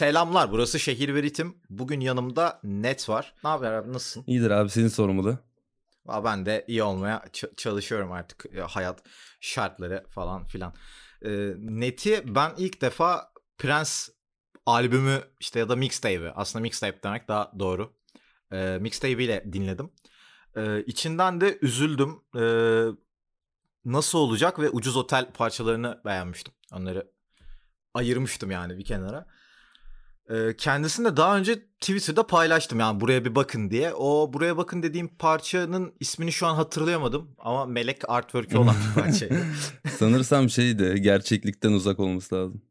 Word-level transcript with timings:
Selamlar 0.00 0.52
burası 0.52 0.80
Şehir 0.80 1.14
ve 1.14 1.22
Ritim. 1.22 1.56
Bugün 1.70 2.00
yanımda 2.00 2.60
Net 2.64 3.08
var. 3.08 3.34
Ne 3.44 3.50
haber 3.50 3.72
abi 3.72 3.92
nasılsın? 3.92 4.24
İyidir 4.26 4.50
abi 4.50 4.70
senin 4.70 4.88
sormalı. 4.88 5.38
Ben 6.24 6.46
de 6.46 6.64
iyi 6.68 6.82
olmaya 6.82 7.24
çalışıyorum 7.56 8.12
artık 8.12 8.46
Ya, 8.54 8.66
hayat 8.68 9.02
şartları 9.40 10.06
falan 10.10 10.44
filan. 10.44 10.74
Ee, 11.24 11.52
Net'i 11.58 12.22
ben 12.34 12.52
ilk 12.58 12.80
defa 12.80 13.32
Prens 13.58 14.08
albümü 14.66 15.22
işte 15.40 15.58
ya 15.58 15.68
da 15.68 15.76
mixtape'i 15.76 16.30
aslında 16.30 16.62
mixtape 16.62 17.02
demek 17.02 17.28
daha 17.28 17.52
doğru. 17.58 17.96
Ee, 18.52 18.78
mixtape 18.80 19.24
ile 19.24 19.52
dinledim. 19.52 19.90
İçinden 20.86 21.40
de 21.40 21.58
üzüldüm. 21.62 22.20
Nasıl 23.84 24.18
olacak 24.18 24.58
ve 24.58 24.70
ucuz 24.70 24.96
otel 24.96 25.32
parçalarını 25.32 26.00
beğenmiştim. 26.04 26.54
Onları 26.72 27.10
ayırmıştım 27.94 28.50
yani 28.50 28.78
bir 28.78 28.84
kenara. 28.84 29.26
Kendisini 30.58 31.06
de 31.06 31.16
daha 31.16 31.38
önce 31.38 31.62
Twitter'da 31.80 32.26
paylaştım 32.26 32.80
yani 32.80 33.00
buraya 33.00 33.24
bir 33.24 33.34
bakın 33.34 33.70
diye. 33.70 33.94
O 33.94 34.32
buraya 34.32 34.56
bakın 34.56 34.82
dediğim 34.82 35.08
parçanın 35.08 35.94
ismini 36.00 36.32
şu 36.32 36.46
an 36.46 36.54
hatırlayamadım 36.54 37.34
ama 37.38 37.66
Melek 37.66 38.10
artwork'ü 38.10 38.58
olan 38.58 38.74
bir 38.88 39.02
parçaydı. 39.02 39.38
Sanırsam 39.98 40.50
şey 40.50 40.78
de 40.78 40.98
gerçeklikten 40.98 41.72
uzak 41.72 42.00
olması 42.00 42.34
lazım. 42.34 42.62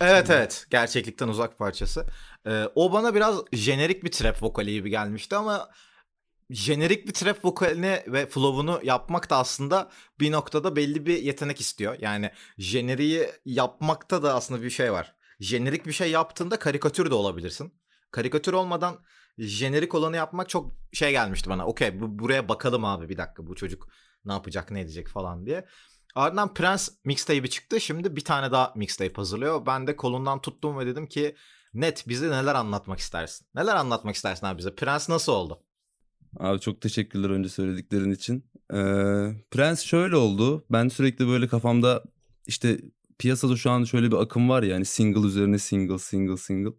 evet 0.00 0.30
evet 0.30 0.66
gerçeklikten 0.70 1.28
uzak 1.28 1.58
parçası. 1.58 2.06
Ee, 2.46 2.64
o 2.74 2.92
bana 2.92 3.14
biraz 3.14 3.36
jenerik 3.52 4.04
bir 4.04 4.10
trap 4.10 4.42
vokali 4.42 4.72
gibi 4.72 4.90
gelmişti 4.90 5.36
ama 5.36 5.68
jenerik 6.50 7.08
bir 7.08 7.12
trap 7.12 7.44
vokalini 7.44 8.02
ve 8.06 8.26
flow'unu 8.26 8.80
yapmak 8.82 9.30
da 9.30 9.36
aslında 9.36 9.90
bir 10.20 10.32
noktada 10.32 10.76
belli 10.76 11.06
bir 11.06 11.22
yetenek 11.22 11.60
istiyor. 11.60 11.96
Yani 12.00 12.30
jeneriği 12.58 13.28
yapmakta 13.44 14.22
da 14.22 14.34
aslında 14.34 14.62
bir 14.62 14.70
şey 14.70 14.92
var. 14.92 15.19
Jenerik 15.40 15.86
bir 15.86 15.92
şey 15.92 16.10
yaptığında 16.10 16.58
karikatür 16.58 17.10
de 17.10 17.14
olabilirsin. 17.14 17.74
Karikatür 18.10 18.52
olmadan 18.52 19.04
jenerik 19.38 19.94
olanı 19.94 20.16
yapmak 20.16 20.48
çok 20.48 20.72
şey 20.92 21.10
gelmişti 21.10 21.50
bana. 21.50 21.66
Okey 21.66 22.00
bu, 22.00 22.18
buraya 22.18 22.48
bakalım 22.48 22.84
abi 22.84 23.08
bir 23.08 23.16
dakika 23.16 23.46
bu 23.46 23.54
çocuk 23.54 23.88
ne 24.24 24.32
yapacak 24.32 24.70
ne 24.70 24.80
edecek 24.80 25.08
falan 25.08 25.46
diye. 25.46 25.66
Ardından 26.14 26.54
Prens 26.54 26.88
mixtape'i 27.04 27.50
çıktı. 27.50 27.80
Şimdi 27.80 28.16
bir 28.16 28.24
tane 28.24 28.52
daha 28.52 28.72
mixtape 28.76 29.14
hazırlıyor. 29.14 29.66
Ben 29.66 29.86
de 29.86 29.96
kolundan 29.96 30.40
tuttum 30.40 30.78
ve 30.78 30.86
dedim 30.86 31.06
ki 31.06 31.36
net 31.74 32.08
bize 32.08 32.30
neler 32.30 32.54
anlatmak 32.54 32.98
istersin? 32.98 33.46
Neler 33.54 33.76
anlatmak 33.76 34.14
istersin 34.14 34.46
abi 34.46 34.58
bize? 34.58 34.74
Prens 34.74 35.08
nasıl 35.08 35.32
oldu? 35.32 35.62
Abi 36.38 36.60
çok 36.60 36.80
teşekkürler 36.80 37.30
önce 37.30 37.48
söylediklerin 37.48 38.10
için. 38.10 38.50
Ee, 38.72 38.76
Prens 39.50 39.82
şöyle 39.82 40.16
oldu. 40.16 40.64
Ben 40.70 40.88
sürekli 40.88 41.28
böyle 41.28 41.48
kafamda 41.48 42.02
işte 42.46 42.80
piyasada 43.20 43.56
şu 43.56 43.70
an 43.70 43.84
şöyle 43.84 44.10
bir 44.10 44.16
akım 44.16 44.48
var 44.48 44.62
ya 44.62 44.76
hani 44.76 44.84
single 44.84 45.26
üzerine 45.26 45.58
single 45.58 45.98
single 45.98 46.36
single. 46.36 46.72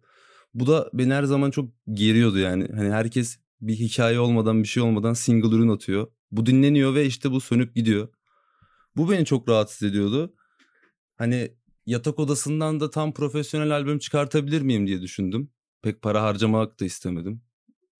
Bu 0.54 0.66
da 0.66 0.90
beni 0.94 1.14
her 1.14 1.24
zaman 1.24 1.50
çok 1.50 1.70
geriyordu 1.92 2.38
yani. 2.38 2.68
Hani 2.74 2.90
herkes 2.90 3.38
bir 3.60 3.74
hikaye 3.74 4.20
olmadan 4.20 4.62
bir 4.62 4.68
şey 4.68 4.82
olmadan 4.82 5.12
single 5.12 5.56
ürün 5.56 5.68
atıyor. 5.68 6.06
Bu 6.30 6.46
dinleniyor 6.46 6.94
ve 6.94 7.06
işte 7.06 7.30
bu 7.30 7.40
sönüp 7.40 7.74
gidiyor. 7.74 8.08
Bu 8.96 9.10
beni 9.10 9.24
çok 9.24 9.48
rahatsız 9.48 9.88
ediyordu. 9.88 10.34
Hani 11.16 11.56
yatak 11.86 12.18
odasından 12.18 12.80
da 12.80 12.90
tam 12.90 13.14
profesyonel 13.14 13.70
albüm 13.70 13.98
çıkartabilir 13.98 14.62
miyim 14.62 14.86
diye 14.86 15.02
düşündüm. 15.02 15.50
Pek 15.82 16.02
para 16.02 16.22
harcamak 16.22 16.80
da 16.80 16.84
istemedim. 16.84 17.42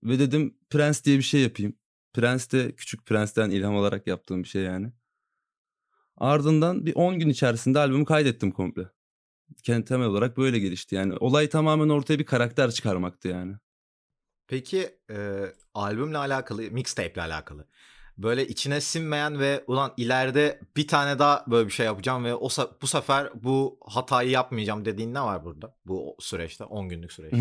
Ve 0.02 0.18
dedim 0.18 0.54
Prens 0.70 1.04
diye 1.04 1.18
bir 1.18 1.22
şey 1.22 1.40
yapayım. 1.42 1.76
Prens 2.12 2.52
de 2.52 2.74
Küçük 2.76 3.06
Prens'ten 3.06 3.50
ilham 3.50 3.76
alarak 3.76 4.06
yaptığım 4.06 4.42
bir 4.42 4.48
şey 4.48 4.62
yani. 4.62 4.92
Ardından 6.16 6.86
bir 6.86 6.94
10 6.94 7.18
gün 7.18 7.28
içerisinde 7.28 7.78
albümü 7.78 8.04
kaydettim 8.04 8.50
komple. 8.50 8.88
Kendi 9.62 9.84
temel 9.84 10.06
olarak 10.06 10.36
böyle 10.36 10.58
gelişti 10.58 10.94
yani. 10.94 11.16
Olay 11.16 11.48
tamamen 11.48 11.88
ortaya 11.88 12.18
bir 12.18 12.24
karakter 12.24 12.70
çıkarmaktı 12.70 13.28
yani. 13.28 13.54
Peki 14.46 14.98
e, 15.10 15.46
albümle 15.74 16.18
alakalı, 16.18 16.62
mixtape'le 16.62 17.22
alakalı. 17.22 17.66
Böyle 18.18 18.48
içine 18.48 18.80
sinmeyen 18.80 19.38
ve 19.38 19.64
ulan 19.66 19.94
ileride 19.96 20.60
bir 20.76 20.88
tane 20.88 21.18
daha 21.18 21.44
böyle 21.50 21.66
bir 21.66 21.72
şey 21.72 21.86
yapacağım 21.86 22.24
ve 22.24 22.34
o 22.34 22.48
bu 22.82 22.86
sefer 22.86 23.30
bu 23.42 23.78
hatayı 23.86 24.30
yapmayacağım 24.30 24.84
dediğin 24.84 25.14
ne 25.14 25.20
var 25.20 25.44
burada? 25.44 25.76
Bu 25.86 26.16
süreçte 26.20 26.64
10 26.64 26.88
günlük 26.88 27.12
süreçte. 27.12 27.38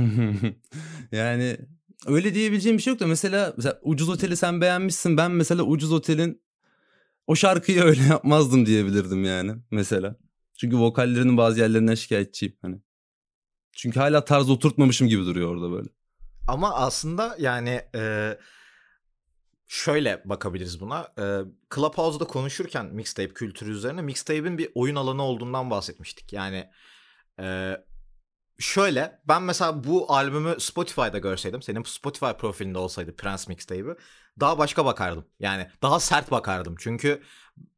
yani 1.12 1.58
öyle 2.08 2.34
diyebileceğim 2.34 2.78
bir 2.78 2.84
şey 2.84 2.94
yok 2.94 3.00
da 3.00 3.08
mesela, 3.08 3.54
mesela 3.58 3.80
Ucuz 3.84 4.10
Otel'i 4.10 4.38
sen 4.38 4.62
beğenmişsin. 4.62 5.18
Ben 5.18 5.32
mesela 5.32 5.64
Ucuz 5.64 5.92
Otel'in 5.92 6.42
o 7.28 7.36
şarkıyı 7.36 7.82
öyle 7.84 8.04
yapmazdım 8.04 8.66
diyebilirdim 8.66 9.24
yani 9.24 9.56
mesela. 9.72 10.16
Çünkü 10.60 10.78
vokallerinin 10.80 11.38
bazı 11.38 11.60
yerlerinden 11.60 11.96
şikayetçiyim 11.96 12.58
hani. 12.62 12.82
Çünkü 13.72 14.00
hala 14.00 14.26
tarz 14.26 14.50
oturtmamışım 14.50 15.08
gibi 15.08 15.26
duruyor 15.26 15.50
orada 15.56 15.72
böyle. 15.72 15.90
Ama 16.48 16.76
aslında 16.76 17.36
yani 17.40 17.82
e, 17.96 18.38
şöyle 19.68 20.22
bakabiliriz 20.26 20.80
buna. 20.80 21.14
E, 21.18 21.26
Clubhouse'da 21.76 22.26
konuşurken 22.26 22.86
mixtape 22.86 23.34
kültürü 23.34 23.72
üzerine 23.72 24.02
mixtape'in 24.02 24.58
bir 24.58 24.70
oyun 24.76 24.96
alanı 24.96 25.22
olduğundan 25.22 25.70
bahsetmiştik. 25.70 26.34
Yani 26.34 26.70
e, 27.40 27.78
şöyle 28.62 29.22
ben 29.28 29.44
mesela 29.44 29.84
bu 29.84 30.14
albümü 30.14 30.56
Spotify'da 30.60 31.18
görseydim 31.18 31.62
senin 31.62 31.84
Spotify 31.84 32.32
profilinde 32.40 32.78
olsaydı 32.78 33.16
Prince 33.16 33.44
mixtape'i 33.48 33.96
daha 34.40 34.58
başka 34.58 34.86
bakardım. 34.86 35.26
Yani 35.40 35.68
daha 35.82 36.00
sert 36.00 36.32
bakardım. 36.32 36.76
Çünkü 36.80 37.22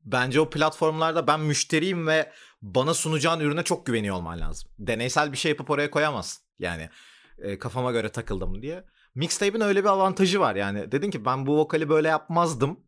bence 0.06 0.40
o 0.40 0.50
platformlarda 0.50 1.28
ben 1.28 1.40
müşteriyim 1.40 2.08
ve 2.08 2.32
bana 2.62 2.94
sunacağın 2.94 3.40
ürüne 3.40 3.64
çok 3.64 3.86
güveniyor 3.86 4.16
olman 4.16 4.40
lazım. 4.40 4.70
Deneysel 4.80 5.32
bir 5.32 5.38
şey 5.38 5.50
yapıp 5.50 5.70
oraya 5.70 5.92
koyamazsın. 5.92 6.44
Yani 6.60 6.90
e, 7.38 7.60
kafama 7.60 7.92
göre 7.92 8.10
takıldım 8.10 8.62
diye. 8.62 8.86
Mixtape'in 9.16 9.62
öyle 9.62 9.84
bir 9.84 9.90
avantajı 9.90 10.40
var 10.40 10.56
yani. 10.56 10.92
Dedin 10.92 11.12
ki 11.12 11.26
ben 11.26 11.46
bu 11.46 11.58
vokali 11.58 11.90
böyle 11.90 12.08
yapmazdım. 12.08 12.80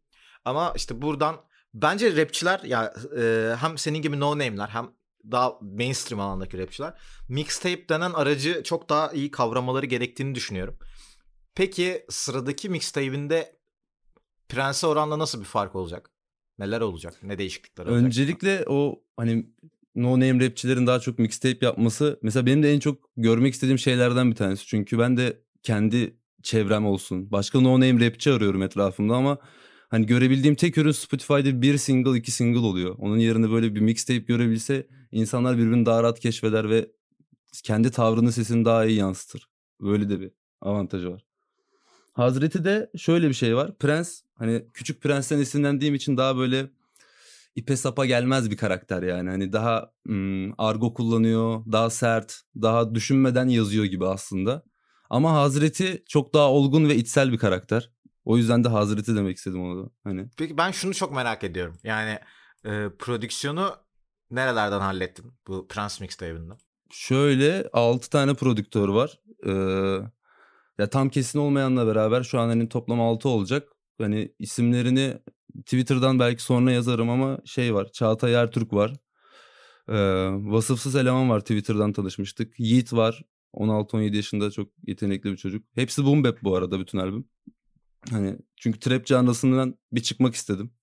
Ama 0.46 0.74
işte 0.76 1.02
buradan 1.02 1.36
bence 1.74 2.18
rapçiler 2.18 2.60
ya 2.64 2.94
e, 3.18 3.56
hem 3.60 3.78
senin 3.78 4.02
gibi 4.02 4.20
no 4.20 4.32
name'ler 4.32 4.68
hem 4.68 4.90
daha 5.32 5.54
mainstream 5.62 6.20
alandaki 6.20 6.58
rapçiler 6.58 6.94
mixtape 7.30 7.90
denen 7.90 8.12
aracı 8.12 8.64
çok 8.64 8.90
daha 8.90 9.12
iyi 9.12 9.32
kavramaları 9.32 9.86
gerektiğini 9.86 10.36
düşünüyorum. 10.36 10.78
Peki 11.56 12.06
sıradaki 12.10 12.70
mixtape'inde 12.70 13.56
Prens'e 14.50 14.88
oranla 14.88 15.20
nasıl 15.20 15.40
bir 15.40 15.46
fark 15.46 15.76
olacak? 15.76 16.12
Neler 16.60 16.82
olacak? 16.82 17.14
Ne 17.24 17.38
değişiklikler 17.38 17.86
olacak? 17.86 18.06
Öncelikle 18.06 18.66
o 18.68 19.04
hani 19.18 19.46
no 19.96 20.12
name 20.12 20.46
rapçilerin 20.46 20.88
daha 20.88 21.00
çok 21.00 21.20
mixtape 21.20 21.66
yapması 21.66 22.20
mesela 22.22 22.46
benim 22.46 22.64
de 22.64 22.74
en 22.74 22.80
çok 22.80 23.10
görmek 23.18 23.54
istediğim 23.54 23.80
şeylerden 23.80 24.32
bir 24.32 24.36
tanesi. 24.36 24.66
Çünkü 24.66 25.00
ben 25.00 25.18
de 25.18 25.42
kendi 25.64 26.18
çevrem 26.44 26.86
olsun. 26.86 27.32
Başka 27.32 27.62
no 27.62 27.74
name 27.74 28.06
rapçi 28.06 28.32
arıyorum 28.32 28.64
etrafımda 28.64 29.16
ama 29.16 29.38
hani 29.96 30.06
görebildiğim 30.06 30.56
tek 30.56 30.78
ürün 30.78 30.92
Spotify'da 30.92 31.62
bir 31.62 31.78
single 31.78 32.18
iki 32.18 32.32
single 32.32 32.60
oluyor. 32.60 32.96
Onun 33.00 33.18
yerine 33.18 33.52
böyle 33.52 33.76
bir 33.76 33.82
mixtape 33.82 34.20
görebilse 34.20 34.88
insanlar 35.12 35.58
birbirini 35.58 35.86
daha 35.86 36.04
rahat 36.04 36.20
keşfeder 36.20 36.70
ve 36.70 36.92
kendi 37.64 37.92
tavrını 37.92 38.32
sesini 38.32 38.66
daha 38.66 38.86
iyi 38.86 38.98
yansıtır. 38.98 39.50
Böyle 39.82 40.10
de 40.10 40.20
bir 40.20 40.32
avantajı 40.62 41.12
var. 41.12 41.26
Hazreti 42.14 42.64
de 42.64 42.92
şöyle 42.98 43.30
bir 43.30 43.34
şey 43.34 43.56
var. 43.56 43.78
Prens 43.78 44.22
hani 44.34 44.66
küçük 44.74 45.02
prensten 45.02 45.40
esinlendiğim 45.40 45.96
için 45.96 46.18
daha 46.18 46.38
böyle 46.38 46.70
ipe 47.56 47.78
sapa 47.78 48.06
gelmez 48.06 48.52
bir 48.52 48.58
karakter 48.58 49.04
yani. 49.04 49.30
Hani 49.30 49.54
daha 49.54 49.92
ım, 50.10 50.54
argo 50.58 50.94
kullanıyor, 50.94 51.64
daha 51.72 51.90
sert, 51.90 52.42
daha 52.62 52.96
düşünmeden 52.96 53.48
yazıyor 53.48 53.86
gibi 53.86 54.08
aslında. 54.08 54.64
Ama 55.10 55.34
Hazreti 55.34 56.04
çok 56.08 56.34
daha 56.34 56.52
olgun 56.52 56.90
ve 56.90 56.96
içsel 56.96 57.32
bir 57.32 57.38
karakter. 57.38 57.95
O 58.26 58.38
yüzden 58.38 58.64
de 58.64 58.70
Hazreti 58.70 59.16
demek 59.16 59.38
istedim 59.38 59.62
onu 59.62 59.86
da. 59.86 59.90
Hani 60.04 60.30
Peki 60.38 60.58
ben 60.58 60.72
şunu 60.72 60.94
çok 60.94 61.16
merak 61.16 61.44
ediyorum. 61.44 61.78
Yani 61.84 62.20
e, 62.66 62.90
prodüksiyonu 63.00 63.76
nerelerden 64.32 64.80
hallettin 64.80 65.34
bu 65.48 65.68
Prince 65.68 65.96
mixtape'inde? 66.02 66.54
şöyle 66.92 67.70
6 67.74 68.10
tane 68.10 68.34
prodüktör 68.34 68.90
var. 68.90 69.20
Ee, 69.46 69.52
ya 70.78 70.90
tam 70.90 71.10
kesin 71.10 71.40
olmayanla 71.40 71.88
beraber 71.88 72.24
şu 72.24 72.40
an 72.40 72.48
hani 72.48 72.70
toplam 72.70 73.02
6 73.02 73.30
olacak. 73.30 73.68
Hani 74.02 74.34
isimlerini 74.40 75.18
Twitter'dan 75.66 76.20
belki 76.20 76.44
sonra 76.44 76.72
yazarım 76.72 77.10
ama 77.10 77.40
şey 77.46 77.74
var. 77.74 77.92
Çağatay 77.92 78.34
Ertürk 78.34 78.74
var. 78.74 78.94
Ee, 79.90 79.96
vasıfsız 80.32 80.96
eleman 80.96 81.30
var 81.30 81.40
Twitter'dan 81.40 81.94
tanışmıştık. 81.94 82.60
Yiğit 82.60 82.94
var. 82.94 83.22
16-17 83.54 84.16
yaşında 84.16 84.52
çok 84.52 84.70
yetenekli 84.88 85.32
bir 85.32 85.38
çocuk. 85.38 85.66
Hepsi 85.76 86.06
boom 86.06 86.24
bap 86.24 86.38
bu 86.44 86.56
arada 86.56 86.80
bütün 86.80 86.98
albüm. 86.98 87.28
Hani 88.12 88.38
çünkü 88.56 88.80
trap 88.80 89.06
canlısından 89.06 89.78
bir 89.92 90.04
çıkmak 90.04 90.36
istedim. 90.36 90.74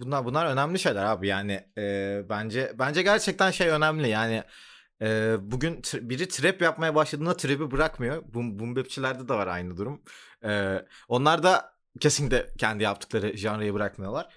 Bunlar 0.00 0.24
bunlar 0.24 0.46
önemli 0.46 0.78
şeyler 0.78 1.04
abi 1.04 1.28
yani 1.28 1.66
e, 1.78 2.22
bence 2.28 2.72
bence 2.78 3.02
gerçekten 3.02 3.50
şey 3.50 3.68
önemli 3.68 4.08
yani 4.08 4.42
e, 5.02 5.36
bugün 5.40 5.80
tr- 5.80 6.08
biri 6.08 6.28
trap 6.28 6.62
yapmaya 6.62 6.94
başladığında 6.94 7.36
trap'i 7.36 7.70
bırakmıyor. 7.70 8.34
Boom, 8.34 8.58
boom 8.58 8.76
bapçilerde 8.76 9.28
de 9.28 9.34
var 9.34 9.46
aynı 9.46 9.76
durum. 9.76 10.02
E, 10.44 10.82
onlar 11.08 11.42
da 11.42 11.74
kesinlikle 12.00 12.46
kendi 12.58 12.82
yaptıkları 12.82 13.36
janrayı 13.36 13.74
bırakmıyorlar. 13.74 14.28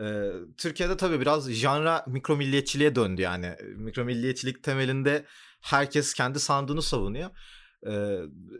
Ee, 0.00 0.30
Türkiye'de 0.58 0.96
tabii 0.96 1.20
biraz 1.20 1.50
janra 1.50 2.04
mikro 2.06 2.36
milliyetçiliğe 2.36 2.94
döndü 2.94 3.22
yani. 3.22 3.56
Mikro 3.76 4.04
milliyetçilik 4.04 4.62
temelinde 4.62 5.24
herkes 5.60 6.14
kendi 6.14 6.40
sandığını 6.40 6.82
savunuyor. 6.82 7.30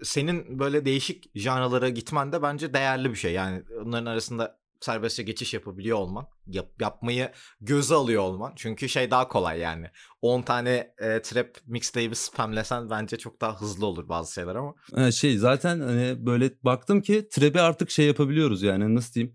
Senin 0.02 0.58
böyle 0.58 0.84
değişik 0.84 1.30
janralara 1.34 1.88
gitmen 1.88 2.32
de 2.32 2.42
bence 2.42 2.74
değerli 2.74 3.10
bir 3.10 3.16
şey. 3.16 3.32
Yani 3.32 3.62
onların 3.84 4.06
arasında 4.06 4.62
serbestçe 4.84 5.22
geçiş 5.22 5.54
yapabiliyor 5.54 5.98
olman, 5.98 6.26
yap, 6.46 6.69
yapmayı 6.80 7.30
göze 7.60 7.94
alıyor 7.94 8.22
olman. 8.22 8.52
Çünkü 8.56 8.88
şey 8.88 9.10
daha 9.10 9.28
kolay 9.28 9.58
yani. 9.58 9.86
10 10.22 10.42
tane 10.42 10.94
e, 10.98 11.22
trap 11.22 11.48
mixtape'i 11.66 12.14
spamlesen 12.14 12.90
bence 12.90 13.19
çok 13.19 13.40
daha 13.40 13.60
hızlı 13.60 13.86
olur 13.86 14.08
bazı 14.08 14.32
şeyler 14.32 14.54
ama. 14.54 15.10
Şey 15.12 15.36
zaten 15.36 15.80
hani 15.80 16.26
böyle 16.26 16.50
baktım 16.62 17.02
ki 17.02 17.28
trap'i 17.30 17.60
artık 17.60 17.90
şey 17.90 18.06
yapabiliyoruz 18.06 18.62
yani 18.62 18.94
nasıl 18.94 19.14
diyeyim. 19.14 19.34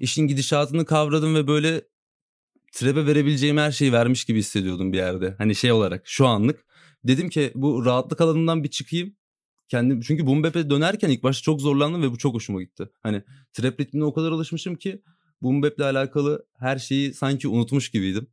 İşin 0.00 0.26
gidişatını 0.26 0.84
kavradım 0.84 1.34
ve 1.34 1.46
böyle 1.46 1.82
trap'e 2.72 3.06
verebileceğim 3.06 3.56
her 3.56 3.72
şeyi 3.72 3.92
vermiş 3.92 4.24
gibi 4.24 4.38
hissediyordum 4.38 4.92
bir 4.92 4.98
yerde. 4.98 5.34
Hani 5.38 5.54
şey 5.54 5.72
olarak 5.72 6.02
şu 6.04 6.26
anlık. 6.26 6.64
Dedim 7.04 7.28
ki 7.28 7.52
bu 7.54 7.84
rahatlık 7.84 8.20
alanından 8.20 8.64
bir 8.64 8.70
çıkayım 8.70 9.16
kendim 9.68 10.00
çünkü 10.00 10.26
boom 10.26 10.42
bap'e 10.42 10.70
dönerken 10.70 11.10
ilk 11.10 11.22
başta 11.22 11.42
çok 11.42 11.60
zorlandım 11.60 12.02
ve 12.02 12.10
bu 12.10 12.18
çok 12.18 12.34
hoşuma 12.34 12.62
gitti. 12.62 12.88
Hani 13.02 13.22
trap 13.52 13.80
ritmine 13.80 14.04
o 14.04 14.14
kadar 14.14 14.32
alışmışım 14.32 14.76
ki 14.76 15.02
boom 15.42 15.62
bap'le 15.62 15.80
alakalı 15.80 16.46
her 16.58 16.78
şeyi 16.78 17.14
sanki 17.14 17.48
unutmuş 17.48 17.90
gibiydim. 17.90 18.26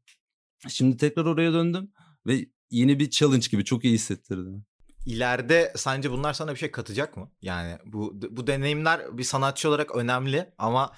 Şimdi 0.69 0.97
tekrar 0.97 1.25
oraya 1.25 1.53
döndüm 1.53 1.91
ve 2.27 2.45
yeni 2.69 2.99
bir 2.99 3.09
challenge 3.09 3.47
gibi 3.51 3.65
çok 3.65 3.85
iyi 3.85 3.93
hissettirdi. 3.93 4.49
İleride 5.05 5.73
sence 5.75 6.11
bunlar 6.11 6.33
sana 6.33 6.51
bir 6.51 6.59
şey 6.59 6.71
katacak 6.71 7.17
mı? 7.17 7.31
Yani 7.41 7.77
bu 7.85 8.21
bu 8.29 8.47
deneyimler 8.47 9.17
bir 9.17 9.23
sanatçı 9.23 9.69
olarak 9.69 9.95
önemli 9.95 10.53
ama 10.57 10.93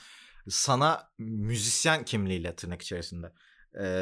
sana 0.50 1.10
müzisyen 1.18 2.06
kimliğiyle 2.06 2.56
tırnak 2.56 2.82
içerisinde 2.82 3.32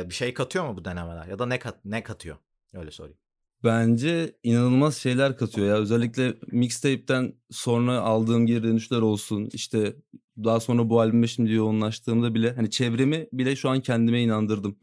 bir 0.10 0.14
şey 0.14 0.34
katıyor 0.34 0.68
mu 0.68 0.78
bu 0.78 0.86
denemeler 0.86 1.28
ya 1.28 1.40
da 1.40 1.46
ne 1.46 1.60
kat 1.60 1.86
ne 1.86 2.04
katıyor? 2.04 2.38
Öyle 2.74 2.92
sorayım 2.92 3.18
bence 3.64 4.36
inanılmaz 4.44 4.98
şeyler 4.98 5.38
katıyor 5.38 5.68
ya. 5.68 5.76
Özellikle 5.76 6.34
mixtape'ten 6.52 7.34
sonra 7.52 8.00
aldığım 8.00 8.46
geri 8.46 8.64
dönüşler 8.64 9.02
olsun. 9.02 9.50
İşte 9.54 9.96
daha 10.44 10.60
sonra 10.60 10.90
bu 10.90 11.00
albüme 11.00 11.28
şimdi 11.28 11.52
yoğunlaştığımda 11.52 12.34
bile 12.34 12.54
hani 12.56 12.70
çevremi 12.70 13.28
bile 13.34 13.56
şu 13.56 13.70
an 13.70 13.82
kendime 13.82 14.22
inandırdım. 14.22 14.78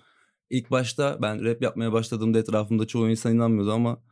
İlk 0.51 0.71
başta 0.71 1.19
ben 1.23 1.45
rap 1.45 1.63
yapmaya 1.63 1.93
başladığımda 1.93 2.39
etrafımda 2.39 2.87
çoğu 2.87 3.11
insan 3.11 3.35
inanmıyordu 3.35 3.73
ama 3.73 4.03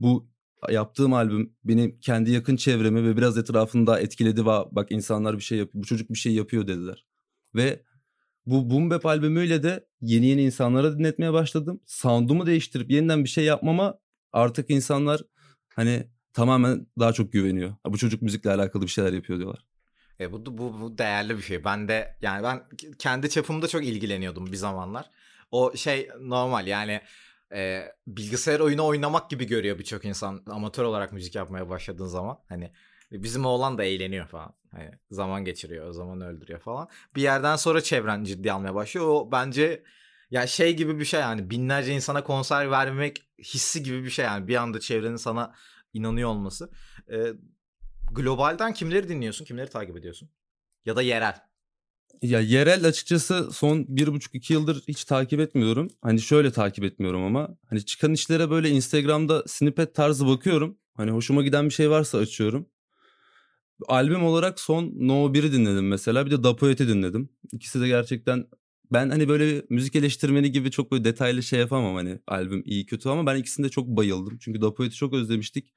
bu 0.00 0.28
yaptığım 0.70 1.12
albüm 1.12 1.52
benim 1.64 2.00
kendi 2.00 2.30
yakın 2.30 2.56
çevremi 2.56 3.04
ve 3.04 3.16
biraz 3.16 3.38
etrafında 3.38 4.00
etkiledi 4.00 4.46
bak 4.46 4.92
insanlar 4.92 5.36
bir 5.36 5.42
şey 5.42 5.58
yapıyor, 5.58 5.82
bu 5.82 5.86
çocuk 5.86 6.10
bir 6.10 6.18
şey 6.18 6.32
yapıyor 6.34 6.66
dediler. 6.66 7.06
Ve 7.54 7.82
bu 8.46 8.70
Boom 8.70 8.90
Bap 8.90 9.06
albümüyle 9.06 9.62
de 9.62 9.86
yeni 10.00 10.26
yeni 10.26 10.42
insanlara 10.42 10.98
dinletmeye 10.98 11.32
başladım. 11.32 11.80
Sound'umu 11.86 12.46
değiştirip 12.46 12.90
yeniden 12.90 13.24
bir 13.24 13.28
şey 13.28 13.44
yapmama 13.44 13.98
artık 14.36 14.70
insanlar 14.70 15.22
hani 15.74 16.06
tamamen 16.32 16.86
daha 16.98 17.12
çok 17.12 17.32
güveniyor. 17.32 17.74
Bu 17.86 17.98
çocuk 17.98 18.22
müzikle 18.22 18.50
alakalı 18.50 18.82
bir 18.82 18.88
şeyler 18.88 19.12
yapıyor 19.12 19.38
diyorlar. 19.38 19.64
E 20.20 20.32
bu, 20.32 20.46
bu, 20.46 20.80
bu 20.80 20.98
değerli 20.98 21.36
bir 21.36 21.42
şey. 21.42 21.64
Ben 21.64 21.88
de 21.88 22.16
yani 22.20 22.42
ben 22.42 22.62
kendi 22.98 23.30
çapımda 23.30 23.68
çok 23.68 23.84
ilgileniyordum 23.84 24.46
bir 24.46 24.56
zamanlar. 24.56 25.10
O 25.50 25.76
şey 25.76 26.08
normal 26.20 26.66
yani 26.66 27.00
e, 27.52 27.84
bilgisayar 28.06 28.60
oyunu 28.60 28.86
oynamak 28.86 29.30
gibi 29.30 29.46
görüyor 29.46 29.78
birçok 29.78 30.04
insan 30.04 30.42
amatör 30.50 30.84
olarak 30.84 31.12
müzik 31.12 31.34
yapmaya 31.34 31.68
başladığın 31.68 32.06
zaman. 32.06 32.38
Hani 32.48 32.72
bizim 33.12 33.46
oğlan 33.46 33.78
da 33.78 33.84
eğleniyor 33.84 34.26
falan. 34.26 34.54
Hani 34.70 34.90
zaman 35.10 35.44
geçiriyor, 35.44 35.92
zaman 35.92 36.20
öldürüyor 36.20 36.60
falan. 36.60 36.88
Bir 37.14 37.22
yerden 37.22 37.56
sonra 37.56 37.80
çevren 37.80 38.24
ciddi 38.24 38.52
almaya 38.52 38.74
başlıyor. 38.74 39.06
O 39.08 39.32
bence 39.32 39.82
ya 40.30 40.46
şey 40.46 40.76
gibi 40.76 40.98
bir 40.98 41.04
şey 41.04 41.20
yani 41.20 41.50
binlerce 41.50 41.92
insana 41.92 42.24
konser 42.24 42.70
vermek 42.70 43.28
hissi 43.38 43.82
gibi 43.82 44.04
bir 44.04 44.10
şey 44.10 44.24
yani 44.24 44.48
bir 44.48 44.56
anda 44.56 44.80
çevrenin 44.80 45.16
sana 45.16 45.54
inanıyor 45.92 46.28
olması. 46.28 46.70
Ee, 47.12 47.32
globalden 48.12 48.72
kimleri 48.74 49.08
dinliyorsun, 49.08 49.44
kimleri 49.44 49.70
takip 49.70 49.96
ediyorsun? 49.96 50.30
Ya 50.84 50.96
da 50.96 51.02
yerel. 51.02 51.40
Ya 52.22 52.40
yerel 52.40 52.86
açıkçası 52.86 53.52
son 53.52 53.84
bir 53.88 54.06
buçuk 54.06 54.34
iki 54.34 54.52
yıldır 54.52 54.82
hiç 54.88 55.04
takip 55.04 55.40
etmiyorum. 55.40 55.90
Hani 56.02 56.20
şöyle 56.20 56.52
takip 56.52 56.84
etmiyorum 56.84 57.24
ama 57.24 57.48
hani 57.70 57.84
çıkan 57.84 58.12
işlere 58.12 58.50
böyle 58.50 58.70
Instagram'da 58.70 59.44
snippet 59.46 59.94
tarzı 59.94 60.26
bakıyorum. 60.26 60.78
Hani 60.96 61.10
hoşuma 61.10 61.42
giden 61.42 61.64
bir 61.64 61.70
şey 61.70 61.90
varsa 61.90 62.18
açıyorum. 62.18 62.68
Albüm 63.88 64.24
olarak 64.24 64.60
son 64.60 64.92
No 64.96 65.14
1'i 65.34 65.52
dinledim 65.52 65.88
mesela. 65.88 66.26
Bir 66.26 66.30
de 66.30 66.42
Dapoet'i 66.44 66.88
dinledim. 66.88 67.28
İkisi 67.52 67.80
de 67.80 67.88
gerçekten 67.88 68.46
ben 68.92 69.10
hani 69.10 69.28
böyle 69.28 69.62
müzik 69.70 69.96
eleştirmeni 69.96 70.52
gibi 70.52 70.70
çok 70.70 70.92
böyle 70.92 71.04
detaylı 71.04 71.42
şey 71.42 71.60
yapamam 71.60 71.94
hani 71.94 72.18
albüm 72.26 72.62
iyi 72.64 72.86
kötü 72.86 73.08
ama 73.08 73.26
ben 73.26 73.36
ikisinde 73.36 73.68
çok 73.68 73.86
bayıldım. 73.86 74.38
Çünkü 74.40 74.60
Da 74.60 74.90
çok 74.90 75.14
özlemiştik. 75.14 75.74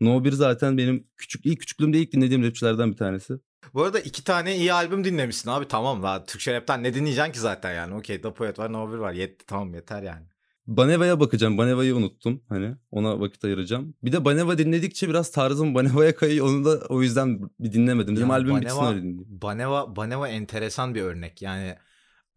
No 0.00 0.24
1 0.24 0.32
zaten 0.32 0.78
benim 0.78 1.06
küçük 1.16 1.46
ilk 1.46 1.60
küçüklüğümde 1.60 1.98
ilk 1.98 2.12
dinlediğim 2.12 2.44
rapçilerden 2.44 2.92
bir 2.92 2.96
tanesi. 2.96 3.34
Bu 3.74 3.82
arada 3.82 4.00
iki 4.00 4.24
tane 4.24 4.56
iyi 4.56 4.72
albüm 4.72 5.04
dinlemişsin 5.04 5.50
abi 5.50 5.68
tamam. 5.68 6.02
Daha 6.02 6.24
Türkçe 6.24 6.54
rapten 6.54 6.82
ne 6.82 6.94
dinleyeceksin 6.94 7.32
ki 7.32 7.40
zaten 7.40 7.74
yani. 7.74 7.94
Okey 7.94 8.22
Da 8.22 8.34
var 8.58 8.72
No 8.72 8.92
1 8.92 8.98
var. 8.98 9.12
Yetti 9.12 9.46
tamam 9.46 9.74
yeter 9.74 10.02
yani. 10.02 10.26
Baneva'ya 10.66 11.20
bakacağım. 11.20 11.58
Baneva'yı 11.58 11.96
unuttum. 11.96 12.42
Hani 12.48 12.76
ona 12.90 13.20
vakit 13.20 13.44
ayıracağım. 13.44 13.94
Bir 14.02 14.12
de 14.12 14.24
Baneva 14.24 14.58
dinledikçe 14.58 15.08
biraz 15.08 15.30
tarzım 15.30 15.74
Baneva'ya 15.74 16.16
kayıyor. 16.16 16.46
Onu 16.46 16.64
da 16.64 16.86
o 16.88 17.02
yüzden 17.02 17.40
bir 17.60 17.72
dinlemedim. 17.72 18.14
Bizim 18.14 18.30
albüm 18.30 18.54
Baneva, 18.54 18.64
bitsin 18.64 18.84
öyle 18.84 18.98
dinleyeyim. 18.98 19.26
Baneva, 19.28 19.96
Baneva 19.96 20.28
enteresan 20.28 20.94
bir 20.94 21.02
örnek. 21.02 21.42
Yani 21.42 21.76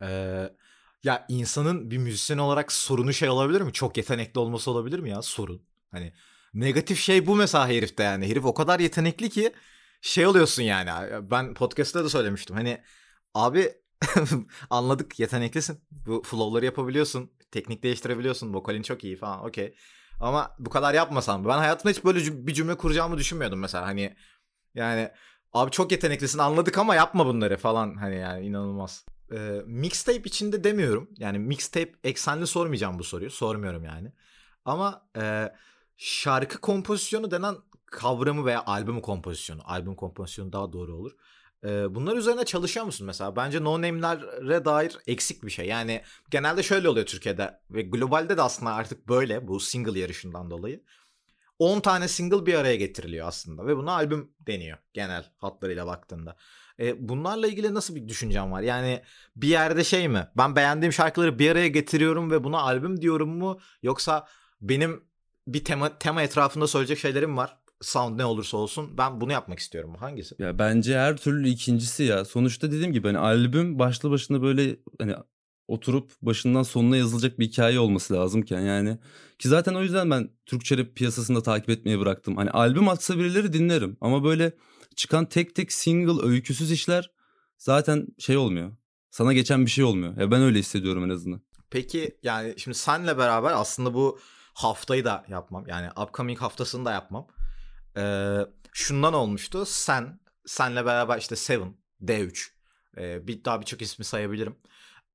ee, 0.04 0.50
ya 1.04 1.26
insanın 1.30 1.92
bir 1.92 1.98
müzisyen 1.98 2.38
olarak 2.38 2.72
sorunu 2.72 3.14
şey 3.14 3.30
olabilir 3.30 3.62
mi? 3.62 3.74
Çok 3.74 3.98
yetenekli 3.98 4.40
olması 4.40 4.72
olabilir 4.72 5.00
mi 5.00 5.10
ya 5.10 5.22
sorun? 5.22 5.62
Hani 5.92 6.14
negatif 6.54 7.00
şey 7.00 7.28
bu 7.28 7.36
mesela 7.36 7.68
herifte 7.68 8.04
yani. 8.04 8.30
Herif 8.30 8.46
o 8.46 8.54
kadar 8.54 8.80
yetenekli 8.80 9.30
ki 9.30 9.54
şey 10.02 10.28
oluyorsun 10.28 10.64
yani. 10.64 10.90
Ben 11.32 11.54
podcast'ta 11.54 12.04
da 12.04 12.10
söylemiştim. 12.10 12.56
Hani 12.56 12.82
abi 13.34 13.72
anladık 14.70 15.20
yeteneklisin. 15.20 15.82
Bu 15.92 16.24
flow'ları 16.26 16.66
yapabiliyorsun. 16.66 17.32
Teknik 17.52 17.84
değiştirebiliyorsun. 17.84 18.54
Vokalin 18.54 18.82
çok 18.82 19.04
iyi 19.04 19.16
falan. 19.18 19.46
Okey. 19.46 19.76
Ama 20.20 20.56
bu 20.60 20.70
kadar 20.70 20.94
yapmasam. 20.94 21.46
Ben 21.46 21.58
hayatımda 21.58 21.90
hiç 21.90 22.04
böyle 22.06 22.48
bir 22.48 22.54
cümle 22.54 22.78
kuracağımı 22.78 23.18
düşünmüyordum 23.18 23.60
mesela. 23.60 23.86
Hani 23.86 24.16
yani 24.76 25.12
abi 25.54 25.72
çok 25.72 25.92
yeteneklisin 25.92 26.40
anladık 26.40 26.78
ama 26.78 26.96
yapma 26.96 27.26
bunları 27.26 27.58
falan. 27.58 27.96
Hani 27.96 28.16
yani 28.16 28.46
inanılmaz. 28.46 29.06
E, 29.34 29.62
mixtape 29.66 30.22
içinde 30.24 30.64
demiyorum. 30.64 31.10
Yani 31.18 31.40
mixtape 31.40 31.92
eksenli 32.04 32.48
sormayacağım 32.48 33.00
bu 33.00 33.04
soruyu. 33.04 33.32
Sormuyorum 33.32 33.84
yani. 33.84 34.12
Ama 34.66 35.08
e, 35.18 35.52
şarkı 35.98 36.62
kompozisyonu 36.62 37.32
denen 37.32 37.56
kavramı 37.86 38.46
veya 38.46 38.66
albüm 38.66 39.02
kompozisyonu. 39.02 39.62
Albüm 39.66 39.96
kompozisyonu 39.96 40.54
daha 40.54 40.74
doğru 40.74 40.96
olur. 40.96 41.12
E, 41.64 41.96
bunlar 41.96 42.18
üzerine 42.18 42.46
çalışıyor 42.46 42.86
musun 42.86 43.08
mesela? 43.08 43.36
Bence 43.36 43.64
no 43.64 43.82
name'lere 43.82 44.66
dair 44.66 44.98
eksik 45.08 45.44
bir 45.44 45.52
şey. 45.52 45.68
Yani 45.68 46.04
genelde 46.30 46.64
şöyle 46.64 46.90
oluyor 46.90 47.06
Türkiye'de 47.06 47.60
ve 47.70 47.82
globalde 47.82 48.38
de 48.38 48.42
aslında 48.42 48.74
artık 48.74 49.08
böyle 49.08 49.48
bu 49.48 49.60
single 49.60 50.00
yarışından 50.00 50.52
dolayı. 50.52 50.84
10 51.60 51.80
tane 51.80 52.08
single 52.08 52.46
bir 52.46 52.54
araya 52.54 52.76
getiriliyor 52.76 53.28
aslında 53.28 53.68
ve 53.68 53.78
buna 53.78 53.92
albüm 53.92 54.34
deniyor 54.40 54.78
genel 54.94 55.32
hatlarıyla 55.38 55.88
baktığında. 55.88 56.36
E, 56.80 57.10
bunlarla 57.10 57.48
ilgili 57.48 57.74
nasıl 57.74 57.96
bir 57.96 58.08
düşüncem 58.08 58.52
var? 58.52 58.62
Yani 58.62 59.02
bir 59.36 59.48
yerde 59.48 59.84
şey 59.84 60.08
mi? 60.08 60.28
Ben 60.38 60.56
beğendiğim 60.56 60.94
şarkıları 60.94 61.40
bir 61.40 61.52
araya 61.52 61.68
getiriyorum 61.68 62.32
ve 62.32 62.44
buna 62.44 62.60
albüm 62.60 63.02
diyorum 63.02 63.38
mu? 63.38 63.60
Yoksa 63.84 64.28
benim 64.62 65.04
bir 65.48 65.64
tema 65.64 65.98
tema 66.00 66.22
etrafında 66.22 66.68
söyleyecek 66.68 66.98
şeylerim 66.98 67.38
var. 67.38 67.58
Sound 67.82 68.20
ne 68.20 68.26
olursa 68.26 68.58
olsun 68.58 68.98
ben 68.98 69.22
bunu 69.22 69.32
yapmak 69.32 69.60
istiyorum. 69.60 69.96
Hangisi? 69.96 70.36
Ya 70.40 70.60
bence 70.60 70.98
her 70.98 71.18
türlü 71.18 71.50
ikincisi 71.50 72.04
ya. 72.04 72.26
Sonuçta 72.26 72.72
dediğim 72.72 72.94
gibi 72.94 73.08
hani 73.08 73.18
albüm 73.18 73.80
başlı 73.80 74.12
başına 74.12 74.42
böyle 74.42 74.76
hani 75.00 75.16
oturup 75.68 76.12
başından 76.22 76.64
sonuna 76.64 76.98
yazılacak 76.98 77.40
bir 77.40 77.46
hikaye 77.46 77.80
olması 77.80 78.14
lazımken 78.14 78.62
yani 78.62 78.98
ki 79.40 79.50
zaten 79.50 79.74
o 79.74 79.82
yüzden 79.82 80.12
ben 80.12 80.30
Türkçe 80.46 80.78
rap 80.78 80.96
piyasasında 80.96 81.44
takip 81.44 81.70
etmeyi 81.70 82.00
bıraktım. 82.00 82.38
Hani 82.38 82.50
albüm 82.50 82.90
atsa 82.90 83.18
birileri 83.18 83.54
dinlerim 83.54 83.98
ama 84.02 84.24
böyle 84.24 84.54
çıkan 84.96 85.26
tek 85.26 85.56
tek 85.56 85.72
single 85.72 86.28
öyküsüz 86.28 86.72
işler 86.72 87.12
zaten 87.58 88.08
şey 88.20 88.38
olmuyor. 88.38 88.72
Sana 89.12 89.34
geçen 89.34 89.66
bir 89.66 89.72
şey 89.72 89.84
olmuyor. 89.84 90.18
Ya 90.18 90.32
ben 90.32 90.42
öyle 90.42 90.60
hissediyorum 90.60 91.04
en 91.04 91.10
azından. 91.10 91.42
Peki 91.70 92.18
yani 92.24 92.54
şimdi 92.58 92.78
senle 92.78 93.18
beraber 93.18 93.52
aslında 93.52 93.94
bu 93.94 94.20
haftayı 94.54 95.06
da 95.06 95.26
yapmam. 95.28 95.68
Yani 95.68 95.90
upcoming 96.02 96.40
haftasını 96.40 96.86
da 96.86 96.92
yapmam. 96.92 97.28
Ee, 97.98 98.38
şundan 98.74 99.14
olmuştu. 99.14 99.66
Sen, 99.66 100.20
senle 100.46 100.86
beraber 100.86 101.18
işte 101.18 101.36
Seven, 101.36 101.76
D3. 102.02 102.50
Ee, 102.98 103.28
bir 103.28 103.44
daha 103.44 103.62
birçok 103.62 103.82
ismi 103.82 104.06
sayabilirim. 104.06 104.56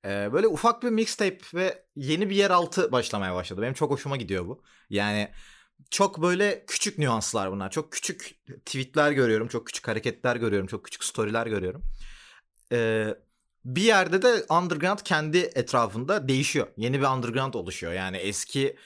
Ee, 0.04 0.32
böyle 0.32 0.46
ufak 0.46 0.82
bir 0.82 0.90
mixtape 0.90 1.38
ve 1.54 1.84
yeni 1.96 2.30
bir 2.30 2.36
yeraltı 2.36 2.92
başlamaya 2.92 3.34
başladı. 3.34 3.62
Benim 3.62 3.74
çok 3.74 3.90
hoşuma 3.90 4.16
gidiyor 4.16 4.46
bu. 4.46 4.62
Yani 4.90 5.30
çok 5.90 6.22
böyle 6.22 6.64
küçük 6.66 6.98
nüanslar 6.98 7.52
bunlar. 7.52 7.70
Çok 7.70 7.92
küçük 7.92 8.38
tweetler 8.66 9.12
görüyorum. 9.12 9.48
Çok 9.48 9.66
küçük 9.66 9.88
hareketler 9.88 10.36
görüyorum. 10.36 10.66
Çok 10.66 10.84
küçük 10.84 11.04
storyler 11.04 11.46
görüyorum. 11.46 11.82
Ee, 12.72 13.14
bir 13.64 13.82
yerde 13.82 14.22
de 14.22 14.44
underground 14.50 14.98
kendi 15.04 15.38
etrafında 15.38 16.28
değişiyor. 16.28 16.66
Yeni 16.76 17.00
bir 17.00 17.06
underground 17.06 17.54
oluşuyor. 17.54 17.92
Yani 17.92 18.16
eski 18.16 18.76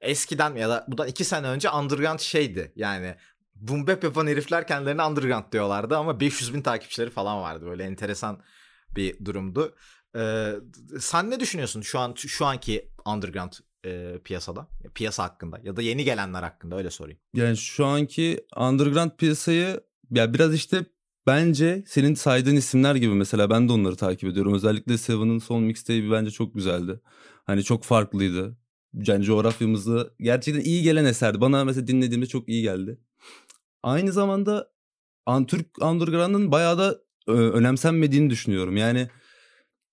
eskiden 0.00 0.54
ya 0.54 0.68
da 0.68 0.84
bundan 0.88 1.08
iki 1.08 1.24
sene 1.24 1.46
önce 1.46 1.70
underground 1.70 2.20
şeydi. 2.20 2.72
Yani 2.76 3.16
boom 3.54 3.86
bap 3.86 4.04
yapan 4.04 4.26
herifler 4.26 4.66
kendilerine 4.66 5.02
underground 5.02 5.52
diyorlardı 5.52 5.96
ama 5.96 6.20
500 6.20 6.54
bin 6.54 6.62
takipçileri 6.62 7.10
falan 7.10 7.40
vardı. 7.40 7.66
Böyle 7.66 7.84
enteresan 7.84 8.42
bir 8.96 9.24
durumdu. 9.24 9.76
Ee, 10.16 10.52
sen 11.00 11.30
ne 11.30 11.40
düşünüyorsun 11.40 11.80
şu 11.80 11.98
an 11.98 12.14
şu 12.16 12.46
anki 12.46 12.90
underground 13.06 13.52
e, 13.84 14.18
piyasada? 14.24 14.68
Piyasa 14.94 15.22
hakkında 15.22 15.60
ya 15.64 15.76
da 15.76 15.82
yeni 15.82 16.04
gelenler 16.04 16.42
hakkında 16.42 16.76
öyle 16.76 16.90
sorayım. 16.90 17.18
Yani 17.34 17.56
şu 17.56 17.86
anki 17.86 18.46
underground 18.56 19.10
piyasayı 19.18 19.80
ya 20.10 20.34
biraz 20.34 20.54
işte 20.54 20.84
bence 21.26 21.84
senin 21.86 22.14
saydığın 22.14 22.56
isimler 22.56 22.94
gibi 22.94 23.14
mesela 23.14 23.50
ben 23.50 23.68
de 23.68 23.72
onları 23.72 23.96
takip 23.96 24.28
ediyorum. 24.30 24.54
Özellikle 24.54 24.98
Seven'ın 24.98 25.38
son 25.38 25.62
mixtape'i 25.62 26.10
bence 26.10 26.30
çok 26.30 26.54
güzeldi. 26.54 27.00
Hani 27.44 27.64
çok 27.64 27.84
farklıydı. 27.84 28.56
Yani 28.94 29.24
coğrafyamızda 29.24 30.10
gerçekten 30.20 30.62
iyi 30.62 30.82
gelen 30.82 31.04
eserdi. 31.04 31.40
Bana 31.40 31.64
mesela 31.64 31.86
dinlediğimde 31.86 32.26
çok 32.26 32.48
iyi 32.48 32.62
geldi. 32.62 32.98
Aynı 33.82 34.12
zamanda 34.12 34.72
Türk 35.48 35.82
underground'ın 35.82 36.52
bayağı 36.52 36.78
da 36.78 36.98
önemsenmediğini 37.26 38.30
düşünüyorum. 38.30 38.76
Yani 38.76 39.08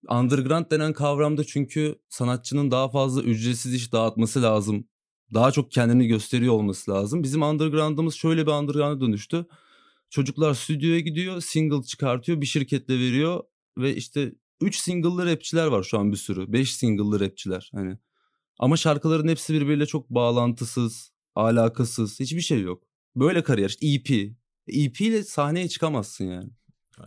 underground 0.10 0.72
denen 0.72 0.94
kavramda 0.94 1.44
çünkü 1.44 1.96
sanatçının 2.10 2.72
daha 2.72 2.90
fazla 2.90 3.22
ücretsiz 3.22 3.74
iş 3.74 3.92
dağıtması 3.92 4.42
lazım. 4.42 4.88
Daha 5.34 5.52
çok 5.52 5.72
kendini 5.72 6.08
gösteriyor 6.08 6.54
olması 6.54 6.92
lazım. 6.92 7.24
Bizim 7.24 7.42
underground'ımız 7.42 8.16
şöyle 8.16 8.48
bir 8.48 8.52
underground'a 8.52 9.02
dönüştü. 9.02 9.46
Çocuklar 10.10 10.54
stüdyoya 10.54 11.00
gidiyor, 11.00 11.42
single 11.42 11.84
çıkartıyor, 11.84 12.42
bir 12.42 12.46
şirketle 12.46 12.94
veriyor 13.00 13.44
ve 13.78 13.96
işte 13.96 14.34
3 14.62 14.76
single'lı 14.78 15.26
rapçiler 15.26 15.68
var 15.68 15.84
şu 15.84 16.00
an 16.00 16.12
bir 16.12 16.18
sürü. 16.18 16.54
5 16.54 16.76
single'lı 16.76 17.20
rapçiler 17.20 17.70
hani. 17.74 17.98
Ama 18.60 18.78
şarkıların 18.78 19.28
hepsi 19.28 19.54
birbiriyle 19.54 19.86
çok 19.86 20.10
bağlantısız, 20.10 21.12
alakasız, 21.36 22.20
hiçbir 22.20 22.42
şey 22.42 22.62
yok. 22.62 22.84
Böyle 23.16 23.44
kariyer 23.44 23.70
işte 23.70 23.88
EP. 23.88 24.10
EP 24.68 25.02
ile 25.02 25.24
sahneye 25.24 25.70
çıkamazsın 25.70 26.26
yani. 26.26 26.50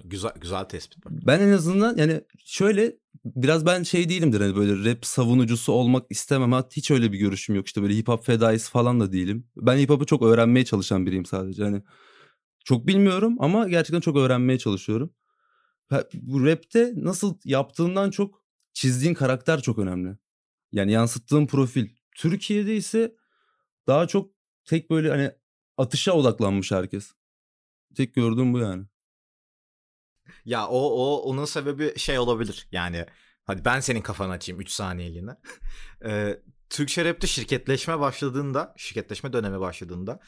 Güzel 0.04 0.32
güzel 0.40 0.64
tespit. 0.64 1.04
Ben 1.06 1.40
en 1.40 1.52
azından 1.52 1.96
yani 1.96 2.20
şöyle 2.44 2.96
biraz 3.24 3.66
ben 3.66 3.82
şey 3.82 4.08
değilimdir 4.08 4.40
hani 4.40 4.56
böyle 4.56 4.90
rap 4.90 5.06
savunucusu 5.06 5.72
olmak 5.72 6.06
istemem. 6.10 6.52
Hatta 6.52 6.76
hiç 6.76 6.90
öyle 6.90 7.12
bir 7.12 7.18
görüşüm 7.18 7.54
yok. 7.56 7.66
İşte 7.66 7.82
böyle 7.82 7.94
hip 7.94 8.08
hop 8.08 8.24
fedaisi 8.24 8.70
falan 8.70 9.00
da 9.00 9.12
değilim. 9.12 9.46
Ben 9.56 9.78
hip 9.78 9.90
hop'u 9.90 10.06
çok 10.06 10.22
öğrenmeye 10.22 10.64
çalışan 10.64 11.06
biriyim 11.06 11.24
sadece. 11.24 11.64
Hani 11.64 11.82
çok 12.64 12.86
bilmiyorum 12.86 13.36
ama 13.38 13.68
gerçekten 13.68 14.00
çok 14.00 14.16
öğrenmeye 14.16 14.58
çalışıyorum. 14.58 15.14
Bu 16.14 16.46
rapte 16.46 16.92
nasıl 16.96 17.38
yaptığından 17.44 18.10
çok 18.10 18.42
çizdiğin 18.72 19.14
karakter 19.14 19.60
çok 19.60 19.78
önemli. 19.78 20.16
Yani 20.72 20.92
yansıttığın 20.92 21.46
profil. 21.46 21.88
Türkiye'de 22.16 22.76
ise 22.76 23.16
daha 23.86 24.06
çok 24.06 24.30
tek 24.64 24.90
böyle 24.90 25.10
hani 25.10 25.30
atışa 25.76 26.12
odaklanmış 26.12 26.72
herkes. 26.72 27.12
Tek 27.94 28.14
gördüğüm 28.14 28.52
bu 28.52 28.58
yani. 28.58 28.84
Ya 30.44 30.66
o 30.66 30.78
o 30.78 31.16
onun 31.22 31.44
sebebi 31.44 31.98
şey 31.98 32.18
olabilir. 32.18 32.68
Yani 32.72 33.06
hadi 33.44 33.64
ben 33.64 33.80
senin 33.80 34.02
kafanı 34.02 34.32
açayım 34.32 34.60
3 34.60 34.70
saniyeliğine. 34.70 35.36
ee, 36.04 36.38
Türkçe 36.70 37.04
rapte 37.04 37.26
şirketleşme 37.26 38.00
başladığında, 38.00 38.74
şirketleşme 38.76 39.32
dönemi 39.32 39.60
başladığında 39.60 40.20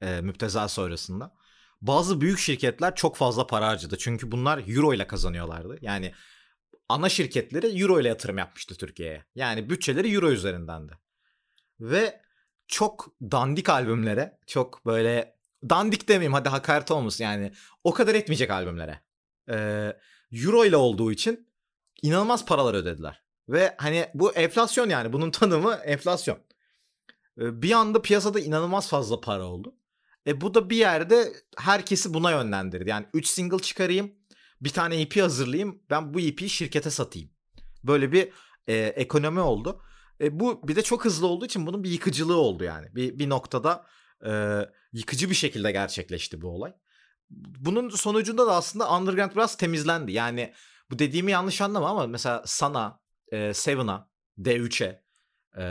e, 0.00 0.20
müpteza 0.20 0.68
sonrasında 0.68 1.34
bazı 1.80 2.20
büyük 2.20 2.38
şirketler 2.38 2.94
çok 2.94 3.16
fazla 3.16 3.46
para 3.46 3.68
harcadı. 3.68 3.98
Çünkü 3.98 4.32
bunlar 4.32 4.62
euro 4.68 4.94
ile 4.94 5.06
kazanıyorlardı. 5.06 5.78
Yani 5.80 6.12
ana 6.88 7.08
şirketleri 7.08 7.80
euro 7.80 8.00
ile 8.00 8.08
yatırım 8.08 8.38
yapmıştı 8.38 8.76
Türkiye'ye. 8.76 9.24
Yani 9.34 9.70
bütçeleri 9.70 10.14
euro 10.14 10.30
üzerindendi. 10.30 10.92
Ve 11.80 12.20
çok 12.68 13.08
dandik 13.22 13.68
albümlere, 13.68 14.38
çok 14.46 14.86
böyle 14.86 15.36
dandik 15.68 16.08
demeyeyim 16.08 16.32
hadi 16.32 16.48
hakaret 16.48 16.90
olmasın 16.90 17.24
yani 17.24 17.52
o 17.84 17.94
kadar 17.94 18.14
etmeyecek 18.14 18.50
albümlere 18.50 19.00
e, 19.50 19.56
euro 20.32 20.64
ile 20.64 20.76
olduğu 20.76 21.12
için 21.12 21.48
inanılmaz 22.02 22.46
paralar 22.46 22.74
ödediler. 22.74 23.22
Ve 23.48 23.74
hani 23.78 24.06
bu 24.14 24.32
enflasyon 24.32 24.88
yani 24.88 25.12
bunun 25.12 25.30
tanımı 25.30 25.74
enflasyon. 25.74 26.38
E, 27.40 27.62
bir 27.62 27.72
anda 27.72 28.02
piyasada 28.02 28.40
inanılmaz 28.40 28.88
fazla 28.88 29.20
para 29.20 29.44
oldu. 29.44 29.74
E 30.26 30.40
bu 30.40 30.54
da 30.54 30.70
bir 30.70 30.76
yerde 30.76 31.32
herkesi 31.58 32.14
buna 32.14 32.30
yönlendirdi. 32.30 32.88
Yani 32.88 33.06
3 33.14 33.26
single 33.26 33.58
çıkarayım, 33.58 34.14
bir 34.60 34.70
tane 34.70 35.00
EP 35.00 35.16
hazırlayayım, 35.16 35.82
ben 35.90 36.14
bu 36.14 36.20
EP'yi 36.20 36.50
şirkete 36.50 36.90
satayım. 36.90 37.30
Böyle 37.84 38.12
bir 38.12 38.28
e, 38.66 38.76
ekonomi 38.76 39.40
oldu. 39.40 39.82
E, 40.20 40.40
bu 40.40 40.68
bir 40.68 40.76
de 40.76 40.82
çok 40.82 41.04
hızlı 41.04 41.26
olduğu 41.26 41.44
için 41.44 41.66
bunun 41.66 41.84
bir 41.84 41.90
yıkıcılığı 41.90 42.36
oldu 42.36 42.64
yani. 42.64 42.94
Bir, 42.94 43.18
bir 43.18 43.28
noktada 43.28 43.86
e, 44.26 44.60
yıkıcı 44.92 45.30
bir 45.30 45.34
şekilde 45.34 45.72
gerçekleşti 45.72 46.40
bu 46.42 46.48
olay 46.48 46.72
bunun 47.30 47.88
sonucunda 47.88 48.46
da 48.46 48.54
aslında 48.54 48.96
Underground 48.96 49.32
biraz 49.32 49.56
temizlendi. 49.56 50.12
Yani 50.12 50.54
bu 50.90 50.98
dediğimi 50.98 51.30
yanlış 51.30 51.60
anlama 51.60 51.90
ama 51.90 52.06
mesela 52.06 52.42
sana, 52.46 53.00
e, 53.32 53.54
Seven'a, 53.54 54.08
D3'e 54.38 55.04
e, 55.56 55.62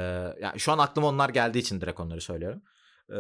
yani 0.41 0.59
şu 0.59 0.71
an 0.71 0.77
aklıma 0.77 1.07
onlar 1.07 1.29
geldiği 1.29 1.59
için 1.59 1.81
direkt 1.81 1.99
onları 1.99 2.21
söylüyorum. 2.21 2.61
E, 3.09 3.17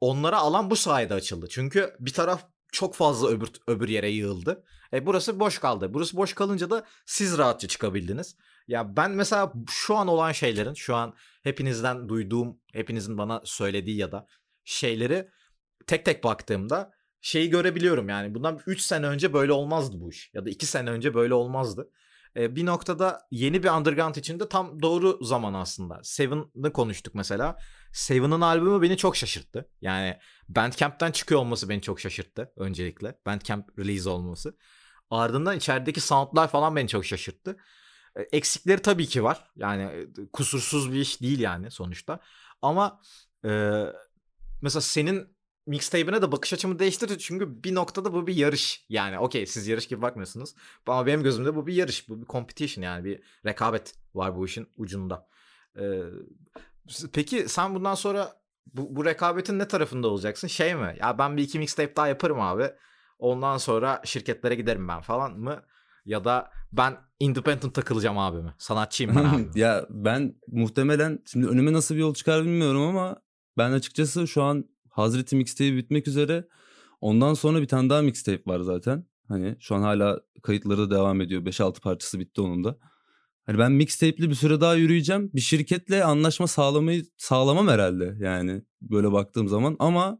onlara 0.00 0.36
alan 0.36 0.70
bu 0.70 0.76
sayede 0.76 1.14
açıldı. 1.14 1.46
Çünkü 1.50 1.96
bir 2.00 2.12
taraf 2.12 2.48
çok 2.72 2.94
fazla 2.94 3.28
öbür 3.28 3.48
öbür 3.66 3.88
yere 3.88 4.10
yığıldı. 4.10 4.64
E 4.92 5.06
burası 5.06 5.40
boş 5.40 5.58
kaldı. 5.58 5.94
Burası 5.94 6.16
boş 6.16 6.32
kalınca 6.32 6.70
da 6.70 6.86
siz 7.06 7.38
rahatça 7.38 7.68
çıkabildiniz. 7.68 8.36
Ya 8.68 8.96
ben 8.96 9.10
mesela 9.10 9.52
şu 9.68 9.96
an 9.96 10.08
olan 10.08 10.32
şeylerin, 10.32 10.74
şu 10.74 10.94
an 10.94 11.14
hepinizden 11.42 12.08
duyduğum, 12.08 12.60
hepinizin 12.72 13.18
bana 13.18 13.40
söylediği 13.44 13.96
ya 13.96 14.12
da 14.12 14.26
şeyleri 14.64 15.28
tek 15.86 16.04
tek 16.04 16.24
baktığımda 16.24 16.92
şeyi 17.20 17.50
görebiliyorum 17.50 18.08
yani 18.08 18.34
bundan 18.34 18.60
3 18.66 18.80
sene 18.80 19.06
önce 19.06 19.32
böyle 19.32 19.52
olmazdı 19.52 19.96
bu 20.00 20.10
iş 20.10 20.30
ya 20.34 20.44
da 20.44 20.50
2 20.50 20.66
sene 20.66 20.90
önce 20.90 21.14
böyle 21.14 21.34
olmazdı. 21.34 21.90
Ee, 22.36 22.56
bir 22.56 22.66
noktada 22.66 23.20
yeni 23.30 23.62
bir 23.62 23.68
underground 23.68 24.14
için 24.14 24.40
de 24.40 24.48
tam 24.48 24.82
doğru 24.82 25.24
zaman 25.24 25.54
aslında. 25.54 26.00
Seven'ı 26.02 26.72
konuştuk 26.72 27.14
mesela. 27.14 27.56
Seven'ın 27.92 28.40
albümü 28.40 28.82
beni 28.82 28.96
çok 28.96 29.16
şaşırttı. 29.16 29.68
Yani 29.80 30.18
Bandcamp'ten 30.48 31.12
çıkıyor 31.12 31.40
olması 31.40 31.68
beni 31.68 31.82
çok 31.82 32.00
şaşırttı 32.00 32.52
öncelikle. 32.56 33.18
Bandcamp 33.26 33.78
release 33.78 34.08
olması. 34.08 34.56
Ardından 35.10 35.56
içerideki 35.56 36.00
soundlar 36.00 36.48
falan 36.48 36.76
beni 36.76 36.88
çok 36.88 37.04
şaşırttı. 37.04 37.56
Eksikleri 38.32 38.82
tabii 38.82 39.06
ki 39.06 39.24
var. 39.24 39.50
Yani 39.56 40.06
kusursuz 40.32 40.92
bir 40.92 41.00
iş 41.00 41.20
değil 41.20 41.40
yani 41.40 41.70
sonuçta. 41.70 42.20
Ama 42.62 43.00
e, 43.44 43.82
mesela 44.62 44.80
senin 44.80 45.37
mixtape'ine 45.68 46.22
de 46.22 46.32
bakış 46.32 46.52
açımı 46.52 46.78
değiştirdi. 46.78 47.18
Çünkü 47.18 47.64
bir 47.64 47.74
noktada 47.74 48.12
bu 48.12 48.26
bir 48.26 48.34
yarış. 48.36 48.86
Yani 48.88 49.18
okey 49.18 49.46
siz 49.46 49.68
yarış 49.68 49.86
gibi 49.86 50.02
bakmıyorsunuz. 50.02 50.54
Ama 50.86 51.06
benim 51.06 51.22
gözümde 51.22 51.56
bu 51.56 51.66
bir 51.66 51.74
yarış. 51.74 52.08
Bu 52.08 52.20
bir 52.20 52.26
competition 52.26 52.84
yani 52.84 53.04
bir 53.04 53.20
rekabet 53.46 53.94
var 54.14 54.36
bu 54.36 54.46
işin 54.46 54.68
ucunda. 54.76 55.28
Ee, 55.80 56.02
peki 57.12 57.48
sen 57.48 57.74
bundan 57.74 57.94
sonra 57.94 58.32
bu, 58.66 58.96
bu 58.96 59.04
rekabetin 59.04 59.58
ne 59.58 59.68
tarafında 59.68 60.08
olacaksın? 60.08 60.48
Şey 60.48 60.74
mi? 60.74 60.96
Ya 61.00 61.18
ben 61.18 61.36
bir 61.36 61.42
iki 61.42 61.58
mixtape 61.58 61.96
daha 61.96 62.08
yaparım 62.08 62.40
abi. 62.40 62.70
Ondan 63.18 63.56
sonra 63.56 64.02
şirketlere 64.04 64.54
giderim 64.54 64.88
ben 64.88 65.00
falan 65.00 65.38
mı? 65.38 65.62
Ya 66.04 66.24
da 66.24 66.50
ben 66.72 66.96
independent 67.20 67.74
takılacağım 67.74 68.18
abi 68.18 68.42
mi? 68.42 68.54
Sanatçıyım 68.58 69.16
ben 69.16 69.24
abi. 69.24 69.50
ya 69.60 69.86
ben 69.90 70.34
muhtemelen 70.46 71.18
şimdi 71.26 71.46
önüme 71.46 71.72
nasıl 71.72 71.94
bir 71.94 72.00
yol 72.00 72.14
çıkar 72.14 72.42
bilmiyorum 72.44 72.82
ama 72.82 73.22
ben 73.58 73.72
açıkçası 73.72 74.28
şu 74.28 74.42
an 74.42 74.64
Hazreti 74.90 75.36
mixtape 75.36 75.76
bitmek 75.76 76.08
üzere. 76.08 76.48
Ondan 77.00 77.34
sonra 77.34 77.62
bir 77.62 77.68
tane 77.68 77.90
daha 77.90 78.02
mixtape 78.02 78.42
var 78.46 78.60
zaten. 78.60 79.06
Hani 79.28 79.56
şu 79.60 79.74
an 79.74 79.82
hala 79.82 80.20
kayıtları 80.42 80.90
devam 80.90 81.20
ediyor. 81.20 81.42
5-6 81.42 81.80
parçası 81.80 82.18
bitti 82.18 82.40
onun 82.40 82.64
da. 82.64 82.78
Hani 83.46 83.58
ben 83.58 83.72
mixtape'li 83.72 84.30
bir 84.30 84.34
süre 84.34 84.60
daha 84.60 84.74
yürüyeceğim. 84.74 85.30
Bir 85.34 85.40
şirketle 85.40 86.04
anlaşma 86.04 86.46
sağlamayı 86.46 87.04
sağlamam 87.16 87.68
herhalde 87.68 88.16
yani 88.20 88.62
böyle 88.80 89.12
baktığım 89.12 89.48
zaman 89.48 89.76
ama 89.78 90.18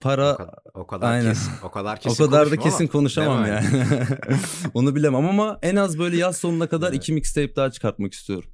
para 0.00 0.34
o 0.34 0.36
kadar, 0.36 0.54
o 0.74 0.86
kadar 0.86 1.12
aynen. 1.12 1.28
kesin 1.28 1.52
o 1.64 1.70
kadar 1.70 2.00
kesin 2.00 2.24
o 2.24 2.26
kadar 2.26 2.50
da 2.50 2.56
kesin 2.56 2.84
ama, 2.84 2.92
konuşamam 2.92 3.46
yani. 3.46 3.66
Onu 4.74 4.94
bilemem 4.94 5.26
ama 5.26 5.58
en 5.62 5.76
az 5.76 5.98
böyle 5.98 6.16
yaz 6.16 6.36
sonuna 6.36 6.68
kadar 6.68 6.88
evet. 6.88 6.96
iki 7.02 7.12
mixtape 7.12 7.56
daha 7.56 7.70
çıkartmak 7.70 8.12
istiyorum. 8.12 8.50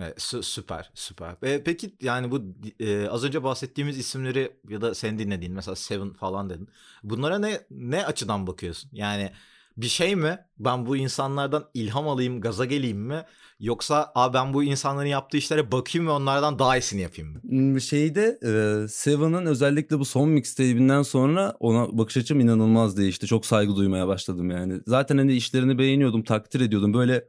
Evet, 0.00 0.22
süper 0.42 0.90
süper. 0.94 1.36
E, 1.42 1.62
peki 1.64 1.94
yani 2.00 2.30
bu 2.30 2.42
e, 2.80 3.08
az 3.08 3.24
önce 3.24 3.42
bahsettiğimiz 3.44 3.98
isimleri 3.98 4.52
ya 4.68 4.80
da 4.80 4.94
sen 4.94 5.18
dinlediğin 5.18 5.54
mesela 5.54 5.76
Seven 5.76 6.12
falan 6.12 6.50
dedin. 6.50 6.68
Bunlara 7.02 7.38
ne 7.38 7.60
ne 7.70 8.06
açıdan 8.06 8.46
bakıyorsun? 8.46 8.90
Yani 8.92 9.32
bir 9.76 9.86
şey 9.86 10.16
mi? 10.16 10.38
Ben 10.58 10.86
bu 10.86 10.96
insanlardan 10.96 11.64
ilham 11.74 12.08
alayım, 12.08 12.40
gaza 12.40 12.64
geleyim 12.64 12.98
mi? 12.98 13.24
Yoksa 13.60 14.12
Aa, 14.14 14.34
ben 14.34 14.54
bu 14.54 14.64
insanların 14.64 15.08
yaptığı 15.08 15.36
işlere 15.36 15.72
bakayım 15.72 16.06
ve 16.06 16.10
onlardan 16.10 16.58
daha 16.58 16.76
iyisini 16.76 17.00
yapayım 17.00 17.32
mı? 17.32 17.80
Şeyde 17.80 18.38
e, 18.42 18.88
Seven'ın 18.88 19.46
özellikle 19.46 19.98
bu 19.98 20.04
son 20.04 20.28
mixtape'inden 20.28 21.02
sonra 21.02 21.54
ona 21.60 21.98
bakış 21.98 22.16
açım 22.16 22.40
inanılmaz 22.40 22.96
değişti. 22.96 23.26
Çok 23.26 23.46
saygı 23.46 23.76
duymaya 23.76 24.08
başladım 24.08 24.50
yani. 24.50 24.80
Zaten 24.86 25.18
hani 25.18 25.32
işlerini 25.32 25.78
beğeniyordum, 25.78 26.22
takdir 26.22 26.60
ediyordum. 26.60 26.94
Böyle 26.94 27.24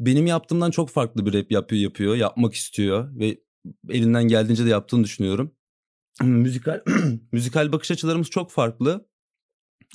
benim 0.00 0.26
yaptığımdan 0.26 0.70
çok 0.70 0.90
farklı 0.90 1.26
bir 1.26 1.34
rap 1.34 1.52
yapıyor, 1.52 1.82
yapıyor, 1.82 2.16
yapmak 2.16 2.54
istiyor 2.54 3.18
ve 3.20 3.40
elinden 3.88 4.28
geldiğince 4.28 4.64
de 4.64 4.68
yaptığını 4.68 5.04
düşünüyorum. 5.04 5.54
müzikal 6.22 6.80
müzikal 7.32 7.72
bakış 7.72 7.90
açılarımız 7.90 8.30
çok 8.30 8.50
farklı. 8.50 9.08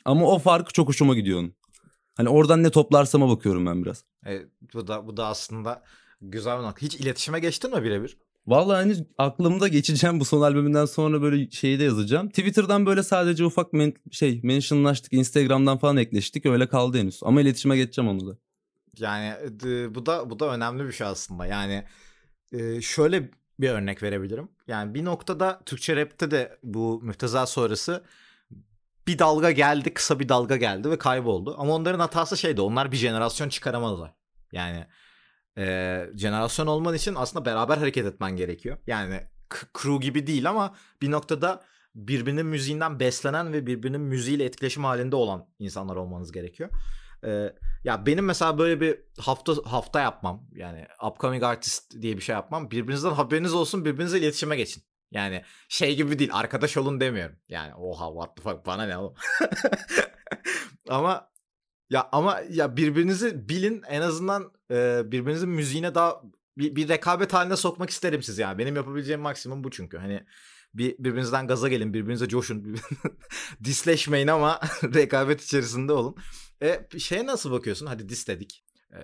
Ama 0.06 0.26
o 0.26 0.40
farkı 0.40 0.74
çok 0.74 0.88
hoşuma 0.88 1.16
gidiyor 1.16 1.40
onun. 1.40 1.56
Hani 2.16 2.30
oradan 2.30 2.64
ne 2.64 2.70
toplarsama 2.70 3.30
bakıyorum 3.30 3.66
ben 3.66 3.84
biraz. 3.86 4.06
E, 4.28 4.42
bu 4.74 4.88
da 4.88 5.08
bu 5.08 5.18
da 5.18 5.28
aslında 5.28 5.84
güzel 6.22 6.58
bir 6.60 6.64
nokta. 6.64 6.86
Hiç 6.86 6.96
iletişime 6.96 7.40
geçtin 7.40 7.72
mi 7.76 7.84
birebir? 7.84 8.18
Vallahi 8.48 8.76
hani 8.76 9.06
aklımda 9.18 9.68
geçeceğim 9.68 10.20
bu 10.20 10.26
son 10.26 10.42
albümünden 10.42 10.86
sonra 10.86 11.22
böyle 11.22 11.52
şeyi 11.52 11.80
de 11.80 11.84
yazacağım. 11.84 12.30
Twitter'dan 12.30 12.86
böyle 12.86 13.04
sadece 13.04 13.46
ufak 13.46 13.74
men- 13.74 13.96
şey 14.12 14.40
mentionlaştık. 14.44 15.14
Instagram'dan 15.14 15.78
falan 15.78 15.98
ekleştik. 15.98 16.46
Öyle 16.46 16.68
kaldı 16.68 16.98
henüz. 16.98 17.20
Ama 17.24 17.42
iletişime 17.42 17.78
geçeceğim 17.78 18.12
onu 18.12 18.28
da. 18.28 18.38
Yani 18.98 19.36
e, 19.66 19.96
bu 19.96 20.06
da 20.06 20.30
bu 20.30 20.40
da 20.40 20.54
önemli 20.54 20.86
bir 20.86 20.92
şey 20.92 21.08
aslında. 21.08 21.46
Yani 21.46 21.86
e, 22.52 22.82
şöyle 22.82 23.30
bir 23.60 23.70
örnek 23.70 24.04
verebilirim. 24.04 24.50
Yani 24.68 24.94
bir 24.94 25.06
noktada 25.06 25.62
Türkçe 25.66 25.96
rapte 25.96 26.32
de 26.32 26.58
bu 26.64 27.02
müfteza 27.04 27.46
sonrası 27.46 28.04
bir 29.08 29.20
dalga 29.20 29.52
geldi, 29.52 29.94
kısa 29.94 30.20
bir 30.20 30.30
dalga 30.30 30.58
geldi 30.58 30.92
ve 30.92 30.98
kayboldu. 30.98 31.56
Ama 31.58 31.74
onların 31.74 32.00
hatası 32.00 32.38
şeydi. 32.38 32.62
Onlar 32.62 32.92
bir 32.92 32.98
jenerasyon 32.98 33.50
çıkaramadılar. 33.50 34.14
Yani 34.52 34.88
e, 35.58 36.06
jenerasyon 36.16 36.68
olman 36.68 36.96
için 36.96 37.16
aslında 37.16 37.46
beraber 37.46 37.78
hareket 37.78 38.06
etmen 38.06 38.36
gerekiyor. 38.36 38.78
Yani 38.88 39.22
crew 39.74 39.98
gibi 39.98 40.28
değil 40.28 40.50
ama 40.50 40.76
bir 41.02 41.12
noktada 41.12 41.64
birbirinin 41.96 42.46
müziğinden 42.46 43.00
beslenen 43.00 43.54
ve 43.54 43.68
birbirinin 43.68 44.02
müziğiyle 44.02 44.46
etkileşim 44.46 44.84
halinde 44.84 45.16
olan 45.16 45.48
insanlar 45.60 45.96
olmanız 45.96 46.32
gerekiyor. 46.32 46.70
Ee, 47.26 47.54
ya 47.84 48.06
benim 48.06 48.26
mesela 48.26 48.58
böyle 48.58 48.82
bir 48.82 49.00
hafta 49.20 49.54
hafta 49.66 50.02
yapmam 50.02 50.48
yani 50.52 50.88
upcoming 51.08 51.44
artist 51.44 52.02
diye 52.02 52.18
bir 52.18 52.22
şey 52.22 52.34
yapmam. 52.34 52.72
Birbirinizden 52.72 53.12
haberiniz 53.12 53.54
olsun 53.54 53.86
birbirinizle 53.86 54.20
iletişime 54.20 54.56
geçin. 54.56 54.84
Yani 55.12 55.44
şey 55.70 55.96
gibi 55.96 56.20
değil 56.20 56.30
arkadaş 56.34 56.78
olun 56.78 57.00
demiyorum. 57.00 57.36
Yani 57.48 57.76
oha 57.76 58.08
what 58.08 58.38
the 58.38 58.44
fuck 58.44 58.66
bana 58.66 58.84
ne 58.86 58.98
oğlum. 58.98 59.16
ama 60.90 61.32
ya 61.90 62.10
ama 62.12 62.42
ya 62.50 62.78
birbirinizi 62.78 63.50
bilin 63.50 63.82
en 63.90 64.02
azından 64.02 64.52
e, 64.72 65.02
birbirinizin 65.06 65.50
müziğine 65.50 65.96
daha 65.96 66.22
bir, 66.58 66.76
bir 66.76 66.90
rekabet 66.90 67.34
haline 67.34 67.56
sokmak 67.56 67.90
isterim 67.90 68.24
sizi 68.24 68.42
yani. 68.42 68.58
Benim 68.58 68.76
yapabileceğim 68.76 69.22
maksimum 69.22 69.64
bu 69.64 69.72
çünkü. 69.72 69.98
Hani 69.98 70.26
bir 70.74 70.96
birbirinizden 71.00 71.48
gaza 71.48 71.68
gelin, 71.68 71.94
birbirinize 71.94 72.28
coşun. 72.28 72.76
Disleşmeyin 73.64 74.28
ama 74.28 74.60
rekabet 74.84 75.42
içerisinde 75.42 75.94
olun. 75.94 76.16
E 76.64 77.00
şeye 77.00 77.26
nasıl 77.26 77.52
bakıyorsun? 77.52 77.86
Hadi 77.86 78.10
dis 78.10 78.28
dedik. 78.28 78.64
E, 78.92 79.00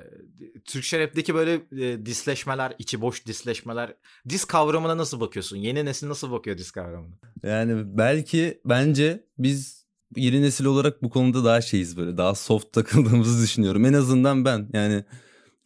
Türkçe 0.66 1.00
rapteki 1.00 1.36
böyle 1.36 1.54
e, 1.72 2.06
disleşmeler, 2.06 2.74
içi 2.80 3.02
boş 3.02 3.26
disleşmeler. 3.26 3.96
Dis 4.30 4.46
kavramına 4.46 4.98
nasıl 4.98 5.20
bakıyorsun? 5.20 5.58
Yeni 5.58 5.86
nesil 5.86 6.10
nasıl 6.10 6.32
bakıyor 6.32 6.58
dis 6.58 6.72
kavramına? 6.72 7.16
Yani 7.44 7.98
belki 7.98 8.62
bence 8.66 9.24
biz 9.38 9.86
yeni 10.16 10.42
nesil 10.42 10.66
olarak 10.66 11.04
bu 11.04 11.10
konuda 11.10 11.46
daha 11.46 11.62
şeyiz 11.62 11.98
böyle. 11.98 12.18
Daha 12.18 12.36
soft 12.36 12.74
takıldığımızı 12.74 13.44
düşünüyorum. 13.44 13.86
En 13.86 13.94
azından 13.94 14.46
ben. 14.46 14.70
Yani 14.74 15.04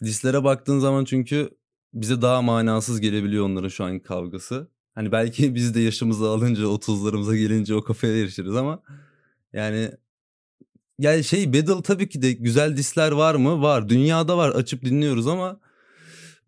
dislere 0.04 0.44
baktığın 0.44 0.80
zaman 0.80 1.06
çünkü 1.06 1.50
bize 1.94 2.22
daha 2.22 2.42
manasız 2.42 3.02
gelebiliyor 3.02 3.46
onların 3.46 3.70
şu 3.70 3.84
anki 3.84 4.04
kavgası. 4.04 4.68
Hani 4.96 5.12
belki 5.12 5.56
biz 5.56 5.76
de 5.76 5.80
yaşımızı 5.80 6.30
alınca 6.30 6.64
30'larımıza 6.64 7.38
gelince 7.38 7.76
o 7.76 7.84
kafaya 7.84 8.18
erişiriz 8.18 8.56
ama 8.56 8.84
yani 9.54 9.92
yani 11.00 11.24
şey 11.24 11.54
Battle 11.54 11.84
tabii 11.84 12.10
ki 12.10 12.22
de 12.22 12.32
güzel 12.32 12.78
disler 12.78 13.12
var 13.12 13.36
mı? 13.36 13.62
Var. 13.62 13.90
Dünyada 13.90 14.38
var. 14.38 14.50
Açıp 14.50 14.86
dinliyoruz 14.86 15.28
ama 15.28 15.60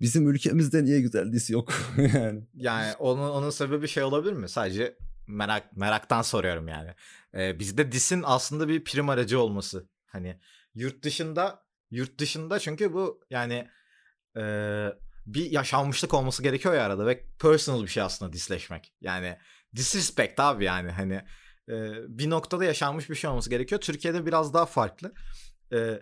bizim 0.02 0.30
ülkemizde 0.30 0.84
niye 0.84 1.02
güzel 1.02 1.32
dis 1.32 1.50
yok 1.50 1.74
yani. 2.14 2.48
Yani 2.56 2.94
onun 3.00 3.30
onun 3.30 3.50
sebebi 3.50 3.88
şey 3.88 4.04
olabilir 4.04 4.34
mi? 4.34 4.50
Sadece 4.50 4.98
merak 5.28 5.78
meraktan 5.78 6.22
soruyorum 6.22 6.68
yani. 6.68 6.90
Ee, 7.36 7.60
bizde 7.60 7.92
disin 7.92 8.24
aslında 8.26 8.68
bir 8.68 8.84
prim 8.84 9.10
aracı 9.10 9.40
olması. 9.40 9.90
Hani 10.06 10.40
yurt 10.76 11.04
dışında 11.04 11.66
yurt 11.92 12.20
dışında 12.20 12.60
çünkü 12.60 12.94
bu 12.94 13.22
yani 13.30 13.68
e, 14.38 14.44
bir 15.26 15.52
yaşanmışlık 15.52 16.14
olması 16.14 16.44
gerekiyor 16.44 16.74
ya 16.74 16.86
arada 16.86 17.06
ve 17.06 17.24
personal 17.40 17.84
bir 17.84 17.88
şey 17.88 18.04
aslında 18.04 18.34
disleşmek. 18.34 18.94
Yani 19.02 19.38
disrespect 19.76 20.40
abi 20.40 20.64
yani 20.64 20.92
hani 20.92 21.22
e, 21.70 21.74
bir 22.08 22.30
noktada 22.30 22.66
yaşanmış 22.66 23.10
bir 23.10 23.16
şey 23.16 23.30
olması 23.30 23.50
gerekiyor. 23.50 23.82
Türkiye'de 23.82 24.26
biraz 24.26 24.54
daha 24.54 24.66
farklı. 24.66 25.14
E, 25.74 26.02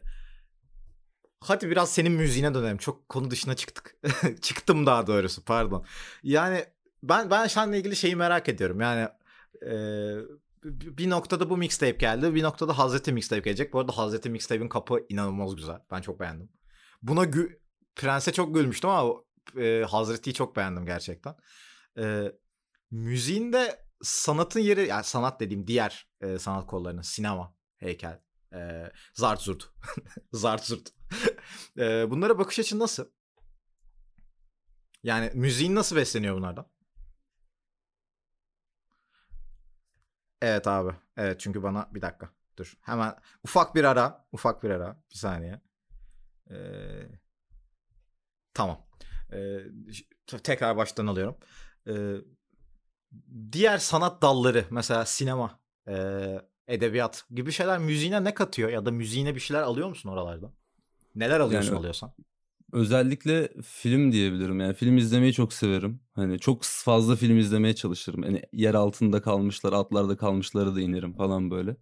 hadi 1.40 1.70
biraz 1.70 1.94
senin 1.94 2.12
müziğine 2.12 2.54
dönelim. 2.54 2.78
Çok 2.78 3.10
konu 3.10 3.32
dışına 3.32 3.56
çıktık. 3.56 3.96
Çıktım 4.42 4.86
daha 4.86 5.08
doğrusu 5.08 5.44
pardon. 5.46 5.86
Yani 6.24 6.66
ben 7.04 7.30
ben 7.32 7.48
seninle 7.48 7.80
ilgili 7.80 7.96
şeyi 7.96 8.16
merak 8.16 8.50
ediyorum. 8.50 8.82
Yani 8.82 9.08
e, 9.66 9.72
bir 10.98 11.10
noktada 11.10 11.50
bu 11.50 11.58
mixtape 11.58 11.92
geldi. 11.92 12.36
Bir 12.36 12.44
noktada 12.44 12.78
Hazreti 12.78 13.14
mixtape 13.14 13.42
gelecek. 13.42 13.74
Bu 13.74 13.80
arada 13.80 13.98
Hazreti 13.98 14.30
mixtape'in 14.30 14.70
kapı 14.70 15.06
inanılmaz 15.10 15.56
güzel. 15.56 15.80
Ben 15.92 16.02
çok 16.02 16.20
beğendim. 16.20 16.50
Buna 17.02 17.24
gü- 17.24 17.58
Prens'e 17.96 18.34
çok 18.34 18.56
gülmüştüm 18.56 18.90
ama 18.90 19.14
e, 19.58 19.84
Hazreti'yi 19.90 20.34
çok 20.34 20.56
beğendim 20.56 20.86
gerçekten. 20.86 21.36
E, 21.98 22.32
müziğin 22.92 23.54
de 23.54 23.83
sanatın 24.04 24.60
yeri 24.60 24.88
yani 24.88 25.04
sanat 25.04 25.40
dediğim 25.40 25.68
diğer 25.68 26.08
e, 26.22 26.40
sanat 26.40 26.68
kollarının 26.68 27.02
sinema, 27.02 27.56
heykel, 27.78 28.22
e, 28.54 28.92
zart 29.14 29.42
zurt. 29.42 29.70
zart 30.34 30.66
zurt. 30.66 30.90
e, 31.78 32.12
bunlara 32.12 32.40
bakış 32.40 32.60
açın 32.60 32.80
nasıl? 32.80 33.06
Yani 35.04 35.32
müziğin 35.34 35.76
nasıl 35.76 35.96
besleniyor 35.96 36.36
bunlardan? 36.36 36.68
Evet 40.42 40.68
abi. 40.68 40.96
Evet 41.18 41.40
çünkü 41.40 41.64
bana 41.64 41.90
bir 41.94 42.02
dakika. 42.02 42.30
Dur. 42.58 42.74
Hemen 42.82 43.16
ufak 43.44 43.76
bir 43.76 43.84
ara. 43.84 44.28
Ufak 44.32 44.64
bir 44.64 44.70
ara. 44.70 45.04
Bir 45.12 45.18
saniye. 45.18 45.62
Ee, 46.52 46.56
tamam. 48.54 48.88
Ee, 49.34 49.60
tekrar 50.44 50.78
baştan 50.78 51.08
alıyorum. 51.08 51.38
Ee, 51.88 52.16
diğer 53.52 53.78
sanat 53.78 54.22
dalları 54.22 54.66
mesela 54.70 55.06
sinema, 55.06 55.60
e, 55.88 55.96
edebiyat 56.68 57.26
gibi 57.32 57.52
şeyler 57.52 57.80
müziğine 57.80 58.24
ne 58.24 58.34
katıyor 58.34 58.70
ya 58.70 58.86
da 58.86 58.92
müziğine 58.92 59.36
bir 59.36 59.40
şeyler 59.40 59.62
alıyor 59.62 59.90
musun 59.90 60.10
oralarda? 60.10 60.54
Neler 61.16 61.40
alıyorsun 61.40 61.70
Yani- 61.70 61.80
alıyorsan? 61.80 62.12
Özellikle 62.72 63.50
film 63.66 64.12
diyebilirim. 64.12 64.60
Yani 64.60 64.74
film 64.74 64.98
izlemeyi 64.98 65.34
çok 65.34 65.54
severim. 65.54 66.00
Hani 66.14 66.40
çok 66.40 66.64
fazla 66.64 67.16
film 67.16 67.38
izlemeye 67.38 67.76
çalışırım. 67.76 68.24
Hani 68.24 68.42
yer 68.54 68.74
altında 68.74 69.22
kalmışlar, 69.22 69.74
altlarda 69.74 70.18
kalmışları 70.18 70.76
da 70.76 70.82
inerim 70.82 71.14
falan 71.14 71.52
böyle. 71.52 71.76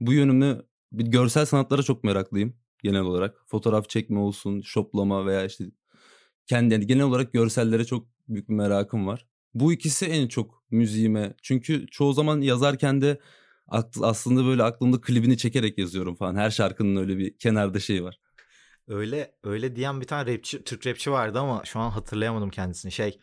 Bu 0.00 0.12
yönümü 0.12 0.62
bir 0.92 1.06
görsel 1.06 1.46
sanatlara 1.46 1.82
çok 1.82 2.04
meraklıyım 2.04 2.56
genel 2.82 3.00
olarak. 3.00 3.36
Fotoğraf 3.46 3.88
çekme 3.88 4.18
olsun, 4.18 4.60
şoplama 4.60 5.26
veya 5.26 5.44
işte 5.44 5.64
kendi 6.46 6.74
yani 6.74 6.86
genel 6.86 7.04
olarak 7.04 7.32
görsellere 7.32 7.84
çok 7.84 8.06
büyük 8.28 8.48
bir 8.48 8.54
merakım 8.54 9.06
var. 9.06 9.26
Bu 9.54 9.72
ikisi 9.72 10.06
en 10.06 10.28
çok 10.28 10.64
müziğime. 10.70 11.34
Çünkü 11.42 11.86
çoğu 11.86 12.12
zaman 12.12 12.40
yazarken 12.40 13.00
de 13.00 13.20
aslında 14.02 14.44
böyle 14.44 14.62
aklımda 14.62 15.00
klibini 15.00 15.36
çekerek 15.36 15.78
yazıyorum 15.78 16.14
falan. 16.14 16.36
Her 16.36 16.50
şarkının 16.50 16.96
öyle 16.96 17.18
bir 17.18 17.38
kenarda 17.38 17.80
şey 17.80 18.04
var. 18.04 18.20
Öyle 18.88 19.34
öyle 19.44 19.76
diyen 19.76 20.00
bir 20.00 20.06
tane 20.06 20.32
rapçi, 20.34 20.64
Türk 20.64 20.86
rapçi 20.86 21.10
vardı 21.10 21.38
ama 21.38 21.62
şu 21.64 21.78
an 21.78 21.90
hatırlayamadım 21.90 22.50
kendisini. 22.50 22.92
Şey 22.92 23.18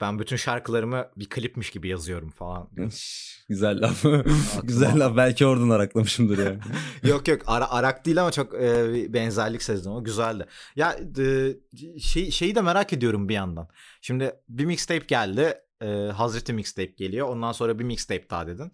ben 0.00 0.18
bütün 0.18 0.36
şarkılarımı 0.36 1.06
bir 1.16 1.28
klipmiş 1.28 1.70
gibi 1.70 1.88
yazıyorum 1.88 2.30
falan. 2.30 2.70
Güzel 3.48 3.82
laf. 3.82 4.04
Güzel 4.62 5.00
laf. 5.00 5.16
Belki 5.16 5.46
oradan 5.46 5.70
araklamışımdır 5.70 6.38
yani. 6.38 6.58
yok 7.02 7.28
yok 7.28 7.42
ara, 7.46 7.70
arak 7.70 8.06
değil 8.06 8.20
ama 8.20 8.32
çok 8.32 8.54
e, 8.54 9.12
benzerlik 9.12 9.62
sezdim 9.62 9.92
o 9.92 10.04
güzeldi. 10.04 10.46
Ya 10.76 10.96
e, 11.18 11.54
şey 12.00 12.30
şeyi 12.30 12.54
de 12.54 12.60
merak 12.60 12.92
ediyorum 12.92 13.28
bir 13.28 13.34
yandan. 13.34 13.68
Şimdi 14.00 14.32
bir 14.48 14.64
mixtape 14.64 15.06
geldi. 15.06 15.54
E, 15.82 15.86
Hazreti 16.14 16.52
mixtape 16.52 16.92
geliyor. 16.96 17.28
Ondan 17.28 17.52
sonra 17.52 17.78
bir 17.78 17.84
mixtape 17.84 18.30
daha 18.30 18.46
dedin. 18.46 18.72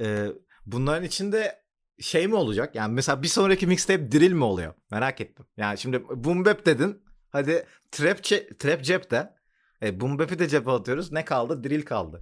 E, 0.00 0.26
bunların 0.66 1.04
içinde 1.04 1.62
şey 2.00 2.26
mi 2.26 2.34
olacak? 2.34 2.74
Yani 2.74 2.94
mesela 2.94 3.22
bir 3.22 3.28
sonraki 3.28 3.66
mixtape 3.66 4.12
drill 4.12 4.32
mi 4.32 4.44
oluyor? 4.44 4.74
Merak 4.90 5.20
ettim. 5.20 5.46
Yani 5.56 5.78
şimdi 5.78 6.04
boom 6.08 6.44
bap 6.44 6.66
dedin. 6.66 7.02
Hadi 7.28 7.66
trap 7.90 8.24
trap 8.58 8.84
cepte. 8.84 9.34
E, 9.82 10.00
boom 10.00 10.18
bap'i 10.18 10.38
de 10.38 10.48
cephe 10.48 10.70
atıyoruz. 10.70 11.12
Ne 11.12 11.24
kaldı? 11.24 11.64
Drill 11.64 11.82
kaldı. 11.82 12.20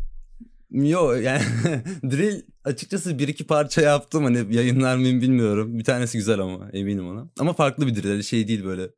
Yo 0.70 1.12
yani 1.12 1.42
drill 2.02 2.42
açıkçası 2.64 3.18
bir 3.18 3.28
iki 3.28 3.46
parça 3.46 3.80
yaptım 3.80 4.24
hani 4.24 4.56
yayınlar 4.56 4.96
mıyım 4.96 5.20
bilmiyorum. 5.20 5.78
Bir 5.78 5.84
tanesi 5.84 6.18
güzel 6.18 6.38
ama 6.38 6.70
eminim 6.72 7.08
ona. 7.08 7.28
Ama 7.38 7.52
farklı 7.52 7.86
bir 7.86 8.02
drill. 8.02 8.22
Şey 8.22 8.48
değil 8.48 8.64
böyle 8.64 8.90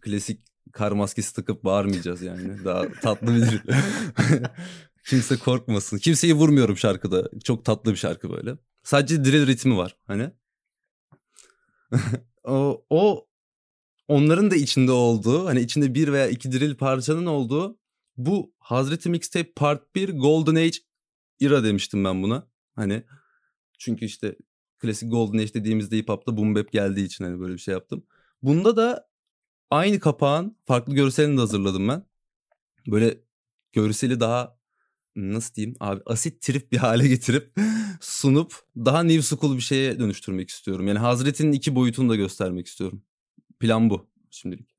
klasik 0.00 0.49
kar 0.72 0.92
maskesi 0.92 1.34
takıp 1.34 1.64
bağırmayacağız 1.64 2.22
yani. 2.22 2.64
Daha 2.64 2.92
tatlı 2.92 3.34
bir. 3.34 3.62
Kimse 5.08 5.36
korkmasın. 5.36 5.98
Kimseyi 5.98 6.34
vurmuyorum 6.34 6.76
şarkıda. 6.76 7.30
Çok 7.44 7.64
tatlı 7.64 7.90
bir 7.92 7.96
şarkı 7.96 8.30
böyle. 8.30 8.58
Sadece 8.82 9.24
drill 9.24 9.46
ritmi 9.46 9.76
var 9.76 9.96
hani. 10.06 10.30
o, 12.44 12.84
o 12.90 13.26
onların 14.08 14.50
da 14.50 14.56
içinde 14.56 14.92
olduğu 14.92 15.46
hani 15.46 15.60
içinde 15.60 15.94
bir 15.94 16.12
veya 16.12 16.28
iki 16.28 16.52
drill 16.52 16.74
parçanın 16.74 17.26
olduğu 17.26 17.78
bu 18.16 18.54
Hazreti 18.58 19.10
Mixtape 19.10 19.52
Part 19.52 19.94
1 19.94 20.08
Golden 20.08 20.54
Age 20.54 20.78
era 21.40 21.64
demiştim 21.64 22.04
ben 22.04 22.22
buna. 22.22 22.48
Hani 22.74 23.02
çünkü 23.78 24.04
işte 24.04 24.36
klasik 24.78 25.10
Golden 25.10 25.38
Age 25.38 25.54
dediğimizde 25.54 25.96
hip 25.96 26.08
hop'ta 26.08 26.36
boom 26.36 26.54
bap 26.54 26.72
geldiği 26.72 27.04
için 27.04 27.24
hani 27.24 27.40
böyle 27.40 27.54
bir 27.54 27.58
şey 27.58 27.72
yaptım. 27.72 28.06
Bunda 28.42 28.76
da 28.76 29.09
aynı 29.70 30.00
kapağın 30.00 30.56
farklı 30.66 30.94
görselini 30.94 31.36
de 31.36 31.40
hazırladım 31.40 31.88
ben. 31.88 32.06
Böyle 32.86 33.20
görseli 33.72 34.20
daha 34.20 34.58
nasıl 35.16 35.54
diyeyim 35.54 35.76
abi 35.80 36.02
asit 36.06 36.42
trip 36.42 36.72
bir 36.72 36.76
hale 36.76 37.08
getirip 37.08 37.52
sunup 38.00 38.54
daha 38.76 39.02
new 39.02 39.36
school 39.36 39.56
bir 39.56 39.62
şeye 39.62 39.98
dönüştürmek 39.98 40.50
istiyorum. 40.50 40.88
Yani 40.88 40.98
Hazreti'nin 40.98 41.52
iki 41.52 41.74
boyutunu 41.74 42.10
da 42.10 42.16
göstermek 42.16 42.66
istiyorum. 42.66 43.02
Plan 43.60 43.90
bu 43.90 44.10
şimdilik. 44.30 44.76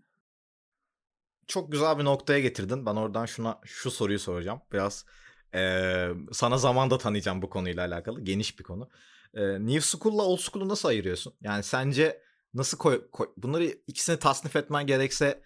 Çok 1.47 1.71
güzel 1.71 1.99
bir 1.99 2.03
noktaya 2.03 2.39
getirdin. 2.39 2.85
Ben 2.85 2.95
oradan 2.95 3.25
şuna 3.25 3.59
şu 3.65 3.91
soruyu 3.91 4.19
soracağım. 4.19 4.61
Biraz 4.71 5.05
ee, 5.55 6.07
sana 6.31 6.57
zamanda 6.57 6.97
tanıyacağım 6.97 7.41
bu 7.41 7.49
konuyla 7.49 7.87
alakalı. 7.87 8.21
Geniş 8.21 8.59
bir 8.59 8.63
konu. 8.63 8.89
Ee, 9.33 9.65
New 9.65 9.81
School'la 9.81 10.23
Old 10.23 10.39
School'u 10.39 10.69
nasıl 10.69 10.89
ayırıyorsun? 10.89 11.33
Yani 11.41 11.63
sence 11.63 12.21
nasıl 12.53 12.77
koy, 12.77 13.01
koy 13.11 13.27
bunları 13.37 13.65
ikisini 13.87 14.19
tasnif 14.19 14.55
etmen 14.55 14.87
gerekse 14.87 15.41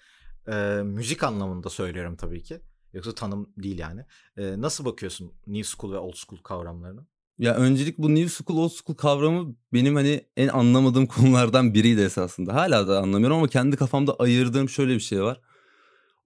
e, 0.47 0.53
müzik 0.83 1.23
anlamında 1.23 1.69
söylüyorum 1.69 2.15
tabii 2.15 2.43
ki. 2.43 2.61
Yoksa 2.93 3.15
tanım 3.15 3.49
değil 3.57 3.79
yani. 3.79 4.05
E, 4.37 4.61
nasıl 4.61 4.85
bakıyorsun 4.85 5.33
New 5.47 5.75
School 5.77 5.93
ve 5.93 5.97
Old 5.97 6.15
School 6.15 6.41
kavramlarına? 6.41 7.05
Ya 7.39 7.55
öncelik 7.55 7.97
bu 7.97 8.15
New 8.15 8.43
School 8.43 8.63
Old 8.63 8.71
School 8.71 8.97
kavramı 8.97 9.55
benim 9.73 9.95
hani 9.95 10.25
en 10.37 10.47
anlamadığım 10.47 11.05
konulardan 11.07 11.73
biriydi 11.73 12.01
esasında. 12.01 12.53
Hala 12.53 12.87
da 12.87 12.99
anlamıyorum 12.99 13.37
ama 13.37 13.47
kendi 13.47 13.75
kafamda 13.75 14.15
ayırdığım 14.15 14.69
şöyle 14.69 14.95
bir 14.95 14.99
şey 14.99 15.21
var. 15.21 15.41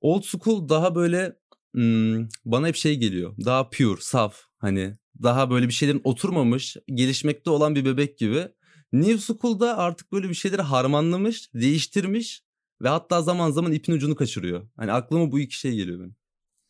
Old 0.01 0.23
School 0.23 0.69
daha 0.69 0.95
böyle 0.95 1.35
hmm, 1.73 2.27
bana 2.45 2.67
hep 2.67 2.75
şey 2.75 2.99
geliyor. 2.99 3.35
Daha 3.45 3.69
pure, 3.69 4.01
saf 4.01 4.41
hani 4.57 4.97
daha 5.23 5.49
böyle 5.51 5.67
bir 5.67 5.73
şeylerin 5.73 6.01
oturmamış, 6.03 6.77
gelişmekte 6.87 7.49
olan 7.49 7.75
bir 7.75 7.85
bebek 7.85 8.17
gibi. 8.17 8.47
New 8.93 9.17
School'da 9.17 9.77
artık 9.77 10.11
böyle 10.11 10.29
bir 10.29 10.33
şeyleri 10.33 10.61
harmanlamış, 10.61 11.53
değiştirmiş 11.53 12.43
ve 12.81 12.89
hatta 12.89 13.21
zaman 13.21 13.51
zaman 13.51 13.71
ipin 13.71 13.93
ucunu 13.93 14.15
kaçırıyor. 14.15 14.67
Hani 14.75 14.91
aklıma 14.91 15.31
bu 15.31 15.39
iki 15.39 15.59
şey 15.59 15.75
geliyor 15.75 15.99
benim. 15.99 16.15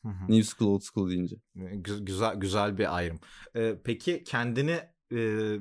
Hı 0.05 0.09
hı. 0.09 0.31
New 0.31 0.43
School, 0.57 0.71
Old 0.71 0.81
School 0.81 1.09
deyince. 1.09 1.35
Güzel 1.99 2.35
güzel 2.35 2.77
bir 2.77 2.95
ayrım. 2.95 3.19
Ee, 3.55 3.75
peki 3.83 4.23
kendini 4.23 4.79
e, 5.11 5.19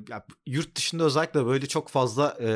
ya, 0.09 0.25
yurt 0.45 0.75
dışında 0.75 1.03
özellikle 1.03 1.45
böyle 1.45 1.65
çok 1.65 1.89
fazla 1.89 2.37
e, 2.41 2.49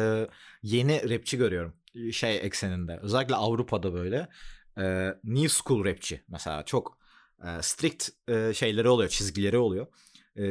yeni 0.63 1.09
rapçi 1.09 1.37
görüyorum. 1.37 1.73
Şey 2.11 2.37
ekseninde. 2.37 2.99
Özellikle 3.01 3.35
Avrupa'da 3.35 3.93
böyle 3.93 4.27
e, 4.77 5.15
New 5.23 5.49
School 5.49 5.85
rapçi 5.85 6.23
mesela 6.27 6.65
çok 6.65 6.97
e, 7.43 7.61
strict 7.61 8.09
e, 8.27 8.53
şeyleri 8.53 8.89
oluyor, 8.89 9.09
çizgileri 9.09 9.57
oluyor. 9.57 9.87
E, 10.37 10.43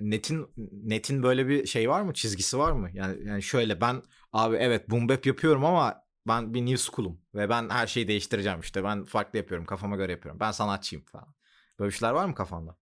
netin 0.00 0.46
netin 0.72 1.22
böyle 1.22 1.48
bir 1.48 1.66
şey 1.66 1.90
var 1.90 2.02
mı? 2.02 2.14
Çizgisi 2.14 2.58
var 2.58 2.72
mı? 2.72 2.90
Yani 2.94 3.28
yani 3.28 3.42
şöyle 3.42 3.80
ben 3.80 4.02
abi 4.32 4.56
evet 4.56 4.90
boom 4.90 5.08
bap 5.08 5.26
yapıyorum 5.26 5.64
ama 5.64 6.02
ben 6.28 6.54
bir 6.54 6.60
new 6.60 6.76
school'um 6.76 7.20
ve 7.34 7.48
ben 7.48 7.68
her 7.68 7.86
şeyi 7.86 8.08
değiştireceğim 8.08 8.60
işte. 8.60 8.84
Ben 8.84 9.04
farklı 9.04 9.38
yapıyorum, 9.38 9.66
kafama 9.66 9.96
göre 9.96 10.12
yapıyorum. 10.12 10.40
Ben 10.40 10.50
sanatçıyım 10.50 11.04
falan. 11.04 11.34
Böyle 11.78 11.90
şeyler 11.90 12.12
var 12.12 12.26
mı 12.26 12.34
kafanda? 12.34 12.76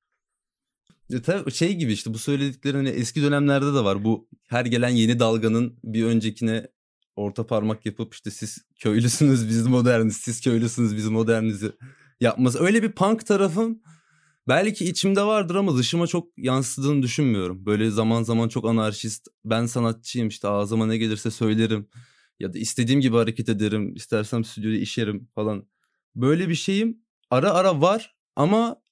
E 1.12 1.22
tabii 1.22 1.50
şey 1.52 1.74
gibi 1.74 1.92
işte 1.92 2.14
bu 2.14 2.18
söyledikleri 2.18 2.76
hani 2.76 2.88
eski 2.88 3.22
dönemlerde 3.22 3.66
de 3.66 3.84
var. 3.84 4.04
Bu 4.04 4.28
her 4.48 4.64
gelen 4.64 4.88
yeni 4.88 5.18
dalganın 5.18 5.78
bir 5.84 6.04
öncekine 6.04 6.68
orta 7.16 7.46
parmak 7.46 7.86
yapıp 7.86 8.14
işte 8.14 8.30
siz 8.30 8.66
köylüsünüz 8.78 9.48
biz 9.48 9.66
moderniz, 9.66 10.16
siz 10.16 10.40
köylüsünüz 10.40 10.96
biz 10.96 11.08
modernizi 11.08 11.72
yapması. 12.20 12.64
Öyle 12.64 12.82
bir 12.82 12.92
punk 12.92 13.26
tarafım 13.26 13.82
belki 14.48 14.84
içimde 14.84 15.22
vardır 15.22 15.54
ama 15.54 15.76
dışıma 15.76 16.06
çok 16.06 16.28
yansıdığını 16.38 17.02
düşünmüyorum. 17.02 17.66
Böyle 17.66 17.90
zaman 17.90 18.22
zaman 18.22 18.48
çok 18.48 18.64
anarşist, 18.64 19.28
ben 19.44 19.66
sanatçıyım 19.66 20.28
işte 20.28 20.48
ağzıma 20.48 20.86
ne 20.86 20.96
gelirse 20.96 21.30
söylerim 21.30 21.88
ya 22.40 22.52
da 22.54 22.58
istediğim 22.58 23.00
gibi 23.00 23.16
hareket 23.16 23.48
ederim, 23.48 23.94
istersem 23.94 24.44
stüdyoda 24.44 24.76
işerim 24.76 25.28
falan. 25.34 25.68
Böyle 26.14 26.48
bir 26.48 26.54
şeyim 26.54 27.04
ara 27.30 27.50
ara 27.52 27.80
var 27.80 28.16
ama 28.36 28.82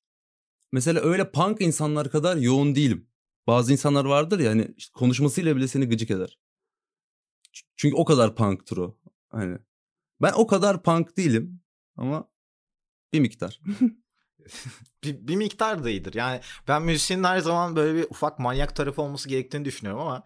mesela 0.72 1.00
öyle 1.00 1.30
punk 1.30 1.60
insanlar 1.60 2.10
kadar 2.10 2.36
yoğun 2.36 2.74
değilim. 2.74 3.08
Bazı 3.46 3.72
insanlar 3.72 4.04
vardır 4.04 4.40
ya 4.40 4.50
hani 4.50 4.74
işte 4.76 4.92
konuşmasıyla 4.94 5.56
bile 5.56 5.68
seni 5.68 5.88
gıcık 5.88 6.10
eder. 6.10 6.38
Çünkü 7.76 7.96
o 7.96 8.04
kadar 8.04 8.36
punk'tur 8.36 8.78
o. 8.78 8.98
Hani 9.28 9.58
ben 10.22 10.32
o 10.36 10.46
kadar 10.46 10.82
punk 10.82 11.16
değilim 11.16 11.60
ama 11.96 12.30
bir 13.12 13.20
miktar. 13.20 13.60
bir, 15.04 15.28
bir 15.28 15.36
miktar 15.36 15.84
da 15.84 15.90
iyidir. 15.90 16.14
Yani 16.14 16.40
ben 16.68 16.82
müzisyenin 16.82 17.24
her 17.24 17.38
zaman 17.38 17.76
böyle 17.76 17.98
bir 17.98 18.04
ufak 18.10 18.38
manyak 18.38 18.76
tarafı 18.76 19.02
olması 19.02 19.28
gerektiğini 19.28 19.64
düşünüyorum 19.64 20.00
ama 20.00 20.24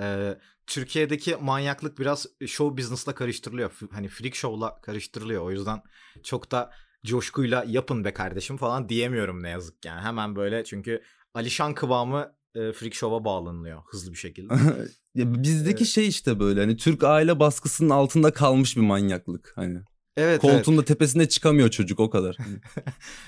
e, 0.00 0.38
Türkiye'deki 0.66 1.36
manyaklık 1.36 1.98
biraz 1.98 2.26
show 2.46 2.76
business'la 2.76 3.14
karıştırılıyor. 3.14 3.70
Hani 3.90 4.08
freak 4.08 4.34
show'la 4.34 4.80
karıştırılıyor. 4.80 5.42
O 5.42 5.50
yüzden 5.50 5.82
çok 6.22 6.50
da 6.50 6.70
coşkuyla 7.06 7.64
yapın 7.68 8.04
be 8.04 8.12
kardeşim 8.12 8.56
falan 8.56 8.88
diyemiyorum 8.88 9.42
ne 9.42 9.48
yazık 9.48 9.84
yani. 9.84 10.00
Hemen 10.00 10.36
böyle 10.36 10.64
çünkü 10.64 11.02
Alişan 11.34 11.74
kıvamı 11.74 12.34
e, 12.54 12.72
freak 12.72 12.94
show'a 12.94 13.24
bağlanılıyor 13.24 13.82
hızlı 13.86 14.12
bir 14.12 14.18
şekilde. 14.18 14.54
ya 15.14 15.34
bizdeki 15.34 15.76
evet. 15.76 15.86
şey 15.86 16.08
işte 16.08 16.40
böyle 16.40 16.60
hani 16.60 16.76
Türk 16.76 17.04
aile 17.04 17.40
baskısının 17.40 17.90
altında 17.90 18.32
kalmış 18.32 18.76
bir 18.76 18.82
manyaklık 18.82 19.52
hani. 19.56 19.78
Evet, 20.16 20.40
Koltuğunda 20.40 20.80
evet. 20.80 20.88
tepesine 20.88 21.28
çıkamıyor 21.28 21.70
çocuk 21.70 22.00
o 22.00 22.10
kadar. 22.10 22.36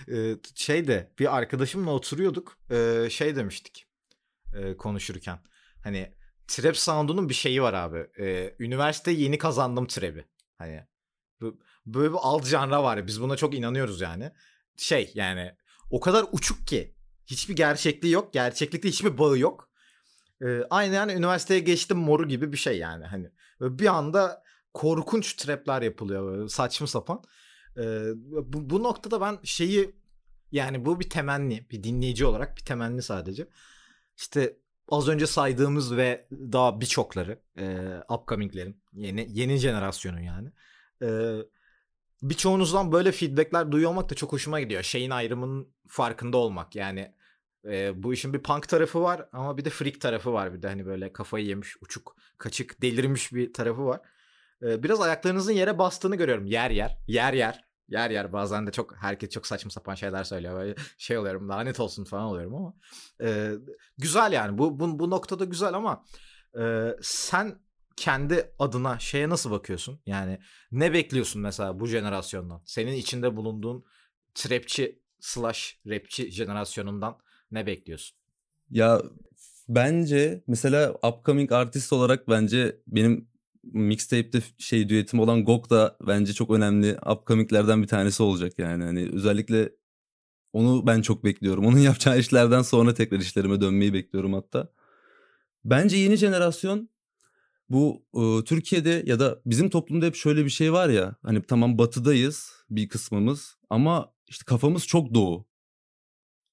şey 0.55 0.87
de 0.87 1.13
bir 1.19 1.37
arkadaşımla 1.37 1.91
oturuyorduk. 1.91 2.59
Şey 3.11 3.37
demiştik 3.37 3.87
konuşurken. 4.79 5.39
Hani 5.85 6.13
trap 6.49 6.77
sound'unun 6.77 7.29
bir 7.29 7.35
şeyi 7.35 7.63
var 7.63 7.75
abi. 7.75 8.07
Üniversite 8.59 9.11
yeni 9.11 9.39
kazandım 9.39 9.87
trap'i. 9.87 10.25
Hani 10.59 10.87
böyle 11.87 12.13
bir 12.13 12.19
alt 12.21 12.47
janra 12.47 12.83
var 12.83 13.07
biz 13.07 13.21
buna 13.21 13.37
çok 13.37 13.55
inanıyoruz 13.55 14.01
yani. 14.01 14.33
Şey 14.77 15.11
yani 15.15 15.57
o 15.91 16.01
kadar 16.01 16.27
uçuk 16.33 16.67
ki 16.67 16.95
hiçbir 17.27 17.57
gerçekliği 17.57 18.13
yok. 18.15 18.33
Gerçeklikte 18.33 18.89
hiçbir 18.89 19.19
bağı 19.19 19.39
yok. 19.39 19.71
Aynı 20.71 20.95
yani 20.95 21.13
üniversiteye 21.13 21.61
geçtim 21.61 21.99
moru 21.99 22.29
gibi 22.29 22.53
bir 22.53 22.57
şey 22.57 22.79
yani. 22.79 23.05
Hani 23.05 23.31
bir 23.61 23.87
anda 23.87 24.43
korkunç 24.77 25.35
trapler 25.35 25.83
yapılıyor 25.83 26.49
saçma 26.49 26.87
sapan. 26.87 27.23
Ee, 27.77 28.03
bu, 28.17 28.71
bu 28.71 28.83
noktada 28.83 29.21
ben 29.21 29.39
şeyi 29.45 29.95
yani 30.53 30.85
bu 30.85 31.01
bir 31.01 31.11
temenni 31.11 31.67
bir 31.71 31.83
dinleyici 31.83 32.27
olarak 32.27 32.57
bir 32.57 32.65
temenni 32.65 33.03
sadece. 33.03 33.49
İşte 34.17 34.57
az 34.89 35.09
önce 35.09 35.27
saydığımız 35.27 35.97
ve 35.97 36.29
daha 36.33 36.81
birçokları 36.81 37.43
e, 37.59 37.97
upcoming'lerin 38.09 38.83
yeni 38.93 39.27
yeni 39.31 39.57
jenerasyonun 39.57 40.21
yani. 40.21 40.53
E, 41.03 41.09
birçoğunuzdan 42.23 42.93
böyle 42.93 43.13
feedbackler 43.13 43.73
duyuyor 43.73 43.91
olmak 43.91 44.11
da 44.11 44.15
çok 44.15 44.33
hoşuma 44.33 44.61
gidiyor. 44.61 44.83
Şeyin 44.83 45.11
ayrımının 45.11 45.69
farkında 45.89 46.37
olmak 46.37 46.77
yani 46.77 47.15
e, 47.65 48.03
bu 48.03 48.15
işin 48.15 48.33
bir 48.33 48.43
punk 48.43 48.69
tarafı 48.69 49.03
var 49.03 49.29
ama 49.33 49.57
bir 49.57 49.65
de 49.65 49.71
freak 49.71 50.01
tarafı 50.01 50.33
var 50.33 50.55
bir 50.55 50.63
de 50.63 50.69
hani 50.69 50.87
böyle 50.87 51.13
kafayı 51.13 51.47
yemiş 51.47 51.77
uçuk 51.81 52.17
kaçık 52.39 52.83
delirmiş 52.83 53.33
bir 53.33 53.53
tarafı 53.53 53.85
var 53.85 54.01
biraz 54.63 55.01
ayaklarınızın 55.01 55.53
yere 55.53 55.79
bastığını 55.79 56.17
görüyorum. 56.17 56.47
Yer 56.47 56.71
yer. 56.71 56.99
Yer 57.07 57.33
yer. 57.33 57.67
Yer 57.89 58.11
yer 58.11 58.33
bazen 58.33 58.67
de 58.67 58.73
çok 58.73 58.97
herkes 58.97 59.31
çok 59.31 59.47
saçma 59.47 59.71
sapan 59.71 59.95
şeyler 59.95 60.25
söylüyor. 60.25 60.55
Böyle 60.55 60.75
şey 60.99 61.19
oluyorum 61.19 61.49
lanet 61.49 61.81
olsun 61.81 62.05
falan 62.05 62.25
oluyorum 62.25 62.55
ama. 62.55 62.75
E, 63.23 63.53
güzel 63.99 64.33
yani 64.33 64.59
bu, 64.59 64.81
bu, 64.81 64.99
bu 64.99 65.11
noktada 65.11 65.45
güzel 65.45 65.75
ama 65.75 66.05
e, 66.61 66.91
sen 67.03 67.59
kendi 67.97 68.53
adına 68.59 68.99
şeye 68.99 69.29
nasıl 69.29 69.51
bakıyorsun? 69.51 70.01
Yani 70.07 70.39
ne 70.73 70.93
bekliyorsun 70.93 71.43
mesela 71.43 71.81
bu 71.81 71.87
jenerasyondan? 71.87 72.63
Senin 72.65 72.93
içinde 72.93 73.37
bulunduğun 73.37 73.85
trapçi 74.35 75.03
slash 75.21 75.81
rapçi 75.87 76.31
jenerasyonundan 76.31 77.19
ne 77.51 77.67
bekliyorsun? 77.67 78.17
Ya 78.71 79.03
bence 79.69 80.45
mesela 80.47 80.95
upcoming 81.03 81.53
artist 81.53 81.93
olarak 81.93 82.29
bence 82.29 82.81
benim 82.87 83.29
mixtape'te 83.73 84.43
şey 84.59 84.89
düetim 84.89 85.21
olan 85.21 85.45
Gok 85.45 85.71
da 85.71 85.97
bence 86.07 86.33
çok 86.33 86.51
önemli 86.51 86.97
upcoming'lerden 87.13 87.83
bir 87.83 87.89
tanesi 87.89 88.23
olacak 88.23 88.59
yani. 88.59 88.85
Hani 88.85 89.11
özellikle 89.13 89.73
Onu 90.53 90.87
ben 90.87 91.03
çok 91.03 91.25
bekliyorum. 91.25 91.67
Onun 91.67 91.79
yapacağı 91.89 92.19
işlerden 92.19 92.63
sonra 92.63 92.95
tekrar 92.95 93.19
işlerime 93.21 93.61
dönmeyi 93.61 93.93
bekliyorum 93.95 94.33
hatta. 94.35 94.73
Bence 95.65 95.97
yeni 95.97 96.17
jenerasyon 96.17 96.91
bu 97.71 98.05
e, 98.15 98.45
Türkiye'de 98.45 99.03
ya 99.07 99.21
da 99.21 99.41
bizim 99.47 99.71
toplumda 99.71 100.07
hep 100.07 100.15
şöyle 100.15 100.45
bir 100.45 100.51
şey 100.51 100.73
var 100.73 100.89
ya. 100.89 101.17
Hani 101.23 101.43
tamam 101.43 101.79
batıdayız 101.79 102.53
bir 102.71 102.89
kısmımız 102.89 103.57
ama 103.71 104.13
işte 104.29 104.45
kafamız 104.47 104.87
çok 104.87 105.15
doğu. 105.15 105.47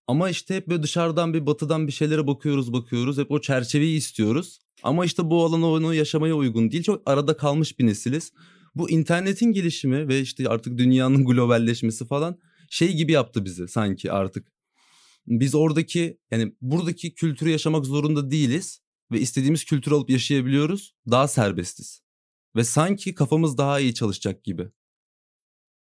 Ama 0.07 0.29
işte 0.29 0.55
hep 0.55 0.67
böyle 0.67 0.83
dışarıdan 0.83 1.33
bir 1.33 1.45
batıdan 1.45 1.87
bir 1.87 1.91
şeylere 1.91 2.27
bakıyoruz 2.27 2.73
bakıyoruz. 2.73 3.17
Hep 3.17 3.31
o 3.31 3.41
çerçeveyi 3.41 3.97
istiyoruz. 3.97 4.59
Ama 4.83 5.05
işte 5.05 5.29
bu 5.29 5.45
alan 5.45 5.63
onu 5.63 5.93
yaşamaya 5.93 6.35
uygun 6.35 6.71
değil. 6.71 6.83
Çok 6.83 7.09
arada 7.09 7.37
kalmış 7.37 7.79
bir 7.79 7.85
nesiliz. 7.85 8.31
Bu 8.75 8.89
internetin 8.89 9.51
gelişimi 9.51 10.07
ve 10.07 10.21
işte 10.21 10.49
artık 10.49 10.77
dünyanın 10.77 11.25
globalleşmesi 11.25 12.07
falan 12.07 12.39
şey 12.69 12.93
gibi 12.93 13.11
yaptı 13.11 13.45
bizi 13.45 13.67
sanki 13.67 14.11
artık. 14.11 14.53
Biz 15.27 15.55
oradaki 15.55 16.17
yani 16.31 16.55
buradaki 16.61 17.13
kültürü 17.13 17.49
yaşamak 17.49 17.85
zorunda 17.85 18.31
değiliz 18.31 18.81
ve 19.11 19.19
istediğimiz 19.19 19.65
kültürü 19.65 19.95
alıp 19.95 20.09
yaşayabiliyoruz. 20.09 20.95
Daha 21.11 21.27
serbestiz. 21.27 22.01
Ve 22.55 22.63
sanki 22.63 23.15
kafamız 23.15 23.57
daha 23.57 23.79
iyi 23.79 23.93
çalışacak 23.93 24.43
gibi. 24.43 24.69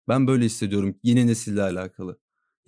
Ben 0.08 0.26
böyle 0.26 0.44
hissediyorum 0.44 0.96
yeni 1.02 1.26
nesille 1.26 1.62
alakalı. 1.62 2.18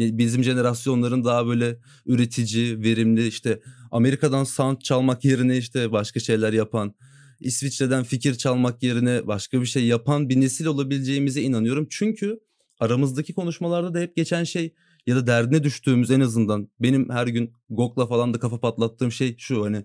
Bizim 0.00 0.44
jenerasyonların 0.44 1.24
daha 1.24 1.46
böyle 1.46 1.78
üretici, 2.06 2.82
verimli 2.82 3.26
işte 3.26 3.60
Amerika'dan 3.90 4.44
sound 4.44 4.78
çalmak 4.78 5.24
yerine 5.24 5.58
işte 5.58 5.92
başka 5.92 6.20
şeyler 6.20 6.52
yapan, 6.52 6.94
İsviçre'den 7.40 8.04
fikir 8.04 8.34
çalmak 8.34 8.82
yerine 8.82 9.26
başka 9.26 9.60
bir 9.60 9.66
şey 9.66 9.86
yapan 9.86 10.28
bir 10.28 10.40
nesil 10.40 10.66
olabileceğimize 10.66 11.42
inanıyorum. 11.42 11.86
Çünkü 11.90 12.40
aramızdaki 12.78 13.34
konuşmalarda 13.34 13.94
da 13.94 13.98
hep 13.98 14.16
geçen 14.16 14.44
şey 14.44 14.74
ya 15.06 15.16
da 15.16 15.26
derdine 15.26 15.62
düştüğümüz 15.62 16.10
en 16.10 16.20
azından 16.20 16.68
benim 16.80 17.10
her 17.10 17.26
gün 17.26 17.52
Gok'la 17.70 18.06
falan 18.06 18.34
da 18.34 18.38
kafa 18.38 18.60
patlattığım 18.60 19.12
şey 19.12 19.36
şu 19.38 19.64
hani 19.64 19.84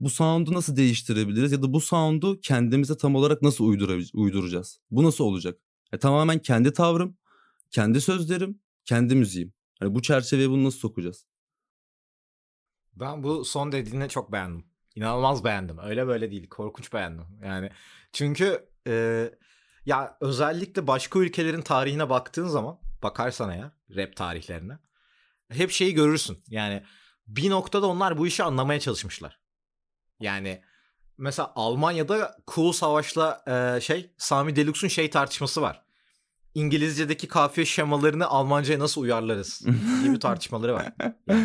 bu 0.00 0.10
sound'u 0.10 0.52
nasıl 0.52 0.76
değiştirebiliriz 0.76 1.52
ya 1.52 1.62
da 1.62 1.72
bu 1.72 1.80
sound'u 1.80 2.40
kendimize 2.42 2.96
tam 2.96 3.14
olarak 3.14 3.42
nasıl 3.42 3.64
uyduracağız? 4.14 4.80
Bu 4.90 5.04
nasıl 5.04 5.24
olacak? 5.24 5.58
E, 5.92 5.98
tamamen 5.98 6.38
kendi 6.38 6.72
tavrım, 6.72 7.16
kendi 7.70 8.00
sözlerim, 8.00 8.60
kendi 8.84 9.14
müziğim. 9.14 9.53
Hani 9.80 9.94
bu 9.94 10.02
çerçeveye 10.02 10.50
bunu 10.50 10.64
nasıl 10.64 10.78
sokacağız? 10.78 11.26
Ben 12.96 13.22
bu 13.22 13.44
son 13.44 13.72
dediğini 13.72 14.08
çok 14.08 14.32
beğendim. 14.32 14.64
İnanılmaz 14.94 15.44
beğendim. 15.44 15.78
Öyle 15.78 16.06
böyle 16.06 16.30
değil. 16.30 16.48
Korkunç 16.48 16.92
beğendim. 16.92 17.26
Yani 17.44 17.70
çünkü 18.12 18.68
e, 18.86 19.30
ya 19.86 20.16
özellikle 20.20 20.86
başka 20.86 21.18
ülkelerin 21.18 21.62
tarihine 21.62 22.10
baktığın 22.10 22.46
zaman 22.46 22.78
bakarsan 23.02 23.50
eğer 23.50 23.70
rap 23.96 24.16
tarihlerine 24.16 24.78
hep 25.48 25.70
şeyi 25.70 25.94
görürsün. 25.94 26.44
Yani 26.48 26.82
bir 27.26 27.50
noktada 27.50 27.86
onlar 27.86 28.18
bu 28.18 28.26
işi 28.26 28.42
anlamaya 28.42 28.80
çalışmışlar. 28.80 29.40
Yani 30.20 30.62
mesela 31.18 31.52
Almanya'da 31.54 32.36
Cool 32.54 32.72
Savaş'la 32.72 33.44
e, 33.46 33.80
şey 33.80 34.10
Sami 34.18 34.56
Deluxe'un 34.56 34.88
şey 34.88 35.10
tartışması 35.10 35.62
var. 35.62 35.83
İngilizce'deki 36.54 37.28
kafiye 37.28 37.64
şemalarını 37.64 38.26
Almanca'ya 38.26 38.78
nasıl 38.78 39.00
uyarlarız 39.00 39.62
gibi 40.04 40.18
tartışmaları 40.18 40.74
var. 40.74 40.92
Yani, 41.28 41.44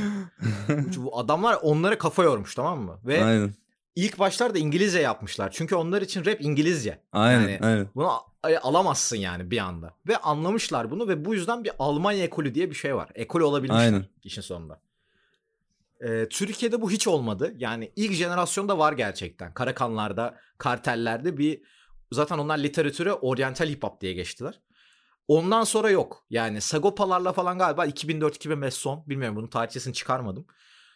bu 0.97 1.19
adamlar 1.19 1.57
onlara 1.61 1.97
kafa 1.97 2.23
yormuş 2.23 2.55
tamam 2.55 2.79
mı? 2.81 2.99
Ve 3.05 3.23
Aynen. 3.23 3.53
ilk 3.95 4.19
başlarda 4.19 4.59
İngilizce 4.59 4.99
yapmışlar. 4.99 5.51
Çünkü 5.51 5.75
onlar 5.75 6.01
için 6.01 6.25
rap 6.25 6.41
İngilizce. 6.41 7.01
Aynen, 7.11 7.41
yani 7.41 7.59
aynen. 7.61 7.87
Bunu 7.95 8.11
alamazsın 8.61 9.17
yani 9.17 9.51
bir 9.51 9.57
anda. 9.57 9.93
Ve 10.07 10.17
anlamışlar 10.17 10.91
bunu 10.91 11.07
ve 11.07 11.25
bu 11.25 11.33
yüzden 11.33 11.63
bir 11.63 11.71
Almanya 11.79 12.23
ekolü 12.23 12.55
diye 12.55 12.69
bir 12.69 12.75
şey 12.75 12.95
var. 12.95 13.09
Ekol 13.15 13.41
olabilmişler 13.41 13.79
aynen. 13.79 14.05
işin 14.23 14.41
sonunda. 14.41 14.81
Ee, 16.01 16.27
Türkiye'de 16.29 16.81
bu 16.81 16.91
hiç 16.91 17.07
olmadı. 17.07 17.53
Yani 17.57 17.91
ilk 17.95 18.13
jenerasyonda 18.13 18.77
var 18.77 18.93
gerçekten. 18.93 19.53
Karakanlarda, 19.53 20.37
kartellerde 20.57 21.37
bir 21.37 21.61
zaten 22.11 22.37
onlar 22.37 22.57
literatüre 22.57 23.13
oryantal 23.13 23.67
hip 23.67 23.83
hop 23.83 24.01
diye 24.01 24.13
geçtiler. 24.13 24.59
Ondan 25.29 25.63
sonra 25.63 25.89
yok. 25.89 26.25
Yani 26.29 26.61
Sagopalarla 26.61 27.33
falan 27.33 27.57
galiba 27.57 27.85
2004-2005 27.85 28.71
son. 28.71 29.03
Bilmiyorum 29.07 29.35
bunun 29.35 29.47
tarihçesini 29.47 29.93
çıkarmadım. 29.93 30.47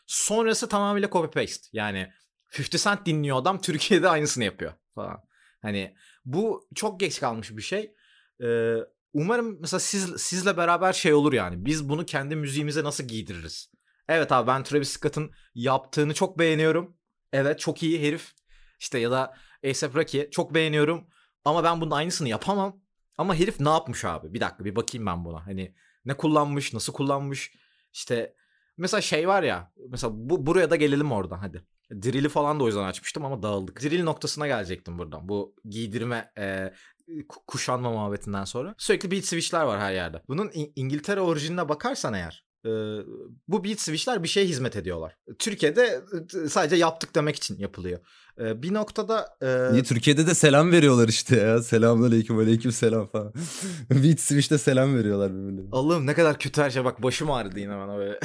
Sonrası 0.08 0.70
tamamıyla 0.70 1.10
copy 1.10 1.40
paste. 1.40 1.68
Yani 1.74 2.12
50 2.60 2.70
Cent 2.70 3.06
dinliyor 3.06 3.38
adam 3.38 3.62
Türkiye'de 3.62 4.10
aynısını 4.10 4.44
yapıyor 4.44 4.74
falan. 4.96 5.24
Hani 5.62 5.96
bu 6.26 6.68
çok 6.76 7.00
geç 7.00 7.20
kalmış 7.20 7.58
bir 7.58 7.62
şey. 7.62 7.96
Ee, 8.44 8.76
umarım 9.14 9.58
mesela 9.62 9.80
siz, 9.80 10.22
sizle 10.22 10.58
beraber 10.58 10.94
şey 10.94 11.14
olur 11.14 11.34
yani. 11.34 11.66
Biz 11.66 11.90
bunu 11.90 12.06
kendi 12.06 12.36
müziğimize 12.36 12.84
nasıl 12.84 13.04
giydiririz? 13.04 13.72
Evet 14.08 14.32
abi 14.32 14.48
ben 14.48 14.64
Travis 14.64 14.90
Scott'ın 14.90 15.32
yaptığını 15.56 16.14
çok 16.14 16.40
beğeniyorum. 16.40 16.98
Evet 17.34 17.60
çok 17.60 17.84
iyi 17.84 18.08
herif. 18.08 18.34
İşte 18.80 19.00
ya 19.00 19.12
da 19.12 19.20
A$AP 19.64 19.96
Rocky 19.96 20.30
çok 20.30 20.54
beğeniyorum. 20.54 21.08
Ama 21.46 21.64
ben 21.64 21.82
bunun 21.82 21.92
aynısını 21.92 22.30
yapamam. 22.30 22.83
Ama 23.18 23.36
herif 23.36 23.60
ne 23.60 23.70
yapmış 23.70 24.06
abi? 24.06 24.34
Bir 24.34 24.42
dakika 24.42 24.66
bir 24.66 24.76
bakayım 24.76 25.06
ben 25.06 25.26
buna. 25.26 25.46
Hani 25.46 25.76
ne 26.06 26.18
kullanmış, 26.18 26.74
nasıl 26.74 26.94
kullanmış? 26.94 27.52
İşte 27.94 28.36
mesela 28.78 29.02
şey 29.02 29.28
var 29.28 29.44
ya. 29.44 29.72
Mesela 29.90 30.12
bu 30.16 30.46
buraya 30.46 30.70
da 30.70 30.76
gelelim 30.76 31.12
oradan 31.12 31.38
hadi. 31.38 31.66
Drill'i 31.92 32.30
falan 32.30 32.60
da 32.60 32.64
o 32.64 32.68
yüzden 32.68 32.84
açmıştım 32.84 33.26
ama 33.26 33.44
dağıldık. 33.44 33.82
Drill 33.82 34.04
noktasına 34.04 34.48
gelecektim 34.48 34.98
buradan. 34.98 35.30
Bu 35.30 35.56
giydirme, 35.66 36.32
e, 36.38 36.74
kuşanma 37.48 37.92
muhabbetinden 37.92 38.46
sonra. 38.46 38.76
Sürekli 38.78 39.12
beat 39.12 39.26
switch'ler 39.26 39.64
var 39.64 39.80
her 39.80 39.94
yerde. 39.94 40.22
Bunun 40.28 40.52
İngiltere 40.76 41.22
orijinine 41.22 41.70
bakarsan 41.70 42.14
eğer 42.14 42.46
bu 43.48 43.64
beat 43.64 43.80
switch'ler 43.80 44.24
bir 44.24 44.28
şeye 44.28 44.46
hizmet 44.46 44.76
ediyorlar. 44.76 45.16
Türkiye'de 45.40 46.02
sadece 46.50 46.76
yaptık 46.76 47.16
demek 47.16 47.36
için 47.36 47.60
yapılıyor. 47.60 48.00
bir 48.38 48.74
noktada... 48.74 49.38
Niye 49.72 49.84
Türkiye'de 49.84 50.28
de 50.28 50.36
selam 50.36 50.72
veriyorlar 50.72 51.08
işte 51.08 51.36
ya. 51.36 51.62
Selamünaleyküm 51.62 52.38
aleyküm 52.38 52.72
selam 52.72 53.08
falan. 53.08 53.34
beat 53.90 54.20
switch'te 54.20 54.58
selam 54.58 54.98
veriyorlar 54.98 55.34
birbirlerine. 55.34 55.70
Allah'ım 55.72 56.08
ne 56.08 56.14
kadar 56.14 56.40
kötü 56.40 56.62
her 56.62 56.70
şey. 56.70 56.84
Bak 56.84 57.04
başım 57.04 57.32
ağrıdı 57.32 57.60
yine 57.60 57.78
bana 57.78 57.98
böyle. 57.98 58.20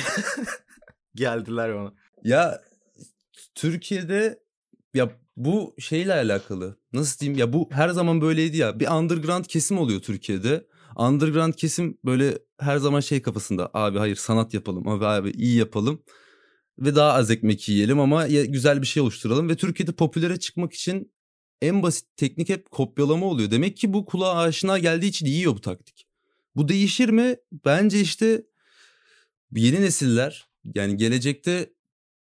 Geldiler 1.15 1.75
bana. 1.75 1.93
Ya 2.25 2.63
Türkiye'de 3.55 4.39
ya 4.95 5.11
bu 5.37 5.75
şeyle 5.79 6.15
alakalı. 6.15 6.79
Nasıl 6.93 7.21
diyeyim 7.21 7.39
ya 7.39 7.53
bu 7.53 7.69
her 7.73 7.89
zaman 7.89 8.21
böyleydi 8.21 8.57
ya. 8.57 8.81
Bir 8.81 8.89
underground 8.89 9.45
kesim 9.45 9.79
oluyor 9.79 10.01
Türkiye'de 10.01 10.67
underground 10.99 11.55
kesim 11.55 11.99
böyle 12.05 12.39
her 12.59 12.77
zaman 12.77 13.01
şey 13.01 13.23
kafasında. 13.23 13.71
Abi 13.75 13.99
hayır 13.99 14.17
sanat 14.17 14.55
yapalım. 14.55 14.89
Abi 14.89 15.07
abi 15.07 15.31
iyi 15.31 15.57
yapalım. 15.57 16.03
Ve 16.79 16.95
daha 16.97 17.13
az 17.13 17.31
ekmek 17.31 17.69
yiyelim 17.69 18.01
ama 18.01 18.27
güzel 18.27 18.83
bir 18.83 18.87
şey 18.87 19.03
oluşturalım. 19.03 19.49
Ve 19.49 19.57
Türkiye'de 19.57 19.93
popülere 19.93 20.37
çıkmak 20.39 20.73
için 20.73 21.13
en 21.63 21.83
basit 21.83 22.17
teknik 22.17 22.49
hep 22.49 22.71
kopyalama 22.71 23.27
oluyor. 23.27 23.51
Demek 23.51 23.77
ki 23.77 23.93
bu 23.93 24.05
kulağa 24.05 24.37
aşina 24.37 24.79
geldiği 24.79 25.07
için 25.07 25.27
yiyor 25.27 25.55
bu 25.57 25.61
taktik. 25.61 26.07
Bu 26.57 26.69
değişir 26.69 27.09
mi? 27.09 27.37
Bence 27.65 28.01
işte 28.01 28.43
yeni 29.55 29.81
nesiller 29.81 30.49
yani 30.75 30.97
gelecekte 30.97 31.73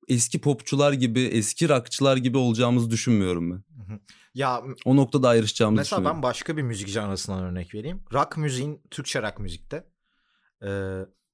eski 0.07 0.41
popçular 0.41 0.93
gibi, 0.93 1.21
eski 1.21 1.69
rockçılar 1.69 2.17
gibi 2.17 2.37
olacağımızı 2.37 2.91
düşünmüyorum 2.91 3.51
ben. 3.51 3.63
Ya 4.33 4.63
o 4.85 4.95
noktada 4.95 5.29
ayrışacağımızı 5.29 5.79
mesela 5.79 5.97
düşünüyorum. 5.97 6.17
ben 6.17 6.23
başka 6.23 6.57
bir 6.57 6.61
müzik 6.61 6.87
janrasından 6.87 7.43
örnek 7.43 7.73
vereyim. 7.73 8.03
Rock 8.13 8.37
müziğin, 8.37 8.81
Türkçe 8.91 9.21
rock 9.21 9.39
müzikte 9.39 9.87
e, 10.63 10.67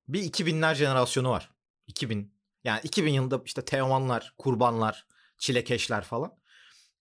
bir 0.08 0.24
2000'ler 0.24 0.76
jenerasyonu 0.76 1.30
var. 1.30 1.52
2000 1.88 2.36
yani 2.64 2.80
2000 2.84 3.14
yılında 3.14 3.42
işte 3.46 3.66
Teomanlar, 3.66 4.34
Kurbanlar, 4.38 5.08
Çilekeşler 5.38 6.04
falan. 6.04 6.32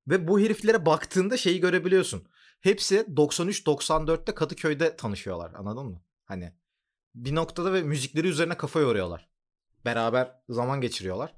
Ve 0.07 0.27
bu 0.27 0.39
heriflere 0.39 0.85
baktığında 0.85 1.37
şeyi 1.37 1.59
görebiliyorsun. 1.59 2.27
Hepsi 2.61 2.95
93-94'te 2.95 4.35
Kadıköy'de 4.35 4.95
tanışıyorlar 4.95 5.53
anladın 5.53 5.85
mı? 5.85 6.01
Hani 6.25 6.53
bir 7.15 7.35
noktada 7.35 7.73
ve 7.73 7.83
müzikleri 7.83 8.27
üzerine 8.27 8.57
kafa 8.57 8.79
yoruyorlar. 8.79 9.29
Beraber 9.85 10.31
zaman 10.49 10.81
geçiriyorlar. 10.81 11.33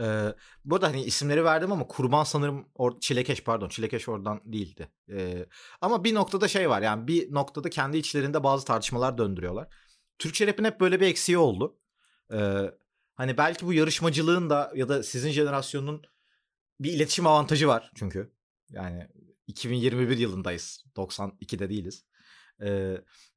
Ee, 0.00 0.34
bu 0.64 0.74
arada 0.74 0.86
hani 0.86 1.02
isimleri 1.02 1.44
verdim 1.44 1.72
ama 1.72 1.86
kurban 1.86 2.24
sanırım 2.24 2.68
or 2.74 3.00
Çilekeş 3.00 3.44
pardon 3.44 3.68
Çilekeş 3.68 4.08
oradan 4.08 4.40
değildi. 4.44 4.88
Ee, 5.10 5.46
ama 5.80 6.04
bir 6.04 6.14
noktada 6.14 6.48
şey 6.48 6.70
var 6.70 6.82
yani 6.82 7.06
bir 7.06 7.34
noktada 7.34 7.70
kendi 7.70 7.96
içlerinde 7.96 8.44
bazı 8.44 8.64
tartışmalar 8.64 9.18
döndürüyorlar. 9.18 9.74
Türkçe 10.18 10.46
rap'in 10.46 10.64
hep 10.64 10.80
böyle 10.80 11.00
bir 11.00 11.06
eksiği 11.06 11.38
oldu. 11.38 11.78
Ee, 12.32 12.70
hani 13.14 13.36
belki 13.36 13.66
bu 13.66 13.72
yarışmacılığın 13.72 14.50
da 14.50 14.72
ya 14.74 14.88
da 14.88 15.02
sizin 15.02 15.30
jenerasyonun 15.30 16.02
bir 16.80 16.92
iletişim 16.92 17.26
avantajı 17.26 17.68
var 17.68 17.92
çünkü. 17.94 18.32
Yani 18.70 19.08
2021 19.46 20.18
yılındayız. 20.18 20.84
92'de 20.96 21.68
değiliz. 21.68 22.04
Ee, 22.62 22.96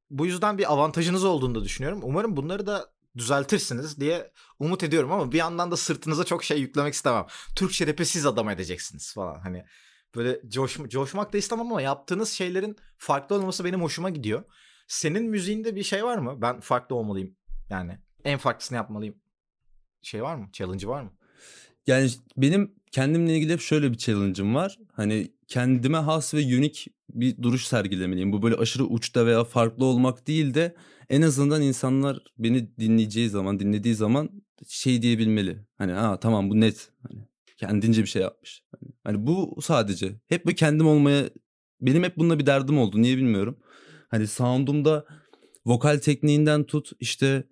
bu 0.09 0.25
yüzden 0.25 0.57
bir 0.57 0.73
avantajınız 0.73 1.23
olduğunu 1.25 1.55
da 1.55 1.63
düşünüyorum. 1.63 1.99
Umarım 2.03 2.37
bunları 2.37 2.67
da 2.67 2.93
düzeltirsiniz 3.17 3.99
diye 3.99 4.31
umut 4.59 4.83
ediyorum 4.83 5.11
ama 5.11 5.31
bir 5.31 5.37
yandan 5.37 5.71
da 5.71 5.77
sırtınıza 5.77 6.23
çok 6.23 6.43
şey 6.43 6.59
yüklemek 6.59 6.93
istemem. 6.93 7.25
Türkçe 7.55 7.87
rap'i 7.87 8.05
siz 8.05 8.25
adam 8.25 8.49
edeceksiniz 8.49 9.13
falan 9.13 9.39
hani. 9.39 9.65
Böyle 10.15 10.49
coş, 10.49 10.77
coşmak 10.87 11.33
da 11.33 11.37
istemem 11.37 11.65
ama 11.65 11.81
yaptığınız 11.81 12.29
şeylerin 12.29 12.77
farklı 12.97 13.35
olması 13.35 13.65
benim 13.65 13.81
hoşuma 13.81 14.09
gidiyor. 14.09 14.43
Senin 14.87 15.23
müziğinde 15.23 15.75
bir 15.75 15.83
şey 15.83 16.03
var 16.03 16.17
mı? 16.17 16.41
Ben 16.41 16.59
farklı 16.59 16.95
olmalıyım 16.95 17.35
yani. 17.69 17.99
en 18.23 18.37
farklısını 18.37 18.75
yapmalıyım. 18.75 19.15
Şey 20.01 20.23
var 20.23 20.35
mı? 20.35 20.49
Challenge'ı 20.53 20.89
var 20.89 21.01
mı? 21.01 21.16
Yani 21.87 22.09
benim 22.37 22.71
kendimle 22.91 23.37
ilgili 23.37 23.53
hep 23.53 23.61
şöyle 23.61 23.91
bir 23.91 23.97
challenge'ım 23.97 24.55
var. 24.55 24.77
Hani 24.93 25.31
kendime 25.47 25.97
has 25.97 26.33
ve 26.33 26.37
unik 26.37 26.87
bir 27.09 27.43
duruş 27.43 27.67
sergilemeliyim. 27.67 28.31
Bu 28.31 28.41
böyle 28.41 28.55
aşırı 28.55 28.85
uçta 28.85 29.25
veya 29.25 29.43
farklı 29.43 29.85
olmak 29.85 30.27
değil 30.27 30.53
de 30.53 30.75
en 31.09 31.21
azından 31.21 31.61
insanlar 31.61 32.19
beni 32.37 32.77
dinleyeceği 32.79 33.29
zaman, 33.29 33.59
dinlediği 33.59 33.95
zaman 33.95 34.29
şey 34.67 35.01
diyebilmeli. 35.01 35.57
Hani 35.77 35.91
ha 35.91 36.19
tamam 36.19 36.49
bu 36.49 36.59
net. 36.59 36.91
Hani 37.07 37.27
kendince 37.57 38.01
bir 38.01 38.07
şey 38.07 38.21
yapmış. 38.21 38.63
Hani, 38.71 38.91
hani 39.03 39.27
bu 39.27 39.57
sadece. 39.61 40.15
Hep 40.27 40.45
bu 40.45 40.51
kendim 40.51 40.87
olmaya 40.87 41.29
benim 41.81 42.03
hep 42.03 42.17
bununla 42.17 42.39
bir 42.39 42.45
derdim 42.45 42.77
oldu. 42.77 43.01
Niye 43.01 43.17
bilmiyorum. 43.17 43.57
Hani 44.09 44.27
sound'umda 44.27 45.05
vokal 45.65 45.97
tekniğinden 45.97 46.63
tut 46.63 46.91
işte 46.99 47.43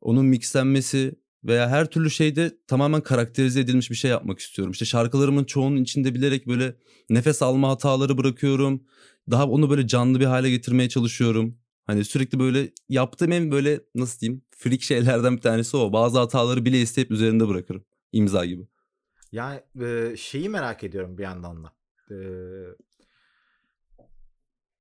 onun 0.00 0.26
mixlenmesi 0.26 1.14
veya 1.46 1.68
her 1.68 1.90
türlü 1.90 2.10
şeyde 2.10 2.58
tamamen 2.66 3.00
karakterize 3.00 3.60
edilmiş 3.60 3.90
bir 3.90 3.96
şey 3.96 4.10
yapmak 4.10 4.38
istiyorum. 4.38 4.72
İşte 4.72 4.84
şarkılarımın 4.84 5.44
çoğunun 5.44 5.76
içinde 5.76 6.14
bilerek 6.14 6.46
böyle 6.46 6.76
nefes 7.10 7.42
alma 7.42 7.68
hataları 7.68 8.18
bırakıyorum. 8.18 8.82
Daha 9.30 9.48
onu 9.48 9.70
böyle 9.70 9.86
canlı 9.86 10.20
bir 10.20 10.24
hale 10.24 10.50
getirmeye 10.50 10.88
çalışıyorum. 10.88 11.58
Hani 11.86 12.04
sürekli 12.04 12.38
böyle 12.38 12.72
yaptığım 12.88 13.32
en 13.32 13.50
böyle 13.50 13.80
nasıl 13.94 14.20
diyeyim 14.20 14.42
freak 14.50 14.82
şeylerden 14.82 15.36
bir 15.36 15.42
tanesi 15.42 15.76
o. 15.76 15.92
Bazı 15.92 16.18
hataları 16.18 16.64
bile 16.64 16.80
isteyip 16.80 17.10
üzerinde 17.10 17.48
bırakırım. 17.48 17.84
İmza 18.12 18.44
gibi. 18.44 18.68
Yani 19.32 19.60
e, 19.82 20.16
şeyi 20.16 20.48
merak 20.48 20.84
ediyorum 20.84 21.18
bir 21.18 21.22
yandan 21.22 21.64
da. 21.64 21.72
E, 22.10 22.16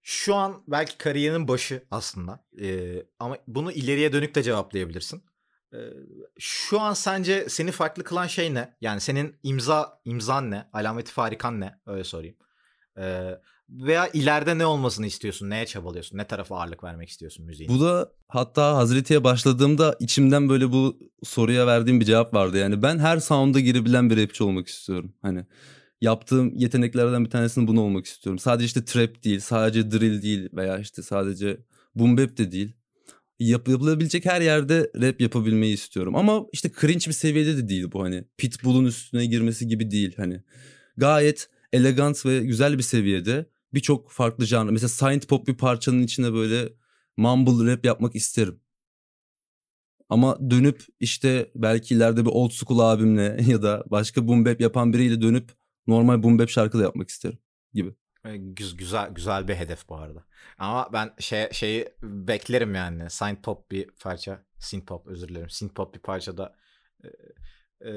şu 0.02 0.36
an 0.36 0.64
belki 0.68 0.98
kariyerinin 0.98 1.48
başı 1.48 1.84
aslında. 1.92 2.46
E, 2.62 2.96
ama 3.20 3.38
bunu 3.48 3.72
ileriye 3.72 4.14
dönük 4.14 4.36
de 4.36 4.44
cevaplayabilirsin. 4.44 5.24
Şu 6.40 6.80
an 6.80 6.94
sence 6.94 7.50
seni 7.50 7.72
farklı 7.72 8.04
kılan 8.04 8.28
şey 8.28 8.54
ne? 8.54 8.78
Yani 8.82 9.02
senin 9.02 9.36
imza 9.44 10.00
imzan 10.06 10.52
ne? 10.52 10.70
Alameti 10.74 11.12
farikan 11.12 11.60
ne? 11.60 11.80
Öyle 11.86 12.04
sorayım. 12.04 12.36
E, 12.98 13.32
veya 13.70 14.08
ileride 14.08 14.58
ne 14.58 14.66
olmasını 14.66 15.06
istiyorsun? 15.06 15.50
Neye 15.50 15.66
çabalıyorsun? 15.66 16.18
Ne 16.18 16.28
tarafa 16.28 16.58
ağırlık 16.58 16.84
vermek 16.84 17.10
istiyorsun 17.10 17.46
müziğin? 17.46 17.72
Bu 17.72 17.82
da 17.82 18.12
hatta 18.28 18.76
Hazreti'ye 18.76 19.24
başladığımda 19.24 19.96
içimden 20.00 20.50
böyle 20.50 20.72
bu 20.72 21.00
soruya 21.24 21.68
verdiğim 21.68 22.00
bir 22.00 22.06
cevap 22.06 22.34
vardı. 22.34 22.58
Yani 22.58 22.82
ben 22.82 23.00
her 23.00 23.18
sound'a 23.18 23.60
girebilen 23.60 24.10
bir 24.10 24.24
rapçi 24.24 24.44
olmak 24.44 24.68
istiyorum. 24.68 25.14
Hani 25.22 25.46
yaptığım 26.02 26.56
yeteneklerden 26.56 27.26
bir 27.26 27.30
tanesinin 27.30 27.68
bunu 27.68 27.82
olmak 27.82 28.06
istiyorum. 28.06 28.40
Sadece 28.40 28.66
işte 28.66 28.86
trap 28.86 29.24
değil, 29.24 29.40
sadece 29.40 29.92
drill 29.92 30.22
değil 30.22 30.50
veya 30.54 30.80
işte 30.80 31.02
sadece 31.02 31.58
boom 31.96 32.18
bap 32.18 32.38
de 32.38 32.52
değil. 32.52 32.76
Yap, 33.40 33.68
yapılabilecek 33.68 34.26
her 34.26 34.42
yerde 34.42 34.92
rap 35.02 35.22
yapabilmeyi 35.22 35.74
istiyorum. 35.74 36.16
Ama 36.16 36.46
işte 36.54 36.72
cringe 36.82 37.08
bir 37.08 37.12
seviyede 37.12 37.58
de 37.58 37.70
değil 37.70 37.92
bu 37.92 38.04
hani. 38.04 38.24
Pitbull'un 38.38 38.86
üstüne 38.86 39.26
girmesi 39.26 39.68
gibi 39.68 39.92
değil 39.92 40.14
hani. 40.18 40.44
Gayet 40.98 41.50
elegant 41.74 42.26
ve 42.26 42.40
güzel 42.40 42.78
bir 42.78 42.84
seviyede 42.84 43.50
birçok 43.74 44.12
farklı 44.12 44.46
janr. 44.46 44.70
Mesela 44.70 44.90
synth 44.90 45.28
pop 45.28 45.48
bir 45.48 45.58
parçanın 45.58 46.04
içine 46.04 46.34
böyle 46.34 46.74
mumble 47.18 47.72
rap 47.72 47.86
yapmak 47.86 48.16
isterim. 48.16 48.60
Ama 50.10 50.52
dönüp 50.52 50.86
işte 51.00 51.52
belki 51.56 51.96
ileride 51.96 52.26
bir 52.26 52.30
old 52.30 52.52
school 52.52 52.80
abimle 52.80 53.38
ya 53.48 53.62
da 53.62 53.84
başka 53.88 54.28
boom 54.28 54.46
bap 54.46 54.62
yapan 54.62 54.94
biriyle 54.94 55.22
dönüp 55.22 55.52
normal 55.88 56.24
boom 56.24 56.40
bap 56.40 56.50
şarkı 56.50 56.80
da 56.80 56.84
yapmak 56.84 57.10
isterim 57.10 57.40
gibi. 57.74 57.96
Güzel 58.34 59.10
güzel 59.10 59.48
bir 59.48 59.56
hedef 59.56 59.90
bu 59.90 59.96
arada. 59.96 60.26
Ama 60.58 60.90
ben 60.94 61.14
şey 61.20 61.50
şeyi 61.52 61.90
beklerim 62.04 62.76
yani. 62.76 63.10
Synth 63.10 63.42
pop 63.42 63.72
bir 63.72 63.88
parça, 63.88 64.46
synth 64.60 64.86
pop 64.86 65.08
özür 65.08 65.28
dilerim. 65.28 65.50
Synth 65.50 65.74
pop 65.74 65.96
bir 65.96 66.00
parçada 66.00 66.56
e, 67.04 67.08
e, 67.82 67.94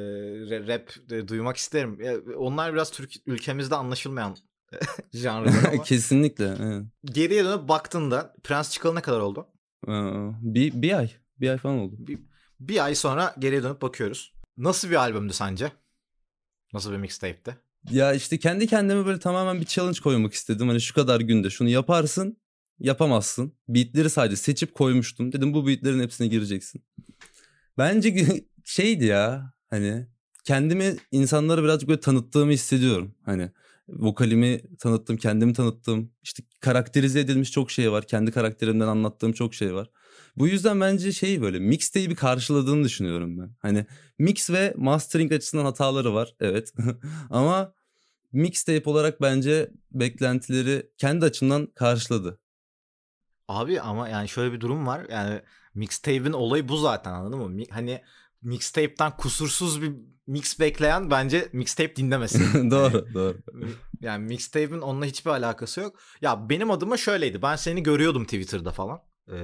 rap 0.68 0.90
de, 1.10 1.28
duymak 1.28 1.56
isterim. 1.56 1.98
Onlar 2.36 2.72
biraz 2.72 2.90
Türk 2.90 3.12
ülkemizde 3.26 3.74
anlaşılmayan 3.74 4.36
janrlar 5.12 5.72
ama. 5.72 5.82
Kesinlikle. 5.84 6.56
Evet. 6.60 6.82
Geriye 7.04 7.44
dönüp 7.44 7.68
baktığında 7.68 8.34
Prens 8.44 8.72
çıkalı 8.72 8.94
ne 8.94 9.00
kadar 9.00 9.20
oldu? 9.20 9.48
bir, 10.42 10.82
bir 10.82 10.98
ay. 10.98 11.10
Bir 11.40 11.50
ay 11.50 11.58
falan 11.58 11.78
oldu. 11.78 11.94
Bir, 11.98 12.18
bir 12.60 12.84
ay 12.84 12.94
sonra 12.94 13.34
geriye 13.38 13.62
dönüp 13.62 13.82
bakıyoruz. 13.82 14.34
Nasıl 14.56 14.90
bir 14.90 14.94
albümdü 14.94 15.32
sence? 15.32 15.72
Nasıl 16.72 16.92
bir 16.92 16.96
mixtape'ti? 16.96 17.56
Ya 17.90 18.14
işte 18.14 18.38
kendi 18.38 18.66
kendime 18.66 19.06
böyle 19.06 19.18
tamamen 19.18 19.60
bir 19.60 19.66
challenge 19.66 20.00
koymak 20.00 20.32
istedim. 20.32 20.68
Hani 20.68 20.80
şu 20.80 20.94
kadar 20.94 21.20
günde 21.20 21.50
şunu 21.50 21.68
yaparsın, 21.68 22.36
yapamazsın. 22.78 23.52
Beatleri 23.68 24.10
sadece 24.10 24.36
seçip 24.36 24.74
koymuştum. 24.74 25.32
Dedim 25.32 25.54
bu 25.54 25.66
beatlerin 25.66 26.00
hepsine 26.00 26.26
gireceksin. 26.26 26.84
Bence 27.78 28.14
şeydi 28.64 29.04
ya 29.04 29.52
hani 29.70 30.06
kendimi 30.44 30.96
insanlara 31.12 31.64
birazcık 31.64 31.88
böyle 31.88 32.00
tanıttığımı 32.00 32.52
hissediyorum. 32.52 33.14
Hani 33.24 33.50
vokalimi 33.88 34.60
tanıttım, 34.78 35.16
kendimi 35.16 35.52
tanıttım. 35.52 36.12
İşte 36.22 36.42
karakterize 36.60 37.20
edilmiş 37.20 37.52
çok 37.52 37.70
şey 37.70 37.92
var. 37.92 38.06
Kendi 38.06 38.30
karakterimden 38.32 38.88
anlattığım 38.88 39.32
çok 39.32 39.54
şey 39.54 39.74
var. 39.74 39.90
Bu 40.38 40.48
yüzden 40.48 40.80
bence 40.80 41.12
şey 41.12 41.42
böyle 41.42 41.58
mixtape'i 41.58 42.14
karşıladığını 42.14 42.84
düşünüyorum 42.84 43.38
ben. 43.38 43.50
Hani 43.58 43.86
mix 44.18 44.50
ve 44.50 44.74
mastering 44.76 45.32
açısından 45.32 45.64
hataları 45.64 46.14
var 46.14 46.34
evet. 46.40 46.72
Ama 47.30 47.74
mixtape 48.32 48.90
olarak 48.90 49.20
bence 49.20 49.70
beklentileri 49.90 50.90
kendi 50.96 51.24
açımdan 51.24 51.66
karşıladı. 51.66 52.40
Abi 53.48 53.80
ama 53.80 54.08
yani 54.08 54.28
şöyle 54.28 54.52
bir 54.52 54.60
durum 54.60 54.86
var. 54.86 55.06
Yani 55.10 55.40
mixtape'in 55.74 56.32
olayı 56.32 56.68
bu 56.68 56.76
zaten 56.76 57.12
anladın 57.12 57.38
mı? 57.38 57.62
Hani 57.70 58.02
mixtape'ten 58.42 59.16
kusursuz 59.16 59.82
bir 59.82 59.92
mix 60.26 60.60
bekleyen 60.60 61.10
bence 61.10 61.48
mixtape 61.52 61.96
dinlemesin. 61.96 62.70
doğru, 62.70 62.96
yani, 62.96 63.14
doğru. 63.14 63.38
Yani 64.00 64.26
mixtape'in 64.26 64.80
onunla 64.80 65.04
hiçbir 65.04 65.30
alakası 65.30 65.80
yok. 65.80 65.98
Ya 66.20 66.48
benim 66.48 66.70
adıma 66.70 66.96
şöyleydi. 66.96 67.42
Ben 67.42 67.56
seni 67.56 67.82
görüyordum 67.82 68.24
Twitter'da 68.24 68.72
falan. 68.72 69.00
Ee, 69.32 69.36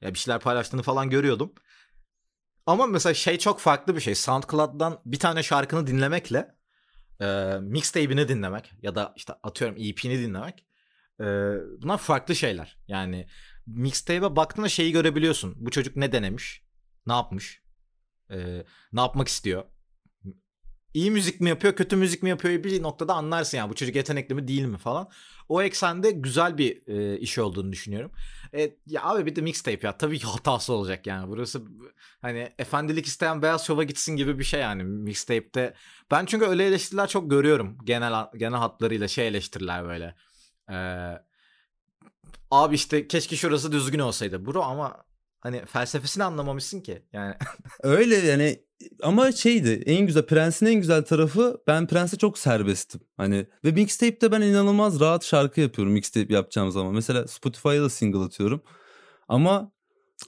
ya 0.00 0.14
bir 0.14 0.18
şeyler 0.18 0.40
paylaştığını 0.40 0.82
falan 0.82 1.10
görüyordum. 1.10 1.52
Ama 2.66 2.86
mesela 2.86 3.14
şey 3.14 3.38
çok 3.38 3.60
farklı 3.60 3.96
bir 3.96 4.00
şey. 4.00 4.14
SoundCloud'dan 4.14 5.00
bir 5.04 5.18
tane 5.18 5.42
şarkını 5.42 5.86
dinlemekle 5.86 6.54
e, 7.20 7.26
mixtape'ini 7.60 8.28
dinlemek 8.28 8.72
ya 8.82 8.94
da 8.94 9.12
işte 9.16 9.32
atıyorum 9.42 9.76
EP'ni 9.76 10.18
dinlemek 10.18 10.66
e, 11.20 11.24
bunlar 11.82 11.98
farklı 11.98 12.34
şeyler. 12.34 12.78
Yani 12.88 13.26
mixtape'e 13.66 14.36
baktığında 14.36 14.68
şeyi 14.68 14.92
görebiliyorsun. 14.92 15.54
Bu 15.56 15.70
çocuk 15.70 15.96
ne 15.96 16.12
denemiş? 16.12 16.62
Ne 17.06 17.12
yapmış? 17.12 17.62
E, 18.30 18.64
ne 18.92 19.00
yapmak 19.00 19.28
istiyor? 19.28 19.64
İyi 20.94 21.10
müzik 21.10 21.40
mi 21.40 21.48
yapıyor, 21.48 21.76
kötü 21.76 21.96
müzik 21.96 22.22
mi 22.22 22.28
yapıyor 22.28 22.64
bir 22.64 22.82
noktada 22.82 23.14
anlarsın 23.14 23.58
yani 23.58 23.70
bu 23.70 23.74
çocuk 23.74 23.96
yetenekli 23.96 24.34
mi 24.34 24.48
değil 24.48 24.64
mi 24.64 24.78
falan. 24.78 25.08
O 25.48 25.62
eksende 25.62 26.10
güzel 26.10 26.58
bir 26.58 26.86
e, 26.86 27.18
iş 27.18 27.38
olduğunu 27.38 27.72
düşünüyorum. 27.72 28.12
E, 28.54 28.76
ya 28.86 29.02
abi 29.04 29.26
bir 29.26 29.36
de 29.36 29.40
mixtape 29.40 29.86
ya 29.86 29.98
tabii 29.98 30.18
ki 30.18 30.26
hatası 30.26 30.72
olacak 30.72 31.06
yani. 31.06 31.28
Burası 31.28 31.62
hani 32.22 32.52
efendilik 32.58 33.06
isteyen 33.06 33.42
beyaz 33.42 33.66
şova 33.66 33.82
gitsin 33.82 34.16
gibi 34.16 34.38
bir 34.38 34.44
şey 34.44 34.60
yani 34.60 34.84
mixtape'te. 34.84 35.74
Ben 36.10 36.26
çünkü 36.26 36.46
öyle 36.46 36.66
eleştiriler 36.66 37.08
çok 37.08 37.30
görüyorum 37.30 37.78
genel 37.84 38.26
genel 38.36 38.58
hatlarıyla 38.58 39.08
şey 39.08 39.28
eleştiriler 39.28 39.84
böyle. 39.84 40.14
Ee, 40.70 41.18
abi 42.50 42.74
işte 42.74 43.08
keşke 43.08 43.36
şurası 43.36 43.72
düzgün 43.72 43.98
olsaydı. 43.98 44.46
Bro 44.46 44.62
ama 44.62 45.07
hani 45.40 45.66
felsefesini 45.66 46.24
anlamamışsın 46.24 46.80
ki. 46.80 47.02
Yani 47.12 47.34
öyle 47.82 48.16
yani 48.16 48.60
ama 49.02 49.32
şeydi 49.32 49.82
en 49.86 50.06
güzel 50.06 50.26
Prens'in 50.26 50.66
en 50.66 50.74
güzel 50.74 51.04
tarafı 51.04 51.62
ben 51.66 51.86
Prens'e 51.86 52.16
çok 52.16 52.38
serbestim. 52.38 53.00
Hani 53.16 53.46
ve 53.64 53.72
mixtape'te 53.72 54.32
ben 54.32 54.40
inanılmaz 54.40 55.00
rahat 55.00 55.24
şarkı 55.24 55.60
yapıyorum 55.60 55.92
mixtape 55.92 56.34
yapacağım 56.34 56.70
zaman. 56.70 56.94
Mesela 56.94 57.26
Spotify'a 57.26 57.82
da 57.82 57.90
single 57.90 58.18
atıyorum. 58.18 58.62
Ama 59.28 59.72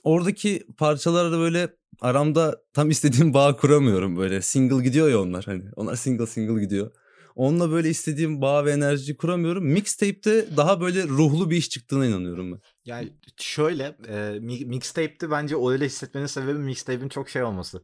oradaki 0.03 0.67
parçalarda 0.77 1.39
böyle 1.39 1.69
aramda 2.01 2.61
tam 2.73 2.89
istediğim 2.89 3.33
bağ 3.33 3.55
kuramıyorum 3.55 4.17
böyle. 4.17 4.41
Single 4.41 4.83
gidiyor 4.83 5.09
ya 5.09 5.21
onlar 5.21 5.45
hani. 5.45 5.63
Onlar 5.75 5.95
single 5.95 6.27
single 6.27 6.61
gidiyor. 6.61 6.91
Onunla 7.35 7.71
böyle 7.71 7.89
istediğim 7.89 8.41
bağ 8.41 8.65
ve 8.65 8.71
enerji 8.71 9.17
kuramıyorum. 9.17 9.65
Mixtape'te 9.65 10.57
daha 10.57 10.81
böyle 10.81 11.03
ruhlu 11.03 11.49
bir 11.49 11.57
iş 11.57 11.69
çıktığına 11.69 12.05
inanıyorum 12.05 12.51
ben. 12.51 12.61
Yani 12.85 13.13
şöyle 13.37 13.97
e, 14.07 14.39
mixtape'te 14.65 15.31
bence 15.31 15.55
öyle 15.67 15.85
hissetmenin 15.85 16.25
sebebi 16.25 16.59
mixtape'in 16.59 17.09
çok 17.09 17.29
şey 17.29 17.43
olması. 17.43 17.83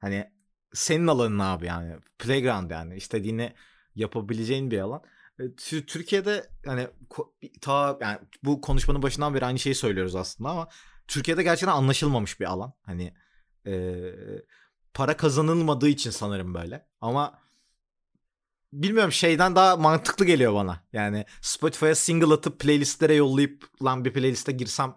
Hani 0.00 0.30
senin 0.72 1.06
alanın 1.06 1.38
abi 1.38 1.66
yani. 1.66 1.96
Playground 2.18 2.70
yani. 2.70 2.96
istediğini 2.96 3.52
yapabileceğin 3.94 4.70
bir 4.70 4.78
alan. 4.78 5.02
E, 5.38 5.54
Türkiye'de 5.86 6.46
hani 6.66 6.88
ta 7.60 7.98
yani 8.00 8.18
bu 8.42 8.60
konuşmanın 8.60 9.02
başından 9.02 9.34
beri 9.34 9.44
aynı 9.44 9.58
şeyi 9.58 9.74
söylüyoruz 9.74 10.16
aslında 10.16 10.50
ama 10.50 10.68
Türkiye'de 11.08 11.42
gerçekten 11.42 11.76
anlaşılmamış 11.76 12.40
bir 12.40 12.44
alan. 12.44 12.72
Hani 12.82 13.14
e, 13.66 14.02
para 14.94 15.16
kazanılmadığı 15.16 15.88
için 15.88 16.10
sanırım 16.10 16.54
böyle. 16.54 16.86
Ama 17.00 17.43
bilmiyorum 18.82 19.12
şeyden 19.12 19.56
daha 19.56 19.76
mantıklı 19.76 20.24
geliyor 20.24 20.54
bana. 20.54 20.80
Yani 20.92 21.24
Spotify'a 21.40 21.94
single 21.94 22.34
atıp 22.34 22.60
playlistlere 22.60 23.14
yollayıp 23.14 23.64
lan 23.84 24.04
bir 24.04 24.12
playliste 24.12 24.52
girsem 24.52 24.96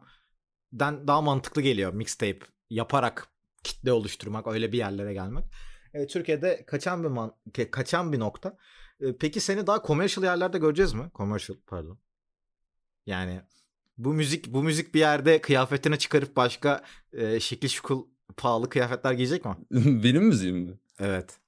den 0.73 1.07
daha 1.07 1.21
mantıklı 1.21 1.61
geliyor 1.61 1.93
mixtape 1.93 2.39
yaparak 2.69 3.27
kitle 3.63 3.91
oluşturmak, 3.91 4.47
öyle 4.47 4.71
bir 4.71 4.77
yerlere 4.77 5.13
gelmek. 5.13 5.45
E, 5.93 6.07
Türkiye'de 6.07 6.63
kaçan 6.67 7.03
bir 7.03 7.09
man, 7.09 7.35
kaçan 7.71 8.13
bir 8.13 8.19
nokta. 8.19 8.57
E, 9.01 9.17
peki 9.17 9.39
seni 9.39 9.67
daha 9.67 9.83
commercial 9.83 10.23
yerlerde 10.23 10.57
göreceğiz 10.57 10.93
mi? 10.93 11.11
Commercial 11.15 11.57
pardon. 11.67 11.99
Yani 13.05 13.41
bu 13.97 14.13
müzik 14.13 14.53
bu 14.53 14.63
müzik 14.63 14.95
bir 14.95 14.99
yerde 14.99 15.41
kıyafetini 15.41 15.99
çıkarıp 15.99 16.35
başka 16.35 16.83
e, 17.13 17.39
şekil 17.39 17.67
şukul 17.67 18.05
pahalı 18.37 18.69
kıyafetler 18.69 19.13
giyecek 19.13 19.45
mi? 19.45 19.55
Benim 20.03 20.23
müziğim 20.23 20.57
mi? 20.57 20.73
Evet. 20.99 21.39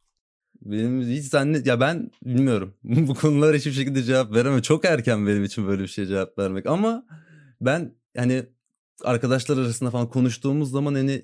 Benim 0.62 1.02
hiç 1.10 1.26
zannet 1.26 1.68
ya 1.68 1.80
ben 1.80 2.12
bilmiyorum. 2.26 2.74
bu 2.84 3.16
konulara 3.16 3.58
hiçbir 3.58 3.72
şekilde 3.72 4.04
cevap 4.04 4.34
veremem. 4.34 4.62
Çok 4.62 4.86
erken 4.86 5.28
benim 5.28 5.44
için 5.44 5.68
böyle 5.68 5.82
bir 5.84 5.88
şeye 5.88 6.08
cevap 6.08 6.38
vermek. 6.38 6.66
Ama 6.66 7.06
ben 7.62 7.96
hani 8.18 8.44
arkadaşlar 9.04 9.58
arasında 9.58 9.92
falan 9.92 10.10
konuştuğumuz 10.10 10.72
zaman 10.72 10.94
hani 10.94 11.24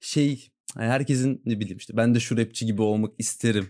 şey 0.00 0.50
hani 0.74 0.86
herkesin 0.86 1.42
ne 1.46 1.60
bileyim 1.60 1.78
işte 1.78 1.96
ben 1.96 2.14
de 2.14 2.20
şu 2.20 2.36
rapçi 2.36 2.66
gibi 2.66 2.82
olmak 2.82 3.12
isterim 3.18 3.68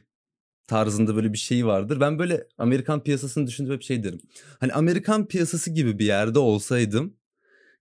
tarzında 0.66 1.16
böyle 1.16 1.32
bir 1.32 1.38
şey 1.38 1.66
vardır. 1.66 2.00
Ben 2.00 2.18
böyle 2.18 2.46
Amerikan 2.58 3.02
piyasasını 3.02 3.46
düşündüğüm 3.46 3.74
hep 3.74 3.82
şey 3.82 4.04
derim. 4.04 4.20
Hani 4.60 4.72
Amerikan 4.72 5.28
piyasası 5.28 5.70
gibi 5.70 5.98
bir 5.98 6.04
yerde 6.04 6.38
olsaydım 6.38 7.16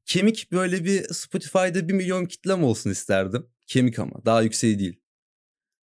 kemik 0.06 0.52
böyle 0.52 0.86
bir 0.86 1.04
Spotify'da 1.14 1.88
bir 1.88 1.94
milyon 1.94 2.26
kitlem 2.26 2.64
olsun 2.64 2.90
isterdim. 2.90 3.48
Kemik 3.68 4.00
ama 4.00 4.26
daha 4.26 4.42
yükseği 4.42 4.80
değil. 4.80 5.00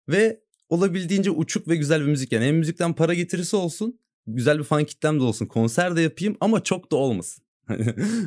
Ve 0.08 0.40
olabildiğince 0.68 1.30
uçuk 1.30 1.68
ve 1.68 1.76
güzel 1.76 2.00
bir 2.00 2.06
müzik 2.06 2.32
yani 2.32 2.44
hem 2.44 2.56
müzikten 2.56 2.92
para 2.94 3.14
getirisi 3.14 3.56
olsun 3.56 4.00
güzel 4.26 4.58
bir 4.58 4.64
fan 4.64 4.84
kitlem 4.84 5.20
de 5.20 5.22
olsun 5.22 5.46
konser 5.46 5.96
de 5.96 6.00
yapayım 6.00 6.36
ama 6.40 6.62
çok 6.62 6.92
da 6.92 6.96
olmasın. 6.96 7.44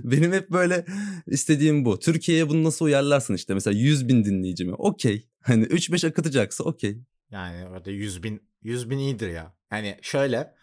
Benim 0.03 0.33
hep 0.33 0.49
böyle 0.49 0.85
istediğim 1.27 1.85
bu. 1.85 1.99
Türkiye'ye 1.99 2.49
bunu 2.49 2.63
nasıl 2.63 2.85
uyarlarsın 2.85 3.33
işte 3.33 3.53
mesela 3.53 3.77
100 3.77 4.07
bin 4.07 4.25
dinleyici 4.25 4.65
mi? 4.65 4.73
Okey. 4.73 5.27
Hani 5.41 5.63
3-5 5.63 6.07
akıtacaksa 6.07 6.63
okey. 6.63 7.01
Yani 7.31 7.67
orada 7.67 7.91
100 7.91 8.23
bin, 8.23 8.43
100 8.61 8.89
bin 8.89 8.97
iyidir 8.97 9.29
ya. 9.29 9.53
Hani 9.69 9.97
şöyle 10.01 10.53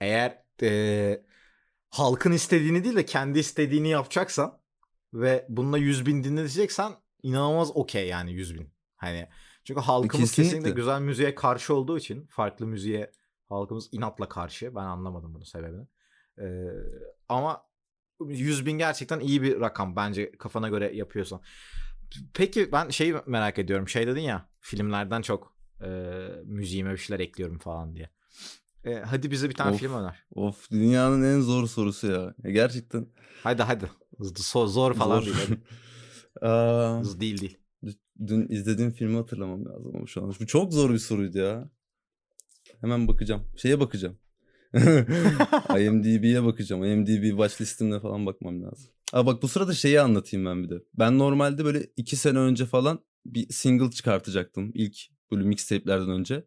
eğer 0.00 0.38
e, 0.62 1.22
halkın 1.90 2.32
istediğini 2.32 2.84
değil 2.84 2.96
de 2.96 3.04
kendi 3.04 3.38
istediğini 3.38 3.88
yapacaksan 3.88 4.60
ve 5.14 5.46
bununla 5.48 5.78
100 5.78 6.06
bin 6.06 6.24
dinleteceksen 6.24 6.92
inanılmaz 7.22 7.76
okey 7.76 8.08
yani 8.08 8.32
100 8.32 8.54
bin. 8.54 8.70
Hani 8.96 9.28
çünkü 9.64 9.80
halkımız 9.80 10.30
kesinlikle. 10.30 10.42
kesinlikle 10.42 10.70
güzel 10.70 11.00
müziğe 11.00 11.34
karşı 11.34 11.74
olduğu 11.74 11.98
için 11.98 12.26
farklı 12.26 12.66
müziğe 12.66 13.10
halkımız 13.48 13.88
inatla 13.92 14.28
karşı. 14.28 14.74
Ben 14.74 14.84
anlamadım 14.84 15.34
bunun 15.34 15.44
sebebini. 15.44 15.86
Ee, 16.38 16.44
ama 17.28 17.62
100 18.26 18.66
bin 18.66 18.78
gerçekten 18.78 19.20
iyi 19.20 19.42
bir 19.42 19.60
rakam 19.60 19.96
bence 19.96 20.32
kafana 20.32 20.68
göre 20.68 20.96
yapıyorsan. 20.96 21.40
Peki 22.34 22.72
ben 22.72 22.88
şeyi 22.88 23.14
merak 23.26 23.58
ediyorum. 23.58 23.88
Şey 23.88 24.06
dedin 24.06 24.20
ya 24.20 24.48
filmlerden 24.60 25.22
çok 25.22 25.56
e, 25.80 25.88
müziğime 26.44 26.92
bir 26.92 26.96
şeyler 26.96 27.20
ekliyorum 27.20 27.58
falan 27.58 27.94
diye. 27.94 28.10
E, 28.84 28.94
hadi 28.94 29.30
bize 29.30 29.48
bir 29.48 29.54
tane 29.54 29.70
of, 29.74 29.80
film 29.80 29.94
öner. 29.94 30.24
Of 30.34 30.70
dünyanın 30.70 31.22
en 31.22 31.40
zor 31.40 31.66
sorusu 31.66 32.06
ya. 32.06 32.34
ya 32.44 32.50
gerçekten. 32.50 33.06
Hadi 33.42 33.62
hadi. 33.62 33.90
Zor, 34.20 34.66
zor 34.66 34.94
falan 34.94 35.20
zor. 35.20 35.26
değil. 35.26 35.58
Hadi. 36.40 37.20
değil 37.20 37.40
değil. 37.40 37.58
Dün 38.26 38.48
izlediğim 38.48 38.92
filmi 38.92 39.16
hatırlamam 39.16 39.64
lazım 39.64 39.92
ama 39.96 40.06
şu 40.06 40.22
an. 40.22 40.34
Bu 40.40 40.46
çok 40.46 40.72
zor 40.72 40.90
bir 40.92 40.98
soruydu 40.98 41.38
ya. 41.38 41.70
Hemen 42.80 43.08
bakacağım. 43.08 43.42
Şeye 43.56 43.80
bakacağım. 43.80 44.18
IMDb'ye 45.78 46.44
bakacağım. 46.44 46.84
IMDb 46.84 47.28
watch 47.28 47.60
listimde 47.60 48.00
falan 48.00 48.26
bakmam 48.26 48.62
lazım. 48.62 48.90
Aa 49.12 49.26
bak 49.26 49.42
bu 49.42 49.48
sırada 49.48 49.72
şeyi 49.72 50.00
anlatayım 50.00 50.46
ben 50.46 50.62
bir 50.62 50.70
de. 50.70 50.82
Ben 50.94 51.18
normalde 51.18 51.64
böyle 51.64 51.86
iki 51.96 52.16
sene 52.16 52.38
önce 52.38 52.66
falan 52.66 53.00
bir 53.26 53.52
single 53.52 53.90
çıkartacaktım. 53.90 54.70
İlk 54.74 54.96
böyle 55.30 55.44
mixtape'lerden 55.44 56.10
önce. 56.10 56.44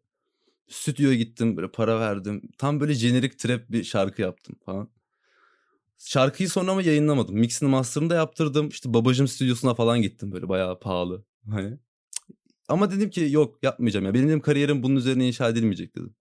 Stüdyoya 0.67 1.15
gittim 1.15 1.57
böyle 1.57 1.71
para 1.71 1.99
verdim. 1.99 2.41
Tam 2.57 2.79
böyle 2.79 2.93
jenerik 2.93 3.39
trap 3.39 3.61
bir 3.69 3.83
şarkı 3.83 4.21
yaptım 4.21 4.55
falan. 4.65 4.89
Şarkıyı 5.97 6.49
sonra 6.49 6.71
ama 6.71 6.81
yayınlamadım. 6.81 7.35
Mixini 7.35 7.69
master'ını 7.69 8.09
da 8.09 8.15
yaptırdım. 8.15 8.69
İşte 8.69 8.93
babacım 8.93 9.27
stüdyosuna 9.27 9.73
falan 9.73 10.01
gittim 10.01 10.31
böyle 10.31 10.49
bayağı 10.49 10.79
pahalı. 10.79 11.23
Hani. 11.51 11.79
Ama 12.67 12.91
dedim 12.91 13.09
ki 13.09 13.27
yok 13.31 13.63
yapmayacağım 13.63 14.05
ya. 14.05 14.13
Benim 14.13 14.27
dedim 14.27 14.41
kariyerim 14.41 14.83
bunun 14.83 14.95
üzerine 14.95 15.27
inşa 15.27 15.49
edilmeyecek 15.49 15.95
dedim. 15.95 16.15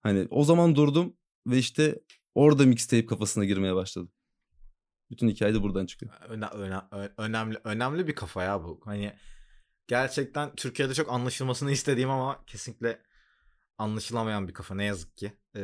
Hani 0.00 0.28
o 0.30 0.44
zaman 0.44 0.74
durdum 0.74 1.16
ve 1.46 1.58
işte 1.58 2.00
orada 2.34 2.66
mixtape 2.66 3.06
kafasına 3.06 3.44
girmeye 3.44 3.74
başladım. 3.74 4.12
Bütün 5.10 5.28
hikaye 5.28 5.54
de 5.54 5.62
buradan 5.62 5.86
çıkıyor. 5.86 6.12
Öne, 6.28 6.46
öne, 6.46 6.80
önemli 7.16 7.58
önemli 7.64 8.06
bir 8.06 8.14
kafa 8.14 8.44
ya 8.44 8.64
bu. 8.64 8.80
Hani 8.84 9.16
gerçekten 9.86 10.54
Türkiye'de 10.54 10.94
çok 10.94 11.12
anlaşılmasını 11.12 11.70
istediğim 11.70 12.10
ama 12.10 12.44
kesinlikle 12.46 13.02
anlaşılamayan 13.78 14.48
bir 14.48 14.54
kafa 14.54 14.74
ne 14.74 14.84
yazık 14.84 15.16
ki. 15.16 15.32
Ee, 15.56 15.60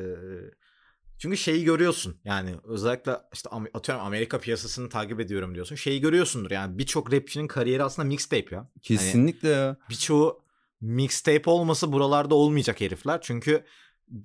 çünkü 1.19 1.37
şeyi 1.37 1.65
görüyorsun 1.65 2.21
yani 2.25 2.55
özellikle 2.65 3.17
işte 3.33 3.51
atıyorum 3.75 4.05
Amerika 4.05 4.41
piyasasını 4.41 4.89
takip 4.89 5.21
ediyorum 5.21 5.55
diyorsun. 5.55 5.77
Şeyi 5.77 6.01
görüyorsundur 6.01 6.51
yani 6.51 6.79
birçok 6.79 7.13
rapçinin 7.13 7.49
kariyeri 7.49 7.83
aslında 7.83 8.09
mixtape 8.09 8.57
ya. 8.57 8.71
Kesinlikle 8.83 9.55
hani 9.55 9.67
ya. 9.67 9.77
Birçoğu 9.91 10.43
mixtape 10.81 11.51
olması 11.51 11.93
buralarda 11.93 12.35
olmayacak 12.35 12.81
herifler. 12.81 13.21
Çünkü 13.23 13.65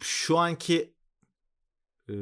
şu 0.01 0.37
anki 0.37 0.93
e, 2.09 2.15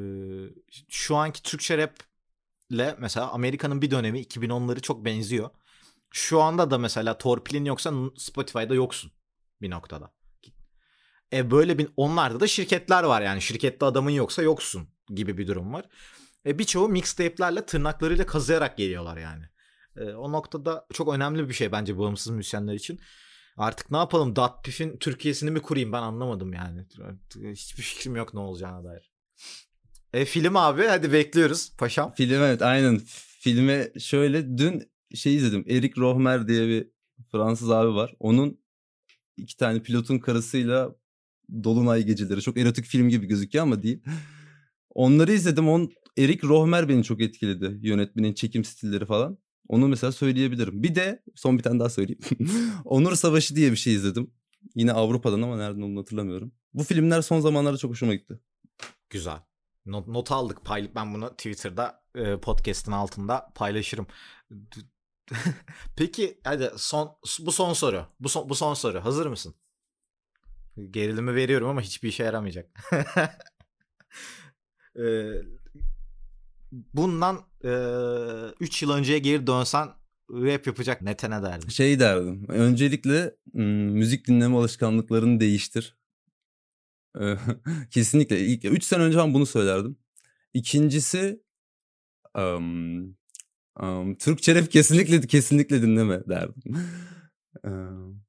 şu 0.90 1.16
anki 1.16 1.44
Türkçe 1.44 1.78
raple 1.78 2.96
mesela 3.00 3.30
Amerika'nın 3.32 3.82
bir 3.82 3.92
dönemi 3.92 4.22
2010'ları 4.22 4.82
çok 4.82 5.06
benziyor. 5.06 5.50
Şu 6.12 6.42
anda 6.42 6.72
da 6.72 6.78
mesela 6.78 7.18
torpilin 7.18 7.66
yoksa 7.66 7.94
Spotify'da 8.18 8.76
yoksun 8.76 9.12
bir 9.62 9.70
noktada. 9.70 10.12
E 11.34 11.52
böyle 11.52 11.78
bir 11.78 11.88
onlarda 11.98 12.40
da 12.40 12.48
şirketler 12.48 13.04
var 13.04 13.22
yani 13.22 13.42
şirkette 13.42 13.86
adamın 13.86 14.12
yoksa 14.12 14.42
yoksun 14.42 14.88
gibi 15.10 15.38
bir 15.38 15.48
durum 15.48 15.74
var. 15.74 15.86
E 16.46 16.60
birçoğu 16.60 16.90
mixtape'lerle 16.90 17.66
tırnaklarıyla 17.66 18.26
kazıyarak 18.26 18.78
geliyorlar 18.78 19.18
yani. 19.18 19.46
E, 19.98 20.04
o 20.04 20.32
noktada 20.32 20.88
çok 20.94 21.14
önemli 21.14 21.50
bir 21.50 21.54
şey 21.54 21.72
bence 21.72 21.98
bağımsız 21.98 22.34
müzisyenler 22.34 22.74
için. 22.74 23.00
Artık 23.58 23.92
ne 23.92 23.98
yapalım 23.98 24.36
Datpif'in 24.36 24.98
Türkiye'sini 24.98 25.52
mi 25.52 25.62
kurayım 25.62 25.92
ben 25.92 26.02
anlamadım 26.02 26.54
yani. 26.54 26.86
Hiçbir 27.36 27.84
fikrim 27.84 28.16
yok 28.16 28.34
ne 28.34 28.40
olacağına 28.40 28.84
dair. 28.84 29.12
E 30.14 30.26
film 30.26 30.56
abi 30.56 30.86
hadi 30.86 31.14
bekliyoruz 31.14 31.72
paşam. 31.78 32.12
Film 32.12 32.42
evet 32.42 32.62
aynen. 32.62 33.02
Filme 33.40 33.92
şöyle 34.00 34.58
dün 34.58 34.92
şey 35.16 35.36
izledim. 35.36 35.66
Erik 35.70 35.98
Rohmer 35.98 36.48
diye 36.48 36.68
bir 36.68 36.88
Fransız 37.32 37.72
abi 37.72 37.96
var. 37.96 38.16
Onun 38.20 38.62
iki 39.38 39.58
tane 39.58 39.82
pilotun 39.82 40.20
karısıyla 40.20 40.96
Dolunay 41.64 42.04
Geceleri. 42.04 42.42
Çok 42.42 42.58
erotik 42.58 42.86
film 42.86 43.10
gibi 43.10 43.26
gözüküyor 43.26 43.64
ama 43.64 43.84
değil. 43.84 44.04
Onları 44.90 45.34
izledim. 45.34 45.70
On, 45.70 45.92
Erik 46.18 46.44
Rohmer 46.44 46.90
beni 46.90 47.04
çok 47.04 47.22
etkiledi. 47.22 47.80
Yönetmenin 47.82 48.34
çekim 48.34 48.64
stilleri 48.64 49.06
falan. 49.06 49.38
Onu 49.68 49.88
mesela 49.88 50.12
söyleyebilirim. 50.12 50.84
Bir 50.84 50.96
de 50.96 51.24
son 51.36 51.58
bir 51.58 51.64
tane 51.64 51.80
daha 51.80 51.90
söyleyeyim. 51.90 52.20
Onur 52.86 53.16
Savaşı 53.16 53.56
diye 53.56 53.72
bir 53.72 53.78
şey 53.78 53.94
izledim. 53.94 54.32
Yine 54.76 54.94
Avrupa'dan 54.94 55.42
ama 55.42 55.58
nereden 55.58 55.82
olduğunu 55.82 56.00
hatırlamıyorum. 56.00 56.52
Bu 56.74 56.84
filmler 56.84 57.22
son 57.22 57.40
zamanlarda 57.40 57.78
çok 57.78 57.92
hoşuma 57.92 58.16
gitti. 58.16 58.40
Güzel. 59.10 59.40
Not, 59.86 60.08
not 60.08 60.32
aldık. 60.32 60.66
Pay, 60.66 60.96
ben 60.96 61.14
bunu 61.14 61.30
Twitter'da 61.30 62.04
e, 62.16 62.40
podcast'ın 62.40 62.92
altında 62.92 63.52
paylaşırım. 63.56 64.08
Peki 65.96 66.40
hadi 66.44 66.72
son 66.78 67.18
bu 67.40 67.52
son 67.52 67.74
soru. 67.74 68.06
Bu 68.20 68.30
son 68.30 68.50
bu 68.50 68.56
son 68.56 68.74
soru. 68.74 69.06
Hazır 69.06 69.26
mısın? 69.26 69.56
Gerilimi 70.92 71.36
veriyorum 71.36 71.68
ama 71.68 71.82
hiçbir 71.82 72.10
işe 72.10 72.24
yaramayacak. 72.24 72.70
ee, 75.00 75.42
bundan 76.72 77.38
3 78.60 78.84
e, 78.84 78.86
yıl 78.86 78.94
önceye 78.94 79.20
geri 79.20 79.48
dönsen 79.48 79.90
rap 80.32 80.68
yapacak 80.68 81.02
nete 81.02 81.30
ne 81.30 81.44
derdin? 81.44 81.70
Şey 81.70 82.00
derdim. 82.00 82.46
Öncelikle 82.48 83.36
müzik 83.54 84.28
dinleme 84.28 84.56
alışkanlıklarını 84.56 85.40
değiştir. 85.40 85.98
Kesinlikle. 87.92 88.40
İlk 88.40 88.66
3 88.66 88.84
sene 88.84 89.04
önce 89.04 89.18
ben 89.18 89.34
bunu 89.34 89.46
söylerdim. 89.46 89.98
İkincisi 90.54 91.44
um, 92.38 93.04
um, 93.80 94.16
Türkçe 94.16 94.56
rap 94.56 94.72
kesinlikle 94.72 95.22
kesinlikle 95.22 95.82
dinleme 95.82 96.22
derdim. 96.30 96.64
um, 97.64 98.29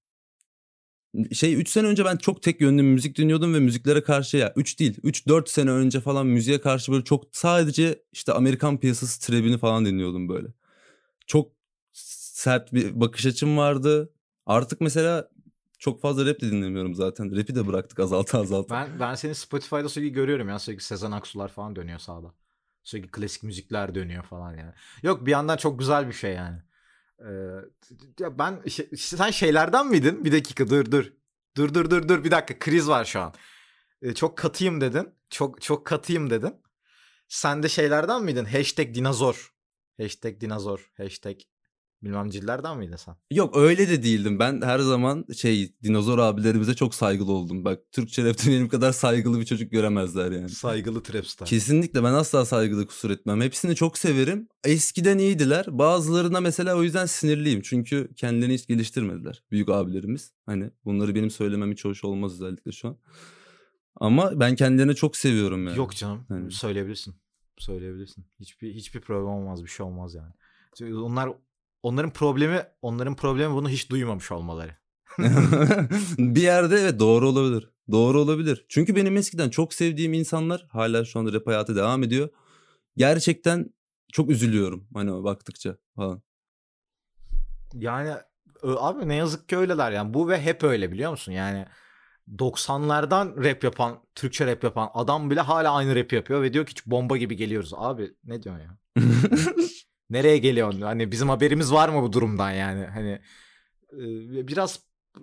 şey 1.33 1.55
3 1.55 1.69
sene 1.69 1.87
önce 1.87 2.05
ben 2.05 2.17
çok 2.17 2.43
tek 2.43 2.61
yönlü 2.61 2.83
müzik 2.83 3.19
dinliyordum 3.19 3.55
ve 3.55 3.61
müziklere 3.61 4.03
karşı 4.03 4.37
ya 4.37 4.53
3 4.57 4.79
değil 4.79 5.01
3-4 5.03 5.49
sene 5.49 5.71
önce 5.71 6.01
falan 6.01 6.27
müziğe 6.27 6.61
karşı 6.61 6.93
böyle 6.93 7.05
çok 7.05 7.25
sadece 7.33 8.03
işte 8.13 8.33
Amerikan 8.33 8.81
piyasası 8.81 9.21
trebini 9.27 9.59
falan 9.59 9.85
dinliyordum 9.85 10.29
böyle. 10.29 10.49
Çok 11.27 11.53
sert 11.93 12.73
bir 12.73 13.01
bakış 13.01 13.27
açım 13.27 13.57
vardı. 13.57 14.13
Artık 14.47 14.81
mesela 14.81 15.29
çok 15.79 16.01
fazla 16.01 16.27
rap 16.27 16.41
de 16.41 16.51
dinlemiyorum 16.51 16.95
zaten. 16.95 17.37
Rap'i 17.37 17.55
de 17.55 17.67
bıraktık 17.67 18.01
azalta 18.01 18.41
azalta. 18.41 18.75
Ben 18.75 19.01
ben 19.01 19.15
seni 19.15 19.35
Spotify'da 19.35 19.89
sürekli 19.89 20.13
görüyorum 20.13 20.49
ya 20.49 20.59
sürekli 20.59 20.83
Sezen 20.83 21.11
Aksu'lar 21.11 21.49
falan 21.49 21.77
dönüyor 21.77 21.99
sağda. 21.99 22.35
Sürekli 22.83 23.11
klasik 23.11 23.43
müzikler 23.43 23.95
dönüyor 23.95 24.25
falan 24.25 24.57
yani. 24.57 24.73
Yok 25.03 25.27
bir 25.27 25.31
yandan 25.31 25.57
çok 25.57 25.79
güzel 25.79 26.09
bir 26.09 26.13
şey 26.13 26.35
yani. 26.35 26.59
Ya 28.21 28.39
ben 28.39 28.63
şey- 28.69 28.91
sen 28.97 29.31
şeylerden 29.31 29.87
miydin? 29.87 30.25
Bir 30.25 30.33
dakika 30.33 30.71
dur 30.71 30.91
dur. 30.93 31.13
Dur 31.57 31.75
dur 31.75 31.91
dur 31.91 32.09
dur 32.09 32.25
bir 32.25 32.31
dakika 32.31 32.59
kriz 32.59 32.89
var 32.89 33.05
şu 33.05 33.21
an. 33.21 33.35
Ee, 34.03 34.15
çok 34.15 34.39
katıyım 34.39 34.81
dedin. 34.81 35.15
Çok 35.31 35.63
çok 35.63 35.87
katıyım 35.87 36.31
dedin. 36.31 36.55
Sen 37.29 37.63
de 37.63 37.69
şeylerden 37.69 38.23
miydin? 38.25 38.45
Hashtag 38.45 38.95
dinozor. 38.95 39.55
Hashtag 40.01 40.41
dinozor. 40.41 40.93
Hashtag 40.97 41.37
bilmem 42.03 42.31
cillerden 42.31 42.79
miydin 42.79 42.97
sen? 42.97 43.17
Yok 43.31 43.57
öyle 43.57 43.89
de 43.89 44.03
değildim. 44.03 44.39
Ben 44.39 44.63
her 44.63 44.79
zaman 44.79 45.25
şey 45.37 45.75
dinozor 45.83 46.19
abilerimize 46.19 46.75
çok 46.75 46.95
saygılı 46.95 47.33
oldum. 47.33 47.65
Bak 47.65 47.81
Türkçe 47.93 48.25
rapte 48.25 48.51
benim 48.51 48.69
kadar 48.69 48.93
saygılı 48.93 49.41
bir 49.41 49.45
çocuk 49.45 49.73
göremezler 49.73 50.31
yani. 50.33 50.49
Saygılı 50.49 51.03
trapstar. 51.03 51.49
Kesinlikle 51.49 52.05
ben 52.05 52.13
asla 52.13 52.45
saygıda 52.45 52.87
kusur 52.87 53.11
etmem. 53.11 53.41
Hepsini 53.41 53.75
çok 53.75 53.99
severim. 53.99 54.49
Eskiden 54.65 55.19
iyiydiler. 55.19 55.67
Bazılarına 55.69 56.41
mesela 56.41 56.77
o 56.77 56.83
yüzden 56.83 57.07
sinirliyim. 57.07 57.61
Çünkü 57.63 58.11
kendilerini 58.17 58.55
hiç 58.55 58.67
geliştirmediler. 58.67 59.43
Büyük 59.51 59.69
abilerimiz. 59.69 60.33
Hani 60.47 60.71
bunları 60.85 61.15
benim 61.15 61.31
söylemem 61.31 61.73
hiç 61.73 61.85
hoş 61.85 62.05
olmaz 62.05 62.33
özellikle 62.33 62.73
şu 62.73 62.89
an. 62.89 62.97
Ama 63.97 64.41
ben 64.41 64.55
kendilerini 64.55 64.95
çok 64.95 65.17
seviyorum 65.17 65.67
yani. 65.67 65.79
Yok 65.79 65.97
canım. 65.97 66.25
Hani- 66.29 66.51
Söyleyebilirsin. 66.53 67.15
Söyleyebilirsin. 67.59 68.25
Hiçbir 68.41 68.75
hiçbir 68.75 69.01
problem 69.01 69.27
olmaz, 69.27 69.65
bir 69.65 69.69
şey 69.69 69.87
olmaz 69.87 70.15
yani. 70.15 70.33
Çünkü 70.79 70.95
Onlar 70.95 71.31
onların 71.83 72.13
problemi, 72.13 72.63
onların 72.83 73.17
problemi 73.17 73.55
bunu 73.55 73.69
hiç 73.69 73.91
duymamış 73.91 74.33
olmaları. 74.33 74.77
bir 76.19 76.43
yerde 76.43 76.77
evet 76.77 77.01
doğru 77.01 77.29
olabilir. 77.29 77.71
Doğru 77.91 78.21
olabilir. 78.21 78.67
Çünkü 78.69 78.97
benim 78.97 79.17
eskiden 79.17 79.51
çok 79.51 79.75
sevdiğim 79.75 80.13
insanlar 80.13 80.67
hala 80.71 81.05
şu 81.05 81.19
anda 81.19 81.33
rap 81.33 81.47
hayatı 81.47 81.77
devam 81.77 82.03
ediyor. 82.03 82.29
Gerçekten 82.97 83.75
çok 84.13 84.31
üzülüyorum 84.31 84.89
hani 84.95 85.25
baktıkça 85.25 85.77
falan. 85.97 86.23
Yani 87.75 88.11
ö- 88.63 88.77
abi 88.79 89.09
ne 89.09 89.15
yazık 89.15 89.49
ki 89.49 89.57
öyleler 89.57 89.93
yani. 89.93 90.15
Bu 90.15 90.29
ve 90.29 90.43
hep 90.43 90.65
öyle 90.65 90.93
biliyor 90.93 91.11
musun? 91.11 91.33
Yani 91.33 91.67
90'lardan 92.39 93.45
rap 93.45 93.65
yapan, 93.65 94.03
Türkçe 94.15 94.47
rap 94.47 94.65
yapan 94.65 94.91
adam 94.95 95.31
bile 95.31 95.41
hala 95.41 95.73
aynı 95.73 95.97
rap 95.97 96.13
yapıyor 96.13 96.43
ve 96.43 96.53
diyor 96.53 96.67
ki 96.67 96.75
bomba 96.87 97.17
gibi 97.17 97.37
geliyoruz. 97.37 97.73
Abi 97.77 98.15
ne 98.25 98.43
diyorsun 98.43 98.63
ya? 98.63 98.79
Nereye 100.11 100.39
geliyorsun? 100.39 100.81
Hani 100.81 101.13
bizim 101.13 101.29
haberimiz 101.29 101.73
var 101.73 101.89
mı 101.89 102.03
bu 102.03 102.13
durumdan 102.13 102.51
yani? 102.51 102.87
Hani 102.87 103.21
e, 103.93 104.49
biraz 104.49 104.81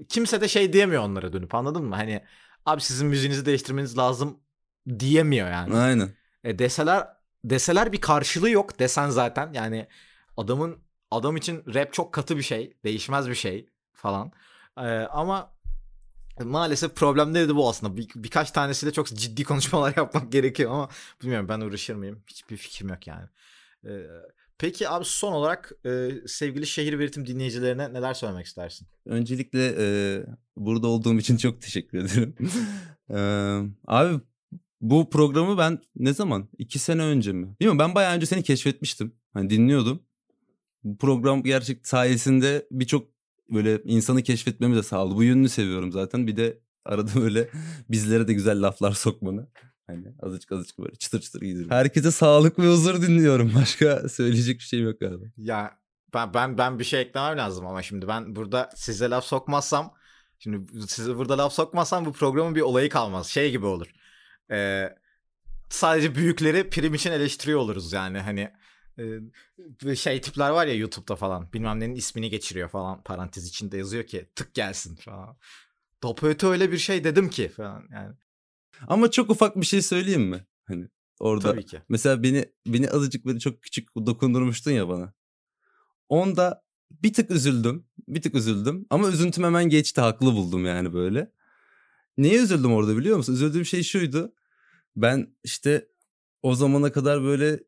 kimse 0.10 0.42
de 0.42 0.48
şey 0.48 0.74
diyemiyor 0.74 1.04
onlara 1.04 1.34
dönüp 1.34 1.56
anladın 1.56 1.86
mı? 1.86 1.96
Hani 1.96 2.24
abi 2.66 2.82
sizin 2.82 3.08
müziğinizi 3.08 3.46
değiştirmeniz 3.46 3.98
lazım 3.98 4.40
diyemiyor 5.00 5.52
yani. 5.52 5.76
Aynen. 5.76 6.10
E 6.44 6.60
deseler 6.60 7.08
deseler 7.44 7.92
bir 7.92 8.02
karşılığı 8.02 8.50
yok 8.50 8.80
desen 8.80 9.10
zaten 9.10 9.54
yani 9.54 9.88
adamın 10.38 10.78
adam 11.12 11.38
için 11.38 11.64
rap 11.74 11.94
çok 11.94 12.14
katı 12.14 12.38
bir 12.38 12.42
şey, 12.42 12.78
değişmez 12.84 13.30
bir 13.30 13.36
şey 13.36 13.70
falan. 13.94 14.32
E, 14.78 14.88
ama 15.12 15.58
maalesef 16.44 16.96
problemleri 16.96 17.50
de 17.50 17.56
bu 17.56 17.70
aslında. 17.70 17.98
Bir, 17.98 18.10
birkaç 18.16 18.52
tanesiyle 18.52 18.94
çok 18.94 19.08
ciddi 19.08 19.44
konuşmalar 19.44 19.94
yapmak 19.98 20.32
gerekiyor 20.32 20.72
ama 20.72 20.90
bilmiyorum 21.22 21.50
ben 21.50 21.62
uğraşır 21.62 21.96
mıyım? 21.96 22.24
Hiçbir 22.28 22.58
fikrim 22.58 22.90
yok 22.90 23.08
yani. 23.08 23.26
E, 23.86 23.92
peki 24.60 24.90
abi 24.90 25.06
son 25.06 25.32
olarak 25.34 25.72
e, 25.86 26.10
sevgili 26.28 26.68
şehir 26.68 27.00
veritim 27.00 27.28
dinleyicilerine 27.28 27.94
neler 27.94 28.14
söylemek 28.14 28.46
istersin? 28.46 28.88
Öncelikle 29.06 29.76
e, 29.80 29.88
burada 30.56 30.88
olduğum 30.88 31.18
için 31.18 31.38
çok 31.38 31.62
teşekkür 31.62 31.98
ederim. 31.98 32.36
E, 33.10 33.20
abi 33.88 34.20
bu 34.82 35.10
programı 35.10 35.58
ben 35.58 35.80
ne 35.96 36.14
zaman? 36.14 36.50
İki 36.58 36.80
sene 36.80 37.02
önce 37.02 37.32
mi? 37.32 37.56
Bilmiyorum 37.60 37.80
ben 37.80 37.96
bayağı 37.96 38.16
önce 38.16 38.26
seni 38.26 38.44
keşfetmiştim. 38.44 39.14
Hani 39.34 39.50
dinliyordum. 39.50 40.04
Bu 40.84 40.98
program 40.98 41.44
gerçek 41.44 41.88
sayesinde 41.88 42.68
birçok 42.72 43.08
böyle 43.50 43.82
insanı 43.84 44.24
keşfetmemi 44.24 44.76
de 44.76 44.84
sağladı. 44.84 45.16
Bu 45.16 45.24
yönünü 45.24 45.50
seviyorum 45.50 45.92
zaten. 45.92 46.28
Bir 46.28 46.36
de 46.36 46.60
arada 46.86 47.12
böyle 47.16 47.50
bizlere 47.90 48.28
de 48.28 48.34
güzel 48.34 48.62
laflar 48.62 48.92
sokmanı. 48.92 49.48
Hani 49.88 50.14
azıcık 50.22 50.52
azıcık 50.52 50.80
böyle 50.80 50.96
çıtır 50.96 51.22
çıtır 51.22 51.42
gidiyorum. 51.42 51.72
Herkese 51.72 52.12
sağlık 52.12 52.60
ve 52.60 52.68
huzur 52.68 53.02
dinliyorum. 53.02 53.52
Başka 53.56 54.10
söyleyecek 54.10 54.58
bir 54.58 54.64
şeyim 54.64 54.86
yok 54.86 55.00
galiba. 55.00 55.26
Ya 55.38 55.78
ben 56.14 56.34
ben 56.34 56.58
ben 56.58 56.80
bir 56.80 56.84
şey 56.84 57.02
eklemem 57.02 57.38
lazım 57.38 57.66
ama 57.66 57.84
şimdi 57.84 58.08
ben 58.08 58.36
burada 58.36 58.70
size 58.76 59.10
laf 59.10 59.26
sokmazsam 59.26 59.94
şimdi 60.40 60.88
size 60.88 61.16
burada 61.16 61.38
laf 61.38 61.54
sokmazsam 61.54 62.06
bu 62.06 62.14
programın 62.14 62.56
bir 62.56 62.62
olayı 62.62 62.90
kalmaz. 62.90 63.28
Şey 63.28 63.52
gibi 63.52 63.66
olur. 63.66 63.88
Ee, 64.52 64.96
sadece 65.70 66.16
büyükleri 66.16 66.70
prim 66.70 66.94
için 66.94 67.12
eleştiriyor 67.12 67.60
oluruz 67.60 67.94
yani 67.94 68.20
hani 68.20 68.52
e, 69.86 69.96
şey 69.96 70.22
tipler 70.22 70.50
var 70.50 70.66
ya 70.68 70.74
YouTube'da 70.74 71.16
falan 71.16 71.54
bilmem 71.54 71.80
nenin 71.80 71.96
ismini 71.96 72.30
geçiriyor 72.30 72.70
falan 72.70 73.04
parantez 73.04 73.48
içinde 73.48 73.78
yazıyor 73.78 74.04
ki 74.04 74.30
tık 74.36 74.54
gelsin 74.54 74.96
falan. 74.96 75.38
Dopoete 76.04 76.48
öyle 76.48 76.72
bir 76.72 76.78
şey 76.78 77.04
dedim 77.04 77.30
ki 77.30 77.50
falan 77.50 77.84
yani. 77.92 78.16
Ama 78.88 79.12
çok 79.12 79.30
ufak 79.30 79.56
bir 79.56 79.66
şey 79.66 79.82
söyleyeyim 79.82 80.22
mi? 80.22 80.46
Hani 80.66 80.88
orada 81.20 81.52
Tabii 81.52 81.66
ki. 81.66 81.82
Mesela 81.90 82.24
beni 82.24 82.46
beni 82.68 82.90
azıcık 82.90 83.26
böyle 83.26 83.40
çok 83.40 83.62
küçük 83.62 83.96
dokundurmuştun 83.96 84.72
ya 84.72 84.90
bana. 84.90 85.14
Onda 86.10 86.64
bir 86.92 87.14
tık 87.14 87.32
üzüldüm. 87.32 87.86
Bir 88.08 88.22
tık 88.22 88.36
üzüldüm. 88.36 88.86
Ama 88.90 89.10
üzüntüm 89.10 89.44
hemen 89.44 89.70
geçti. 89.70 90.02
Haklı 90.02 90.34
buldum 90.34 90.66
yani 90.66 90.94
böyle. 90.94 91.32
Neye 92.18 92.44
üzüldüm 92.44 92.74
orada 92.74 92.98
biliyor 92.98 93.18
musun? 93.18 93.34
Üzüldüğüm 93.34 93.66
şey 93.66 93.84
şuydu. 93.84 94.34
Ben 94.96 95.36
işte 95.44 95.88
o 96.42 96.56
zamana 96.56 96.92
kadar 96.92 97.24
böyle 97.24 97.60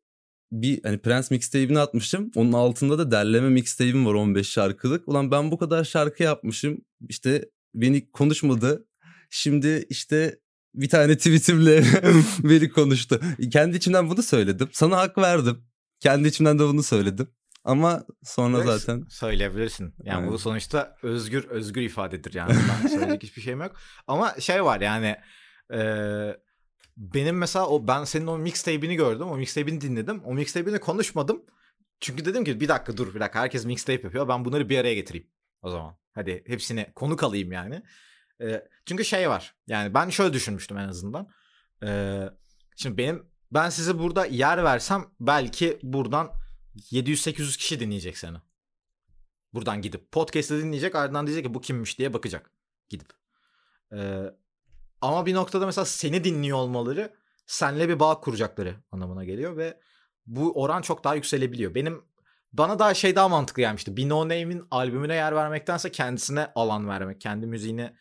bir 0.51 0.84
hani 0.84 0.97
Prens 0.97 1.32
mixtape'ini 1.32 1.80
atmışım. 1.80 2.32
Onun 2.36 2.53
altında 2.53 2.97
da 2.97 3.12
derleme 3.12 3.49
mixtape'im 3.49 4.05
var 4.05 4.14
15 4.14 4.49
şarkılık. 4.49 5.07
Ulan 5.07 5.32
ben 5.32 5.51
bu 5.51 5.57
kadar 5.57 5.84
şarkı 5.84 6.24
yapmışım. 6.24 6.82
İşte 7.10 7.49
beni 7.76 8.12
konuşmadı. 8.12 8.88
Şimdi 9.30 9.86
işte 9.89 10.39
bir 10.82 10.89
tane 10.89 11.17
tweetimle 11.17 11.84
beni 12.43 12.69
konuştu. 12.69 13.19
Kendi 13.51 13.77
içimden 13.77 14.09
bunu 14.09 14.23
söyledim. 14.23 14.69
Sana 14.71 14.97
hak 14.97 15.17
verdim. 15.17 15.63
Kendi 15.99 16.27
içimden 16.27 16.59
de 16.59 16.63
bunu 16.63 16.84
söyledim. 16.84 17.27
Ama 17.63 18.03
sonra 18.23 18.57
Evet, 18.57 18.67
zaten 18.67 19.05
söyleyebilirsin. 19.09 19.93
Yani 20.03 20.17
Aynen. 20.17 20.32
bu 20.32 20.39
sonuçta 20.39 20.95
özgür 21.03 21.47
özgür 21.49 21.82
ifadedir 21.82 22.34
yani. 22.34 22.53
Ben 22.84 22.88
söyleyecek 22.88 23.23
hiçbir 23.23 23.41
şeyim 23.41 23.61
yok. 23.61 23.75
Ama 24.07 24.36
şey 24.39 24.63
var 24.63 24.82
yani 24.82 25.15
e, 25.73 25.80
benim 26.97 27.38
mesela 27.38 27.67
o 27.67 27.88
ben 27.88 28.03
senin 28.03 28.27
o 28.27 28.38
mixtape'ini 28.38 28.95
gördüm. 28.95 29.27
O 29.27 29.38
mixtape'ini 29.38 29.82
dinledim. 29.82 30.21
O 30.23 30.34
mixtape'ini 30.34 30.80
konuşmadım. 30.80 31.41
Çünkü 31.99 32.25
dedim 32.25 32.43
ki 32.43 32.59
bir 32.59 32.67
dakika 32.67 32.97
dur 32.97 33.15
bir 33.15 33.19
dakika 33.19 33.39
herkes 33.39 33.65
mixtape 33.65 34.01
yapıyor. 34.03 34.27
Ben 34.27 34.45
bunları 34.45 34.69
bir 34.69 34.77
araya 34.77 34.95
getireyim 34.95 35.27
o 35.61 35.69
zaman. 35.69 35.97
Hadi 36.11 36.43
hepsini 36.47 36.91
konuk 36.95 37.23
alayım 37.23 37.51
yani. 37.51 37.84
E, 38.41 38.67
çünkü 38.85 39.05
şey 39.05 39.29
var. 39.29 39.55
Yani 39.67 39.93
ben 39.93 40.09
şöyle 40.09 40.33
düşünmüştüm 40.33 40.77
en 40.77 40.87
azından. 40.87 41.29
E, 41.83 42.21
şimdi 42.75 42.97
benim 42.97 43.25
ben 43.51 43.69
size 43.69 43.99
burada 43.99 44.25
yer 44.25 44.63
versem 44.63 45.05
belki 45.19 45.79
buradan 45.83 46.31
700-800 46.75 47.57
kişi 47.57 47.79
dinleyecek 47.79 48.17
seni. 48.17 48.37
Buradan 49.53 49.81
gidip 49.81 50.11
podcast'ı 50.11 50.63
dinleyecek 50.63 50.95
ardından 50.95 51.27
diyecek 51.27 51.45
ki 51.45 51.53
bu 51.53 51.61
kimmiş 51.61 51.99
diye 51.99 52.13
bakacak 52.13 52.51
gidip. 52.89 53.07
Ee, 53.93 54.23
ama 55.01 55.25
bir 55.25 55.33
noktada 55.33 55.65
mesela 55.65 55.85
seni 55.85 56.23
dinliyor 56.23 56.57
olmaları 56.57 57.13
senle 57.47 57.89
bir 57.89 57.99
bağ 57.99 58.19
kuracakları 58.19 58.75
anlamına 58.91 59.23
geliyor 59.25 59.57
ve 59.57 59.79
bu 60.25 60.61
oran 60.61 60.81
çok 60.81 61.03
daha 61.03 61.15
yükselebiliyor. 61.15 61.75
Benim 61.75 62.03
bana 62.53 62.79
daha 62.79 62.93
şey 62.93 63.15
daha 63.15 63.29
mantıklı 63.29 63.61
gelmişti. 63.61 63.97
Bir 63.97 64.09
No 64.09 64.23
Name'in 64.23 64.67
albümüne 64.71 65.15
yer 65.15 65.35
vermektense 65.35 65.91
kendisine 65.91 66.51
alan 66.55 66.87
vermek. 66.87 67.21
Kendi 67.21 67.47
müziğini 67.47 67.93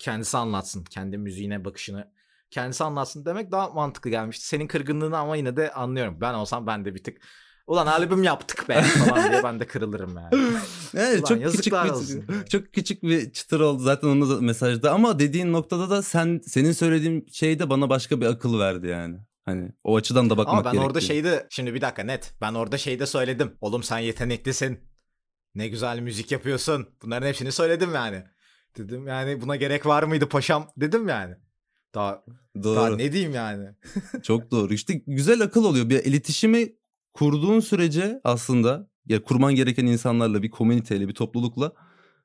kendisi 0.00 0.36
anlatsın. 0.36 0.84
Kendi 0.84 1.18
müziğine 1.18 1.64
bakışını 1.64 2.10
kendisi 2.50 2.84
anlatsın 2.84 3.24
demek 3.24 3.52
daha 3.52 3.68
mantıklı 3.68 4.10
gelmişti. 4.10 4.46
Senin 4.46 4.66
kırgınlığını 4.66 5.18
ama 5.18 5.36
yine 5.36 5.56
de 5.56 5.72
anlıyorum. 5.72 6.16
Ben 6.20 6.34
olsam 6.34 6.66
ben 6.66 6.84
de 6.84 6.94
bir 6.94 7.04
tık 7.04 7.16
ulan 7.66 7.86
albüm 7.86 8.22
yaptık 8.22 8.68
be 8.68 8.82
falan 8.82 9.32
diye 9.32 9.42
ben 9.44 9.60
de 9.60 9.66
kırılırım 9.66 10.16
yani. 10.16 10.46
Evet, 10.94 11.30
Ulan 11.30 11.40
çok 11.42 11.52
küçük 11.52 11.72
bir 11.72 11.90
olsun. 11.90 12.24
çok 12.48 12.72
küçük 12.72 13.02
bir 13.02 13.32
çıtır 13.32 13.60
oldu 13.60 13.82
zaten 13.82 14.08
onun 14.08 14.30
da 14.30 14.40
mesajda 14.40 14.92
ama 14.92 15.18
dediğin 15.18 15.52
noktada 15.52 15.90
da 15.90 16.02
sen 16.02 16.40
senin 16.46 16.72
söylediğin 16.72 17.26
şey 17.32 17.58
de 17.58 17.70
bana 17.70 17.90
başka 17.90 18.20
bir 18.20 18.26
akıl 18.26 18.58
verdi 18.58 18.86
yani. 18.86 19.18
Hani 19.44 19.72
o 19.84 19.96
açıdan 19.96 20.30
da 20.30 20.36
bakmak 20.38 20.54
Ama 20.66 20.72
ben 20.72 20.78
orada 20.78 20.98
gerektiğini. 20.98 21.06
şeyde 21.06 21.46
şimdi 21.50 21.74
bir 21.74 21.80
dakika 21.80 22.02
net. 22.02 22.34
Ben 22.40 22.54
orada 22.54 22.78
şeyde 22.78 23.06
söyledim. 23.06 23.56
Oğlum 23.60 23.82
sen 23.82 23.98
yeteneklisin. 23.98 24.80
Ne 25.54 25.68
güzel 25.68 25.98
müzik 26.00 26.32
yapıyorsun. 26.32 26.88
Bunların 27.02 27.26
hepsini 27.26 27.52
söyledim 27.52 27.94
yani. 27.94 28.24
Dedim 28.76 29.06
yani 29.06 29.40
buna 29.40 29.56
gerek 29.56 29.86
var 29.86 30.02
mıydı 30.02 30.28
paşam 30.28 30.68
dedim 30.76 31.08
yani. 31.08 31.34
Daha, 31.94 32.24
Doğru. 32.62 32.76
daha 32.76 32.96
ne 32.96 33.12
diyeyim 33.12 33.34
yani. 33.34 33.68
Çok 34.22 34.50
doğru. 34.50 34.74
İşte 34.74 35.02
güzel 35.06 35.42
akıl 35.42 35.64
oluyor. 35.64 35.90
Bir 35.90 36.04
iletişimi 36.04 36.72
kurduğun 37.12 37.60
sürece 37.60 38.20
aslında 38.24 38.90
ya 39.06 39.22
kurman 39.22 39.54
gereken 39.54 39.86
insanlarla 39.86 40.42
bir 40.42 40.50
komüniteyle 40.50 41.08
bir 41.08 41.14
toplulukla 41.14 41.72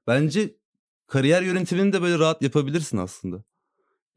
bence 0.07 0.55
kariyer 1.07 1.41
yönetimini 1.41 1.93
de 1.93 2.01
böyle 2.01 2.19
rahat 2.19 2.41
yapabilirsin 2.41 2.97
aslında. 2.97 3.43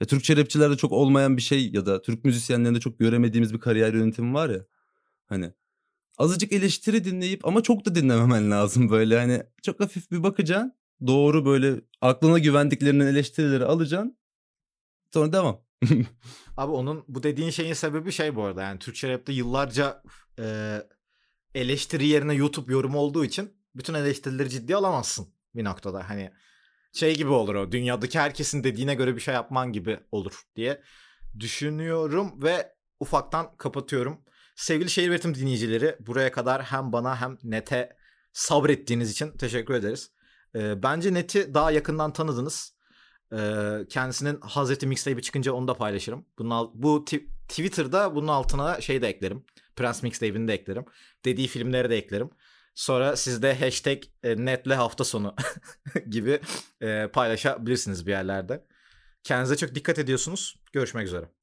Ya 0.01 0.07
Türkçe 0.07 0.37
rapçilerde 0.37 0.77
çok 0.77 0.93
olmayan 0.93 1.37
bir 1.37 1.43
şey 1.43 1.71
ya 1.73 1.87
da 1.87 2.03
Türk 2.03 2.25
müzisyenlerinde 2.25 2.81
çok 2.81 2.99
göremediğimiz 2.99 3.55
bir 3.55 3.61
kariyer 3.61 3.95
yönetimi 3.95 4.35
var 4.35 4.51
ya. 4.51 4.67
Hani 5.27 5.53
azıcık 6.19 6.53
eleştiri 6.53 7.05
dinleyip 7.05 7.47
ama 7.47 7.63
çok 7.63 7.85
da 7.87 7.95
dinlememen 7.95 8.51
lazım 8.51 8.91
böyle 8.91 9.19
hani 9.19 9.43
çok 9.63 9.81
hafif 9.81 10.11
bir 10.11 10.23
bakacaksın. 10.23 10.73
Doğru 11.07 11.45
böyle 11.47 11.81
aklına 12.01 12.39
güvendiklerinin 12.39 13.07
eleştirileri 13.07 13.65
alacaksın. 13.65 14.19
Sonra 15.15 15.33
devam. 15.33 15.65
Abi 16.57 16.73
onun 16.73 17.05
bu 17.09 17.23
dediğin 17.23 17.51
şeyin 17.51 17.73
sebebi 17.73 18.13
şey 18.13 18.37
bu 18.37 18.45
arada 18.45 18.63
yani 18.63 18.79
Türkçe 18.79 19.09
rapte 19.09 19.33
yıllarca 19.33 20.03
e, 20.39 20.79
eleştiri 21.55 22.07
yerine 22.07 22.35
YouTube 22.35 22.73
yorumu 22.73 22.99
olduğu 22.99 23.25
için 23.25 23.53
bütün 23.75 23.95
eleştirileri 23.95 24.51
ciddi 24.51 24.77
alamazsın 24.77 25.35
bir 25.55 25.65
noktada. 25.65 26.11
Hani 26.11 26.33
şey 26.93 27.17
gibi 27.17 27.31
olur 27.31 27.55
o 27.55 27.73
dünyadaki 27.73 28.19
herkesin 28.19 28.65
dediğine 28.65 28.95
göre 28.95 29.17
bir 29.17 29.21
şey 29.21 29.35
yapman 29.35 29.73
gibi 29.73 30.01
olur 30.13 30.43
diye 30.57 30.83
düşünüyorum 31.41 32.43
ve 32.43 32.73
ufaktan 33.01 33.57
kapatıyorum. 33.57 34.25
Sevgili 34.57 34.91
şehir 34.91 35.09
üretim 35.09 35.35
dinleyicileri 35.35 35.97
buraya 36.01 36.33
kadar 36.33 36.63
hem 36.63 36.93
bana 36.93 37.21
hem 37.21 37.39
Net'e 37.43 37.97
sabrettiğiniz 38.33 39.11
için 39.11 39.37
teşekkür 39.37 39.75
ederiz. 39.75 40.13
E, 40.59 40.83
bence 40.83 41.15
Net'i 41.15 41.55
daha 41.55 41.71
yakından 41.71 42.13
tanıdınız. 42.13 42.75
E, 43.33 43.39
kendisinin 43.89 44.41
Hazreti 44.41 44.87
Mixtape'i 44.87 45.23
çıkınca 45.23 45.53
onu 45.53 45.69
da 45.69 45.75
paylaşırım. 45.75 46.27
Bunun 46.39 46.51
alt, 46.51 46.75
bu 46.75 47.05
Twitter'da 47.49 48.15
bunun 48.15 48.29
altına 48.29 48.81
şey 48.81 49.03
de 49.03 49.09
eklerim. 49.09 49.45
Prince 49.77 49.99
Mixtape'ini 50.03 50.49
de 50.49 50.55
eklerim. 50.55 50.85
Dediği 51.25 51.49
filmleri 51.49 51.91
de 51.91 51.97
eklerim. 51.97 52.31
Sonra 52.75 53.17
siz 53.17 53.43
de 53.43 53.59
hashtag 53.59 54.03
e, 54.23 54.45
netle 54.45 54.75
hafta 54.75 55.05
sonu 55.05 55.35
gibi 56.11 56.41
e, 56.81 57.09
paylaşabilirsiniz 57.13 58.07
bir 58.07 58.11
yerlerde. 58.11 58.65
Kendinize 59.23 59.57
çok 59.57 59.75
dikkat 59.75 59.99
ediyorsunuz. 59.99 60.57
Görüşmek 60.73 61.07
üzere. 61.07 61.38